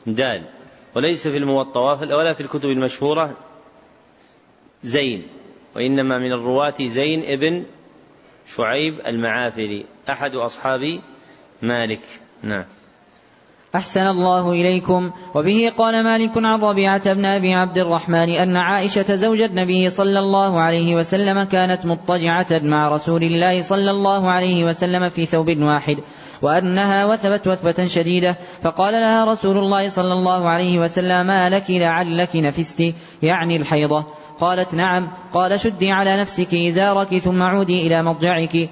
[0.07, 0.43] دال
[0.95, 1.81] وليس في الموطأ
[2.15, 3.37] ولا في الكتب المشهورة
[4.83, 5.27] زين
[5.77, 7.65] وإنما من الرواة زين ابن
[8.47, 11.01] شعيب المعافري أحد أصحاب
[11.62, 12.03] مالك.
[12.43, 12.65] نعم.
[13.74, 15.11] أحسن الله إليكم.
[15.35, 20.61] وبه قال مالك عن ربيعة بن أبي عبد الرحمن أن عائشة زوج النبي صلى الله
[20.61, 25.97] عليه وسلم كانت مضطجعة مع رسول الله صلى الله عليه وسلم في ثوب واحد
[26.43, 32.36] وأنها وثبت وثبة شديدة فقال لها رسول الله صلى الله عليه وسلم ما لك لعلك
[32.36, 34.05] نفست؟ يعني الحيضة.
[34.40, 35.09] قالت نعم.
[35.35, 38.70] قال شدي على نفسك إزارك ثم عودي إلى مضجعك.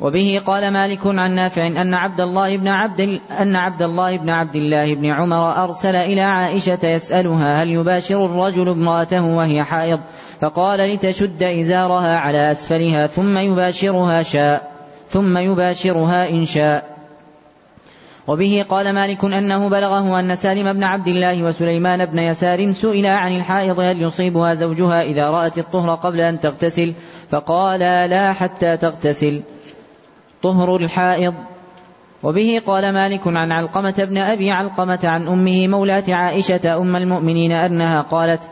[0.00, 4.56] وبه قال مالك عن نافع أن عبد الله بن عبد أن عبد الله بن عبد
[4.56, 10.00] الله بن عمر أرسل إلى عائشة يسألها هل يباشر الرجل امرأته وهي حائض؟
[10.40, 14.70] فقال لتشد إزارها على أسفلها ثم يباشرها شاء
[15.08, 17.00] ثم يباشرها إن شاء.
[18.26, 23.36] وبه قال مالك أنه بلغه أن سالم بن عبد الله وسليمان بن يسار سئلا عن
[23.36, 26.94] الحائض هل يصيبها زوجها إذا رأت الطهر قبل أن تغتسل؟
[27.30, 29.42] فقالا لا حتى تغتسل.
[30.42, 31.34] طهر الحائض.
[32.22, 38.02] وبه قال مالك عن علقمة بن أبي علقمة عن أمه مولاة عائشة أم المؤمنين أنها
[38.02, 38.42] قالت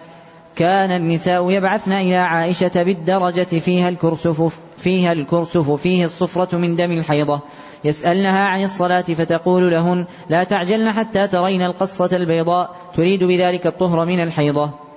[0.57, 7.41] كان النساء يبعثن إلى عائشة بالدرجة فيها الكرسف فيها الكرسف فيه الصفرة من دم الحيضة.
[7.85, 14.23] يسألنها عن الصلاة فتقول لهن لا تعجلن حتى ترين القصة البيضاء تريد بذلك الطهر من
[14.23, 14.88] الحيضة.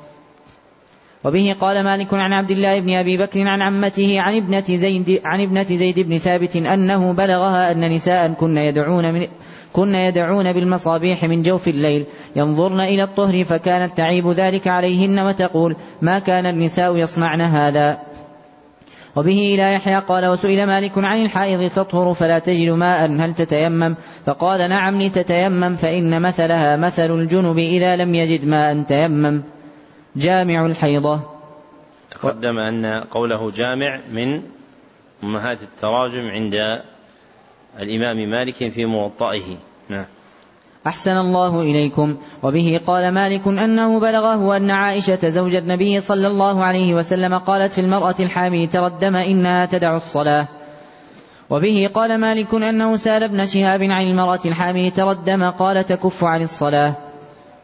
[1.23, 5.41] وبه قال مالك عن عبد الله بن أبي بكر عن عمته عن ابنة زيد عن
[5.41, 9.27] ابنة زيد بن ثابت أنه بلغها أن نساء كن يدعون من
[9.73, 16.19] كن يدعون بالمصابيح من جوف الليل ينظرن إلى الطهر فكانت تعيب ذلك عليهن وتقول ما
[16.19, 17.99] كان النساء يصنعن هذا
[19.15, 23.95] وبه إلى يحيى قال وسئل مالك عن الحائض تطهر فلا تجد ماء هل تتيمم
[24.26, 29.43] فقال نعم لتتيمم فإن مثلها مثل الجنب إذا لم يجد ماء تيمم
[30.15, 31.19] جامع الحيضة.
[32.11, 34.41] تقدم أن قوله جامع من
[35.23, 36.81] أمهات التراجم عند
[37.79, 39.57] الإمام مالك في موطئه.
[39.89, 40.05] نعم.
[40.88, 42.17] أحسن الله إليكم.
[42.43, 47.81] وبه قال مالك أنه بلغه أن عائشة زوج النبي صلى الله عليه وسلم قالت في
[47.81, 50.47] المرأة الحامل تردم إنها تدع الصلاة.
[51.49, 57.10] وبه قال مالك أنه سال ابن شهاب عن المرأة الحامل تردم قال تكف عن الصلاة.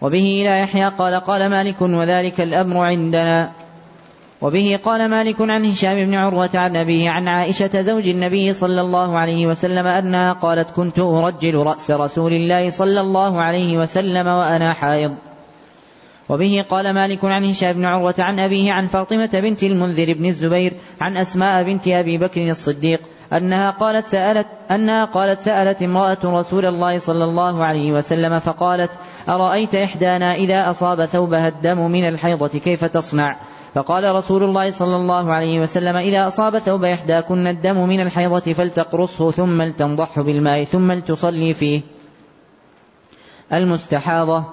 [0.01, 3.51] وبه إلى يحيى قال قال مالك وذلك الأمر عندنا.
[4.41, 9.17] وبه قال مالك عن هشام بن عروة عن أبيه عن عائشة زوج النبي صلى الله
[9.17, 15.15] عليه وسلم أنها قالت كنت أرجل رأس رسول الله صلى الله عليه وسلم وأنا حائض.
[16.29, 20.73] وبه قال مالك عن هشام بن عروة عن أبيه عن فاطمة بنت المنذر بن الزبير
[21.01, 23.01] عن أسماء بنت أبي بكر الصديق
[23.33, 28.91] أنها قالت سألت أنها قالت سألت امرأة رسول الله صلى الله عليه وسلم فقالت
[29.29, 33.37] أرأيت إحدانا إذا أصاب ثوبها الدم من الحيضة كيف تصنع؟
[33.75, 39.31] فقال رسول الله صلى الله عليه وسلم إذا أصاب ثوب إحداكن الدم من الحيضة فلتقرصه
[39.31, 41.81] ثم لتنضح بالماء ثم لتصلي فيه
[43.53, 44.43] المستحاضة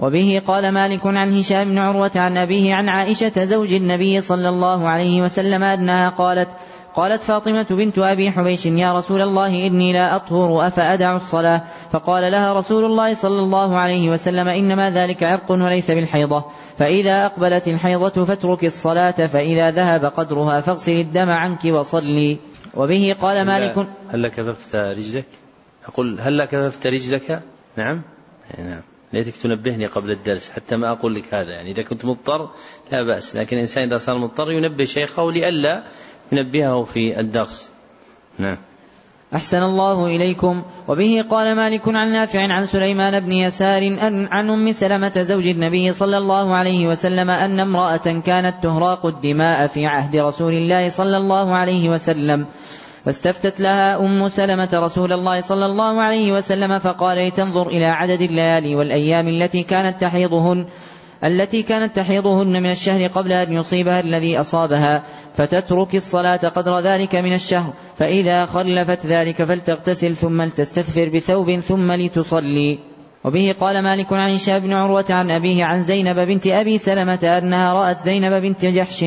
[0.00, 4.88] وبه قال مالك عن هشام بن عروة عن أبيه عن عائشة زوج النبي صلى الله
[4.88, 6.48] عليه وسلم أنها قالت
[6.94, 11.62] قالت فاطمة بنت أبي حبيش يا رسول الله إني لا أطهر أفأدع الصلاة.
[11.92, 16.44] فقال لها رسول الله صلى الله عليه وسلم إنما ذلك عرق وليس بالحيضة
[16.78, 22.38] فإذا أقبلت الحيضة فاترك الصلاة فإذا ذهب قدرها فاغسل الدم عنك وصلي.
[22.74, 25.26] وبه قال مالك هل كففت رجلك؟
[25.88, 27.42] أقول هل كففت رجلك؟
[27.76, 28.02] نعم.
[28.58, 28.80] نعم.
[29.12, 31.50] ليتك تنبهني قبل الدرس حتى ما أقول لك هذا.
[31.50, 32.50] يعني إذا كنت مضطر
[32.92, 35.82] لا بأس لكن الإنسان إذا صار مضطر ينبه شيخه لئلا
[36.32, 37.70] ينبهه في الدرس.
[38.38, 38.58] نعم.
[39.34, 40.62] أحسن الله إليكم.
[40.88, 45.92] وبه قال مالك عن نافع عن سليمان بن يسار أن عن أم سلمة زوج النبي
[45.92, 51.56] صلى الله عليه وسلم أن امرأة كانت تهراق الدماء في عهد رسول الله صلى الله
[51.56, 52.46] عليه وسلم.
[53.04, 58.74] فاستفتت لها أم سلمة رسول الله صلى الله عليه وسلم فقال لتنظر إلى عدد الليالي
[58.74, 60.66] والأيام التي كانت تحيضهن.
[61.24, 67.32] التي كانت تحيضهن من الشهر قبل أن يصيبها الذي أصابها فتترك الصلاة قدر ذلك من
[67.32, 72.78] الشهر فإذا خلفت ذلك فلتغتسل ثم لتستثفر بثوب ثم لتصلي.
[73.24, 77.74] وبه قال مالك عن هشام بن عروة عن أبيه عن زينب بنت أبي سلمة أنها
[77.74, 79.04] رأت زينب بنت جحش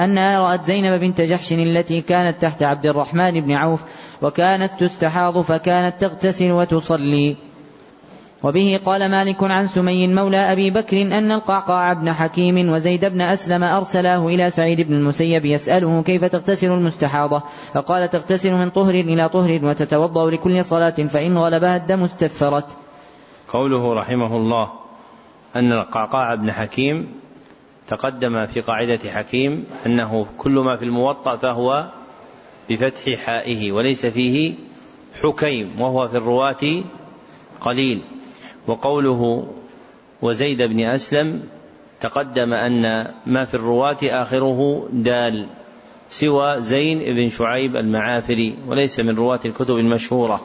[0.00, 3.84] أنها رأت زينب بنت جحش التي كانت تحت عبد الرحمن بن عوف
[4.22, 7.49] وكانت تستحاض فكانت تغتسل وتصلي.
[8.42, 13.64] وبه قال مالك عن سمي مولى أبي بكر أن القعقاع بن حكيم وزيد بن أسلم
[13.64, 17.42] أرسلاه إلى سعيد بن المسيب يسأله كيف تغتسل المستحاضة
[17.74, 22.66] فقال تغتسل من طهر إلى طهر وتتوضأ لكل صلاة فإن غلبها الدم استثفرت
[23.48, 24.70] قوله رحمه الله
[25.56, 27.20] أن القعقاع بن حكيم
[27.88, 31.86] تقدم في قاعدة حكيم أنه كل ما في الموطأ فهو
[32.70, 34.54] بفتح حائه وليس فيه
[35.22, 36.82] حكيم وهو في الرواة
[37.60, 38.02] قليل.
[38.70, 39.46] وقوله
[40.22, 41.42] وزيد بن أسلم
[42.00, 45.46] تقدم أن ما في الرواة آخره دال
[46.08, 50.40] سوى زين بن شعيب المعافري وليس من رواة الكتب المشهورة.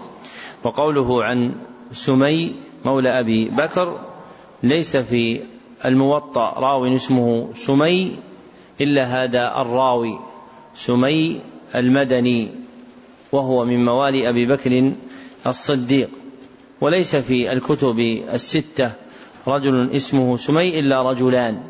[0.64, 1.52] وقوله عن
[1.92, 4.00] سمي مولى أبي بكر
[4.64, 5.42] ليس في
[5.86, 8.18] الموطأ راوي اسمه سمي
[8.82, 10.20] إلا هذا الراوي
[10.76, 11.42] سمي
[11.76, 12.52] المدني
[13.32, 14.92] وهو من موالي أبي بكر
[15.48, 16.10] الصديق.
[16.82, 18.00] وليس في الكتب
[18.34, 18.92] الستة
[19.48, 21.64] رجل اسمه سمي إلا رجلان.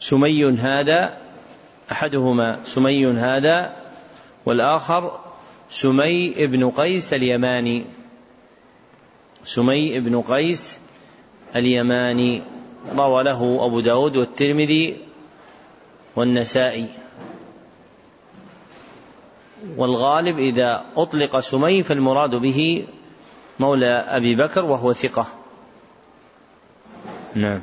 [0.00, 1.16] سمي هذا
[1.92, 3.76] أحدهما سمي هذا
[4.46, 5.20] والآخر
[5.70, 7.84] سمي ابن قيس اليماني.
[9.44, 10.78] سمي ابن قيس
[11.56, 12.42] اليماني.
[12.96, 14.96] روى له أبو داود والترمذي
[16.16, 16.88] والنسائي.
[19.76, 22.86] والغالب إذا أطلق سمي فالمراد به
[23.60, 25.26] مولى أبي بكر وهو ثقة.
[27.34, 27.62] نعم.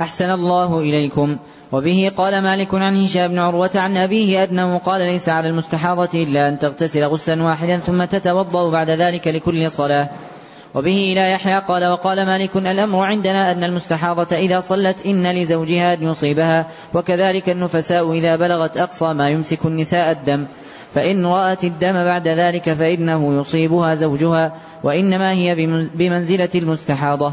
[0.00, 1.38] أحسن الله إليكم.
[1.72, 6.48] وبه قال مالك عن هشام بن عروة عن أبيه أنه قال ليس على المستحاضة إلا
[6.48, 10.10] أن تغتسل غسلا واحدا ثم تتوضأ بعد ذلك لكل صلاة.
[10.74, 16.02] وبه إلى يحيى قال وقال مالك الأمر عندنا أن المستحاضة إذا صلت إن لزوجها أن
[16.02, 20.46] يصيبها وكذلك النفساء إذا بلغت أقصى ما يمسك النساء الدم.
[20.94, 25.54] فإن رأت الدم بعد ذلك فإنه يصيبها زوجها وإنما هي
[25.94, 27.32] بمنزلة المستحاضة.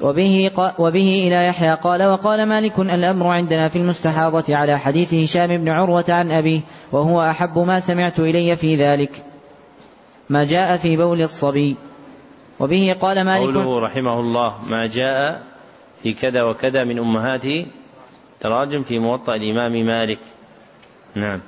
[0.00, 5.68] وبه, وبه إلى يحيى قال وقال مالك الأمر عندنا في المستحاضة على حديث هشام بن
[5.68, 6.60] عروة عن أبيه
[6.92, 9.22] وهو أحب ما سمعت إلي في ذلك.
[10.30, 11.76] ما جاء في بول الصبي.
[12.60, 15.42] وبه قال مالك قوله رحمه الله ما جاء
[16.02, 17.46] في كذا وكذا من أمهات
[18.40, 20.18] تراجم في موطأ الإمام مالك.
[21.14, 21.40] نعم.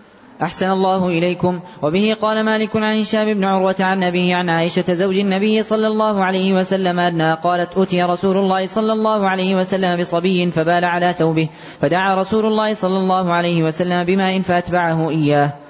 [0.43, 1.61] أحسن الله إليكم.
[1.83, 6.25] وبه قال مالك عن هشام بن عروة عن أبيه عن عائشة زوج النبي صلى الله
[6.25, 11.49] عليه وسلم أنها قالت أتي رسول الله صلى الله عليه وسلم بصبي فبال على ثوبه
[11.81, 15.66] فدعا رسول الله صلى الله عليه وسلم بماء فأتبعه إياه.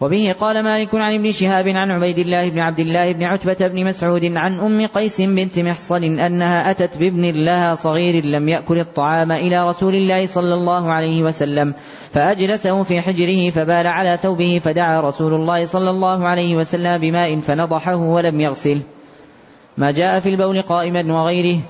[0.00, 3.84] وبه قال مالك عن ابن شهاب عن عبيد الله بن عبد الله بن عتبة بن
[3.84, 9.68] مسعود عن أم قيس بنت محصن أنها أتت بابن لها صغير لم يأكل الطعام إلى
[9.68, 11.74] رسول الله صلى الله عليه وسلم
[12.12, 17.96] فأجلسه في حجره فبال على ثوبه فدعا رسول الله صلى الله عليه وسلم بماء فنضحه
[17.96, 18.82] ولم يغسله
[19.76, 21.60] ما جاء في البول قائما وغيره.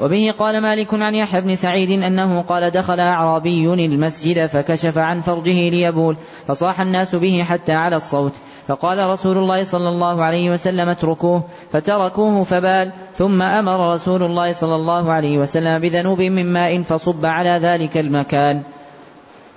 [0.00, 5.68] وبه قال مالك عن يحيى بن سعيد أنه قال دخل أعرابي المسجد فكشف عن فرجه
[5.68, 6.16] ليبول
[6.48, 8.32] فصاح الناس به حتى على الصوت
[8.68, 14.74] فقال رسول الله صلى الله عليه وسلم اتركوه فتركوه فبال ثم أمر رسول الله صلى
[14.74, 18.62] الله عليه وسلم بذنوب من ماء فصب على ذلك المكان.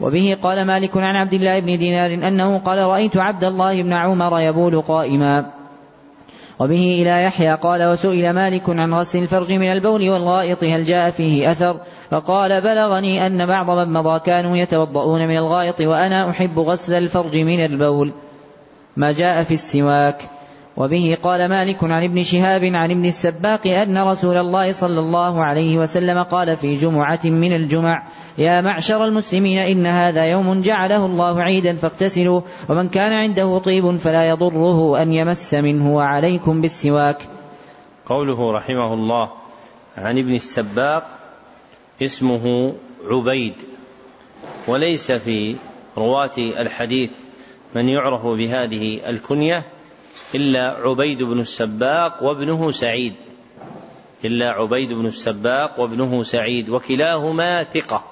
[0.02, 4.40] وبه قال مالك عن عبد الله بن دينار أنه قال رأيت عبد الله بن عمر
[4.40, 5.61] يبول قائما.
[6.60, 11.52] وبه إلى يحيى قال وسئل مالك عن غسل الفرج من البول والغائط هل جاء فيه
[11.52, 11.80] أثر؟
[12.12, 17.66] فقال بلغني أن بعض من مضى كانوا يتوضؤون من الغائط وأنا أحب غسل الفرج من
[17.66, 18.14] البول.
[18.98, 20.41] ما جاء في السواك.
[20.78, 25.78] وبه قال مالك عن ابن شهاب عن ابن السباق أن رسول الله صلى الله عليه
[25.78, 28.04] وسلم قال في جمعة من الجمع
[28.38, 34.30] يا معشر المسلمين إن هذا يوم جعله الله عيدا فاغتسلوا ومن كان عنده طيب فلا
[34.30, 37.18] يضره أن يمس منه وعليكم بالسواك.
[38.06, 39.32] قوله رحمه الله
[39.98, 41.04] عن ابن السباق
[42.02, 42.74] اسمه
[43.08, 43.54] عبيد
[44.68, 45.56] وليس في
[45.98, 47.12] رواة الحديث
[47.76, 49.64] من يعرف بهذه الكنية
[50.36, 53.16] إلا عبيد بن السباق وابنه سعيد.
[54.26, 58.04] إلا عبيد بن السباق وابنه سعيد وكلاهما ثقة.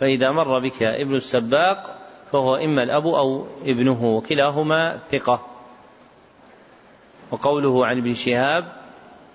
[0.00, 1.98] فإذا مر بك ابن السباق
[2.32, 5.46] فهو إما الأب أو ابنه وكلاهما ثقة.
[7.30, 8.64] وقوله عن ابن شهاب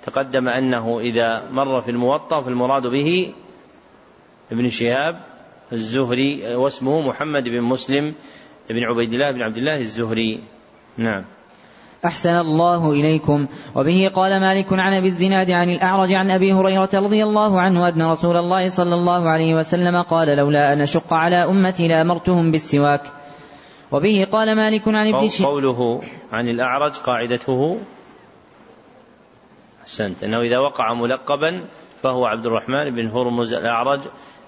[0.05, 3.33] تقدم أنه إذا مر في الموطأ فالمراد به
[4.51, 5.21] ابن شهاب
[5.71, 8.13] الزهري واسمه محمد بن مسلم
[8.69, 10.43] بن عبيد الله بن عبد الله الزهري.
[10.97, 11.23] نعم.
[12.05, 13.47] أحسن الله إليكم.
[13.75, 18.01] وبه قال مالك عن أبي الزناد عن الأعرج عن أبي هريرة رضي الله عنه أن
[18.01, 23.01] رسول الله صلى الله عليه وسلم قال لولا أن أشق على أمتي لأمرتهم بالسواك.
[23.91, 25.47] وبه قال مالك عن ابن شهاب.
[25.47, 26.01] قوله
[26.31, 27.77] عن الأعرج قاعدته
[29.83, 30.23] أحسنت.
[30.23, 31.65] أنه إذا وقع ملقبا
[32.03, 34.01] فهو عبد الرحمن بن هرمز الأعرج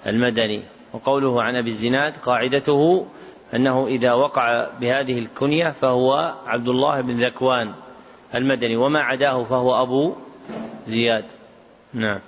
[0.05, 0.61] المدني.
[0.93, 3.05] وقوله عن أبي الزناد قاعدته
[3.53, 7.73] أنه إذا وقع بهذه الكنية فهو عبد الله بن ذكوان
[8.35, 10.13] المدني وما عداه فهو أبو
[10.87, 11.25] زياد.
[11.93, 12.19] نعم.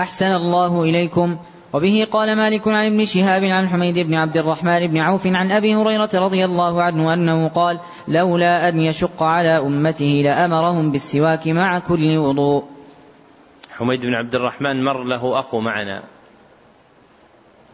[0.00, 1.38] أحسن الله إليكم.
[1.72, 5.74] وبه قال مالك عن ابن شهاب عن حميد بن عبد الرحمن بن عوف عن أبي
[5.74, 12.16] هريرة رضي الله عنه أنه قال لولا أن يشق على أمته لأمرهم بالسواك مع كل
[12.16, 12.64] وضوء.
[13.70, 16.02] حميد بن عبد الرحمن مر له أخو معنا.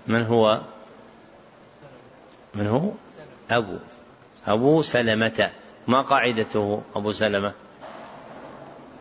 [0.06, 0.60] من هو؟
[2.54, 2.90] من هو؟
[3.50, 3.76] أبو.
[4.46, 5.50] أبو سلمة.
[5.88, 7.52] ما قاعدته أبو سلمة؟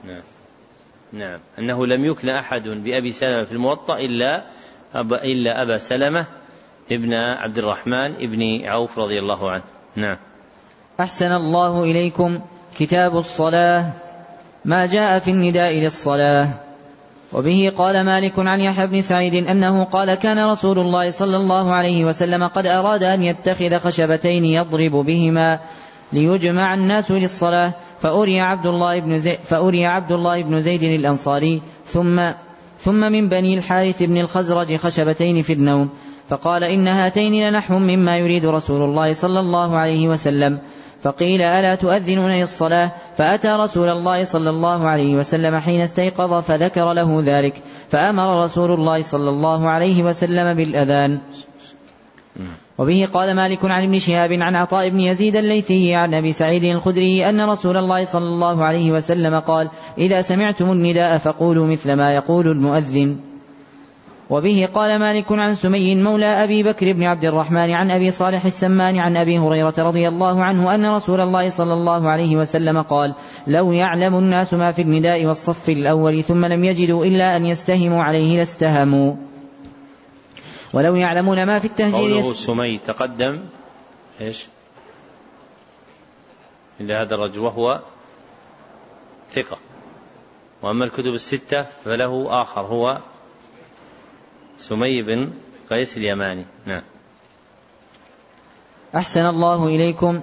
[0.03, 0.21] نعم.
[1.13, 1.39] نعم.
[1.59, 4.45] أنه لم يكن أحد بأبي سلمة في الموطأ إلا
[4.95, 6.25] أبا إلا أبا سلمة
[6.91, 9.63] ابن عبد الرحمن ابن عوف رضي الله عنه.
[9.95, 10.17] نعم.
[10.99, 12.41] أحسن الله إليكم
[12.75, 13.91] كتاب الصلاة.
[14.65, 16.68] ما جاء في النداء للصلاة.
[17.33, 22.05] وبه قال مالك عن يحيى بن سعيد أنه قال كان رسول الله صلى الله عليه
[22.05, 25.59] وسلم قد أراد أن يتخذ خشبتين يضرب بهما
[26.13, 32.31] ليجمع الناس للصلاة فأري عبد الله بن زيد فأري عبد الله بن زيد الأنصاري ثم
[32.79, 35.89] ثم من بني الحارث بن الخزرج خشبتين في النوم
[36.29, 40.59] فقال إن هاتين لنحو مما يريد رسول الله صلى الله عليه وسلم.
[41.01, 47.21] فقيل ألا تؤذنون للصلاة؟ فأتى رسول الله صلى الله عليه وسلم حين استيقظ فذكر له
[47.25, 51.21] ذلك فأمر رسول الله صلى الله عليه وسلم بالأذان.
[52.77, 57.29] وبه قال مالك عن ابن شهاب عن عطاء بن يزيد الليثي عن أبي سعيد الخدري
[57.29, 62.47] أن رسول الله صلى الله عليه وسلم قال إذا سمعتم النداء فقولوا مثل ما يقول
[62.47, 63.28] المؤذن.
[64.29, 68.99] وبه قال مالك عن سمي مولى أبي بكر بن عبد الرحمن عن أبي صالح السمان
[68.99, 73.15] عن أبي هريرة رضي الله عنه أن رسول الله صلى الله عليه وسلم قال
[73.47, 78.37] لو يعلم الناس ما في النداء والصف الأول ثم لم يجدوا إلا أن يستهموا عليه
[78.37, 79.15] لاستهموا
[80.73, 83.39] ولو يعلمون ما في التهجير قوله سمي تقدم
[84.21, 84.45] إيش؟
[86.81, 87.81] إلى هذا الرجل وهو
[89.31, 89.57] ثقة
[90.61, 92.99] وأما الكتب الستة فله آخر هو
[94.59, 95.29] سمي بن
[95.69, 96.45] قيس اليماني.
[96.65, 96.81] نعم.
[98.95, 100.21] أحسن الله إليكم.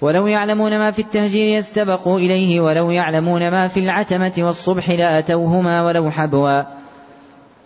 [0.00, 6.10] ولو يعلمون ما في التهجير يستبقوا إليه ولو يعلمون ما في العتمة والصبح لأتوهما ولو
[6.10, 6.81] حبوا.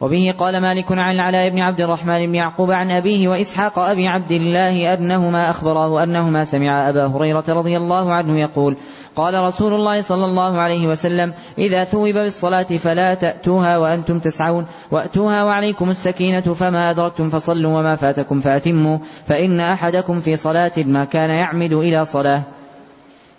[0.01, 4.33] وبه قال مالك عن العلاء بن عبد الرحمن بن يعقوب عن أبيه وإسحاق أبي عبد
[4.33, 8.77] الله أنهما أخبراه أنهما سمع أبا هريرة رضي الله عنه يقول
[9.17, 15.45] قال رسول الله صلى الله عليه وسلم إذا ثوب بالصلاة فلا تأتوها وأنتم تسعون وأتوها
[15.45, 21.73] وعليكم السكينة فما أدركتم فصلوا وما فاتكم فأتموا فإن أحدكم في صلاة ما كان يعمد
[21.73, 22.43] إلى صلاة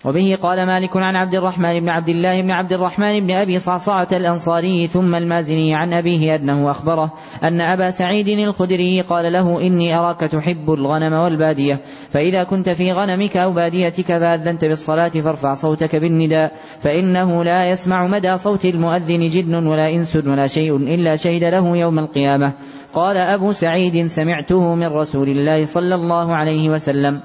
[0.05, 4.07] وبه قال مالك عن عبد الرحمن بن عبد الله بن عبد الرحمن بن أبي صعصعة
[4.11, 10.19] الأنصاري ثم المازني عن أبيه أنه أخبره أن أبا سعيد الخدري قال له إني أراك
[10.19, 16.51] تحب الغنم والبادية فإذا كنت في غنمك أو باديتك فأذنت بالصلاة فارفع صوتك بالنداء
[16.81, 21.99] فإنه لا يسمع مدى صوت المؤذن جن ولا إنس ولا شيء إلا شهد له يوم
[21.99, 22.53] القيامة.
[22.93, 27.21] قال أبو سعيد سمعته من رسول الله صلى الله عليه وسلم.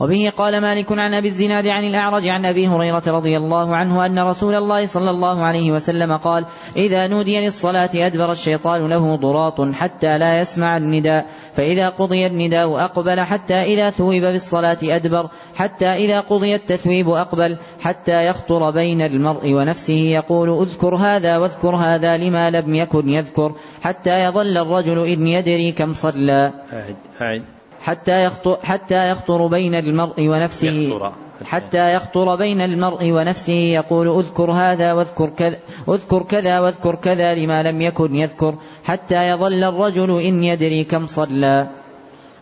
[0.00, 4.18] وبه قال مالك عن أبي الزناد عن الأعرج عن أبي هريرة رضي الله عنه أن
[4.18, 10.18] رسول الله صلى الله عليه وسلم قال إذا نودي للصلاة أدبر الشيطان له ضراط حتى
[10.18, 16.54] لا يسمع النداء فإذا قضي النداء أقبل حتى إذا ثوب بالصلاة أدبر حتى إذا قضي
[16.54, 23.08] التثويب أقبل حتى يخطر بين المرء ونفسه يقول اذكر هذا واذكر هذا لما لم يكن
[23.08, 26.52] يذكر حتى يظل الرجل إن يدري كم صلى.
[26.72, 27.44] أعد أعد.
[27.84, 30.68] حتى يخطر, حتى يخطر بين المرء ونفسه.
[30.68, 31.12] يخطر.
[31.44, 33.52] حتى يخطر بين المرء ونفسه.
[33.52, 35.56] يقول اذكر هذا واذكر كذا
[35.88, 38.54] اذكر كذا واذكر كذا لما لم يكن يذكر
[38.84, 41.68] حتى يظل الرجل إن يدري كم صلى.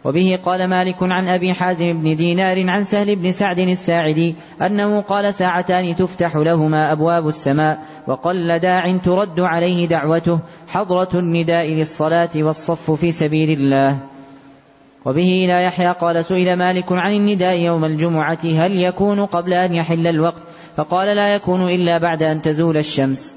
[0.04, 5.34] وبه قال مالك عن أبي حازم بن دينار عن سهل بن سعد الساعدي أنه قال
[5.34, 10.38] ساعتان تفتح لهما أبواب السماء وقل داع ترد عليه دعوته
[10.68, 14.11] حضرة النداء للصلاة والصف في سبيل الله.
[15.05, 20.06] وبه إلى يحيى قال سئل مالك عن النداء يوم الجمعة هل يكون قبل أن يحل
[20.06, 20.42] الوقت؟
[20.76, 23.34] فقال لا يكون إلا بعد أن تزول الشمس.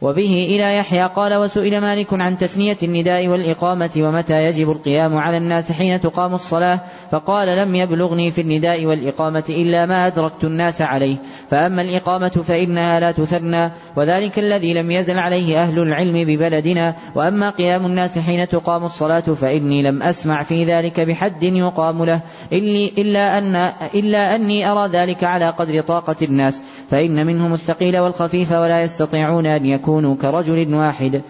[0.00, 5.72] وبه إلى يحيى قال وسئل مالك عن تثنية النداء والإقامة ومتى يجب القيام على الناس
[5.72, 11.16] حين تقام الصلاة؟ فقال لم يبلغني في النداء والإقامة إلا ما أدركت الناس عليه.
[11.50, 16.94] فأما الإقامة فإنها لا تثنى وذلك الذي لم يزل عليه أهل العلم ببلدنا.
[17.14, 22.20] وأما قيام الناس حين تقام الصلاة فإني لم أسمع في ذلك بحد يقام له.
[22.52, 23.56] إلا, أن
[23.94, 26.62] إلا أني أرى ذلك على قدر طاقة الناس.
[26.90, 31.22] فإن منهم الثقيل والخفيف ولا يستطيعون أن يكونوا كرجل واحد.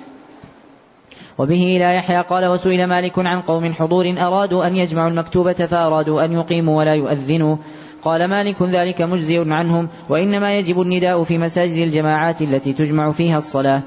[1.39, 6.33] وبه إلى يحيى قال وسئل مالك عن قوم حضور أرادوا أن يجمعوا المكتوبة فأرادوا أن
[6.33, 7.57] يقيموا ولا يؤذنوا.
[8.03, 13.83] قال مالك ذلك مجزئ عنهم وإنما يجب النداء في مساجد الجماعات التي تجمع فيها الصلاة.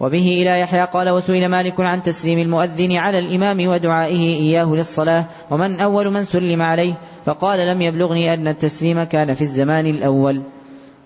[0.00, 0.84] وبه إلى يحيى.
[0.84, 6.62] قال وسئل مالك عن تسليم المؤذن على الإمام ودعائه إياه للصلاة ومن أول من سلم
[6.62, 6.94] عليه؟
[7.26, 10.42] فقال لم يبلغني أن التسليم كان في الزمان الأول.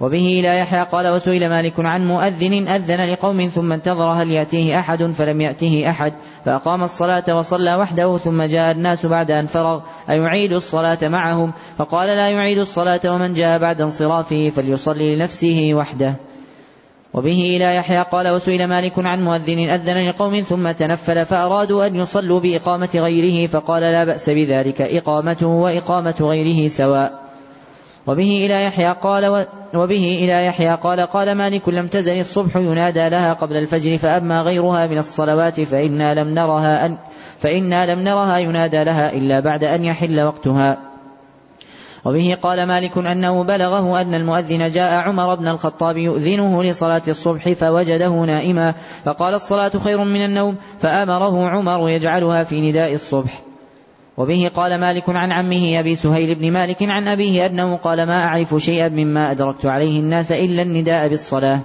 [0.01, 5.05] وبه إلى يحيى قال وسئل مالك عن مؤذن أذن لقوم ثم انتظر هل يأتيه أحد
[5.05, 6.13] فلم يأته أحد.
[6.45, 9.81] فأقام الصلاة وصلى وحده ثم جاء الناس بعد أن فرغ.
[10.11, 16.15] أيعيد الصلاة معهم؟ فقال لا يعيد الصلاة ومن جاء بعد انصرافه فليصلي لنفسه وحده.
[17.15, 22.41] وبه إلى يحيى قال وسئل مالك عن مؤذن أذن لقوم ثم تنفل فأرادوا أن يصلوا
[22.41, 24.81] بإقامة غيره فقال لا بأس بذلك.
[24.81, 27.28] إقامته وإقامة غيره سواء.
[28.09, 33.33] وبه إلى يحيى قال وبه إلى يحيى قال قال مالك لم تزل الصبح ينادى لها
[33.33, 36.99] قبل الفجر فأما غيرها من الصلوات فإنا لم نرها أن
[37.39, 40.79] فإنا لم نرها ينادى لها إلا بعد أن يحل وقتها.
[42.05, 48.25] وبه قال مالك أنه بلغه أن المؤذن جاء عمر بن الخطاب يؤذنه لصلاة الصبح فوجده
[48.25, 53.48] نائما فقال الصلاة خير من النوم فأمره عمر يجعلها في نداء الصبح.
[54.19, 58.55] وبه قال مالك عن عمه أبي سهيل بن مالك عن أبيه أنه قال ما أعرف
[58.55, 61.61] شيئا مما أدركت عليه الناس إلا النداء بالصلاة.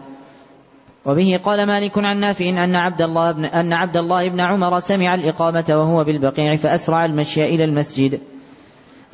[1.05, 5.15] وبه قال مالك عن نافع أن عبد الله بن أن عبد الله بن عمر سمع
[5.15, 8.19] الإقامة وهو بالبقيع فأسرع المشي إلى المسجد.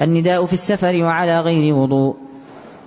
[0.02, 2.29] النداء في السفر وعلى غير وضوء.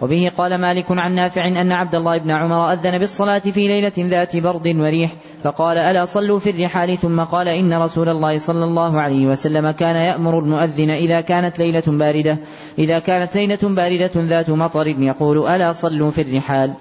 [0.02, 4.36] وبه قال مالك عن نافع أن عبد الله بن عمر أذن بالصلاة في ليلة ذات
[4.36, 5.12] برد وريح
[5.44, 9.96] فقال ألا صلوا في الرحال؟ ثم قال إن رسول الله صلى الله عليه وسلم كان
[9.96, 12.38] يأمر المؤذن إذا كانت ليلة باردة
[12.78, 16.74] إذا كانت ليلة باردة ذات مطر يقول ألا صلوا في الرحال؟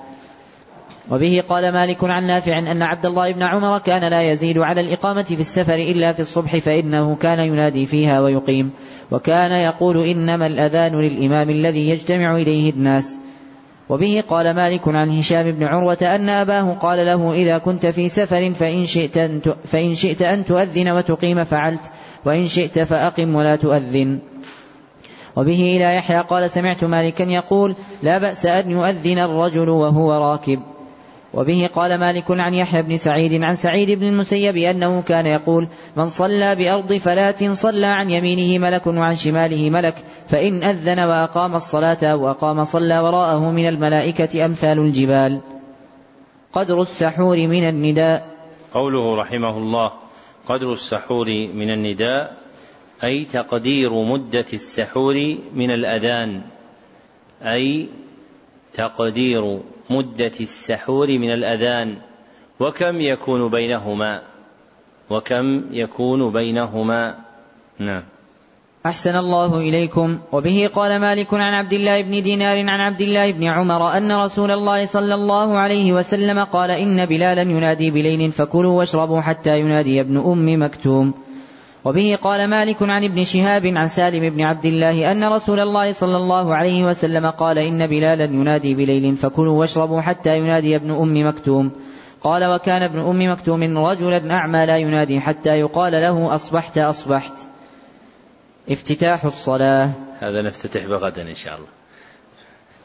[1.11, 5.23] وبه قال مالك عن نافع أن عبد الله بن عمر كان لا يزيد على الإقامة
[5.23, 8.71] في السفر إلا في الصبح فإنه كان ينادي فيها ويقيم.
[9.11, 13.17] وكان يقول إنما الأذان للإمام الذي يجتمع إليه الناس.
[13.89, 18.53] وبه قال مالك عن هشام بن عروة أن أباه قال له إذا كنت في سفر
[18.53, 21.91] فإن شئت أن, فإن شئت أن تؤذن وتقيم فعلت
[22.25, 24.19] وإن شئت فأقم ولا تؤذن.
[25.35, 30.59] وبه إلى يحيى قال سمعت مالكا يقول لا بأس أن يؤذن الرجل وهو راكب.
[31.33, 36.09] وبه قال مالك عن يحيى بن سعيد عن سعيد بن المسيب أنه كان يقول من
[36.09, 39.95] صلى بأرض فلاة صلى عن يمينه ملك وعن شماله ملك
[40.27, 45.41] فإن أذن وأقام الصلاة أو أقام صلى وراءه من الملائكة أمثال الجبال.
[46.53, 48.27] قدر السحور من النداء.
[48.73, 49.91] قوله رحمه الله
[50.47, 52.37] قدر السحور من النداء
[53.03, 56.41] أي تقدير مدة السحور من الأذان
[57.41, 57.87] أي
[58.73, 59.59] تقدير
[59.91, 61.95] مدة السحور من الأذان
[62.59, 64.21] وكم يكون بينهما؟
[65.09, 67.15] وكم يكون بينهما؟
[67.79, 68.03] نعم.
[68.85, 70.19] أحسن الله إليكم.
[70.31, 74.51] وبه قال مالك عن عبد الله بن دينار عن عبد الله بن عمر أن رسول
[74.51, 80.17] الله صلى الله عليه وسلم قال إن بلالا ينادي بليل فكلوا واشربوا حتى ينادي ابن
[80.17, 81.13] أم مكتوم.
[81.85, 86.17] وبه قال مالك عن ابن شهاب عن سالم بن عبد الله أن رسول الله صلى
[86.17, 91.71] الله عليه وسلم قال إن بلالا ينادي بليل فكلوا واشربوا حتى ينادي ابن أم مكتوم.
[92.23, 97.33] قال وكان ابن أم مكتوم رجلا أعمى لا ينادي حتى يقال له أصبحت أصبحت.
[98.69, 99.91] افتتاح الصلاة.
[100.19, 101.80] هذا نفتتح بغدا إن شاء الله.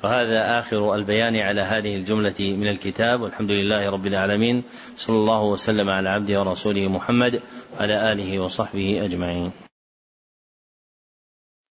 [0.05, 4.62] وهذا آخر البيان على هذه الجملة من الكتاب والحمد لله رب العالمين
[4.97, 7.41] صلى الله وسلم على عبده ورسوله محمد
[7.76, 9.66] وعلى آله وصحبه أجمعين.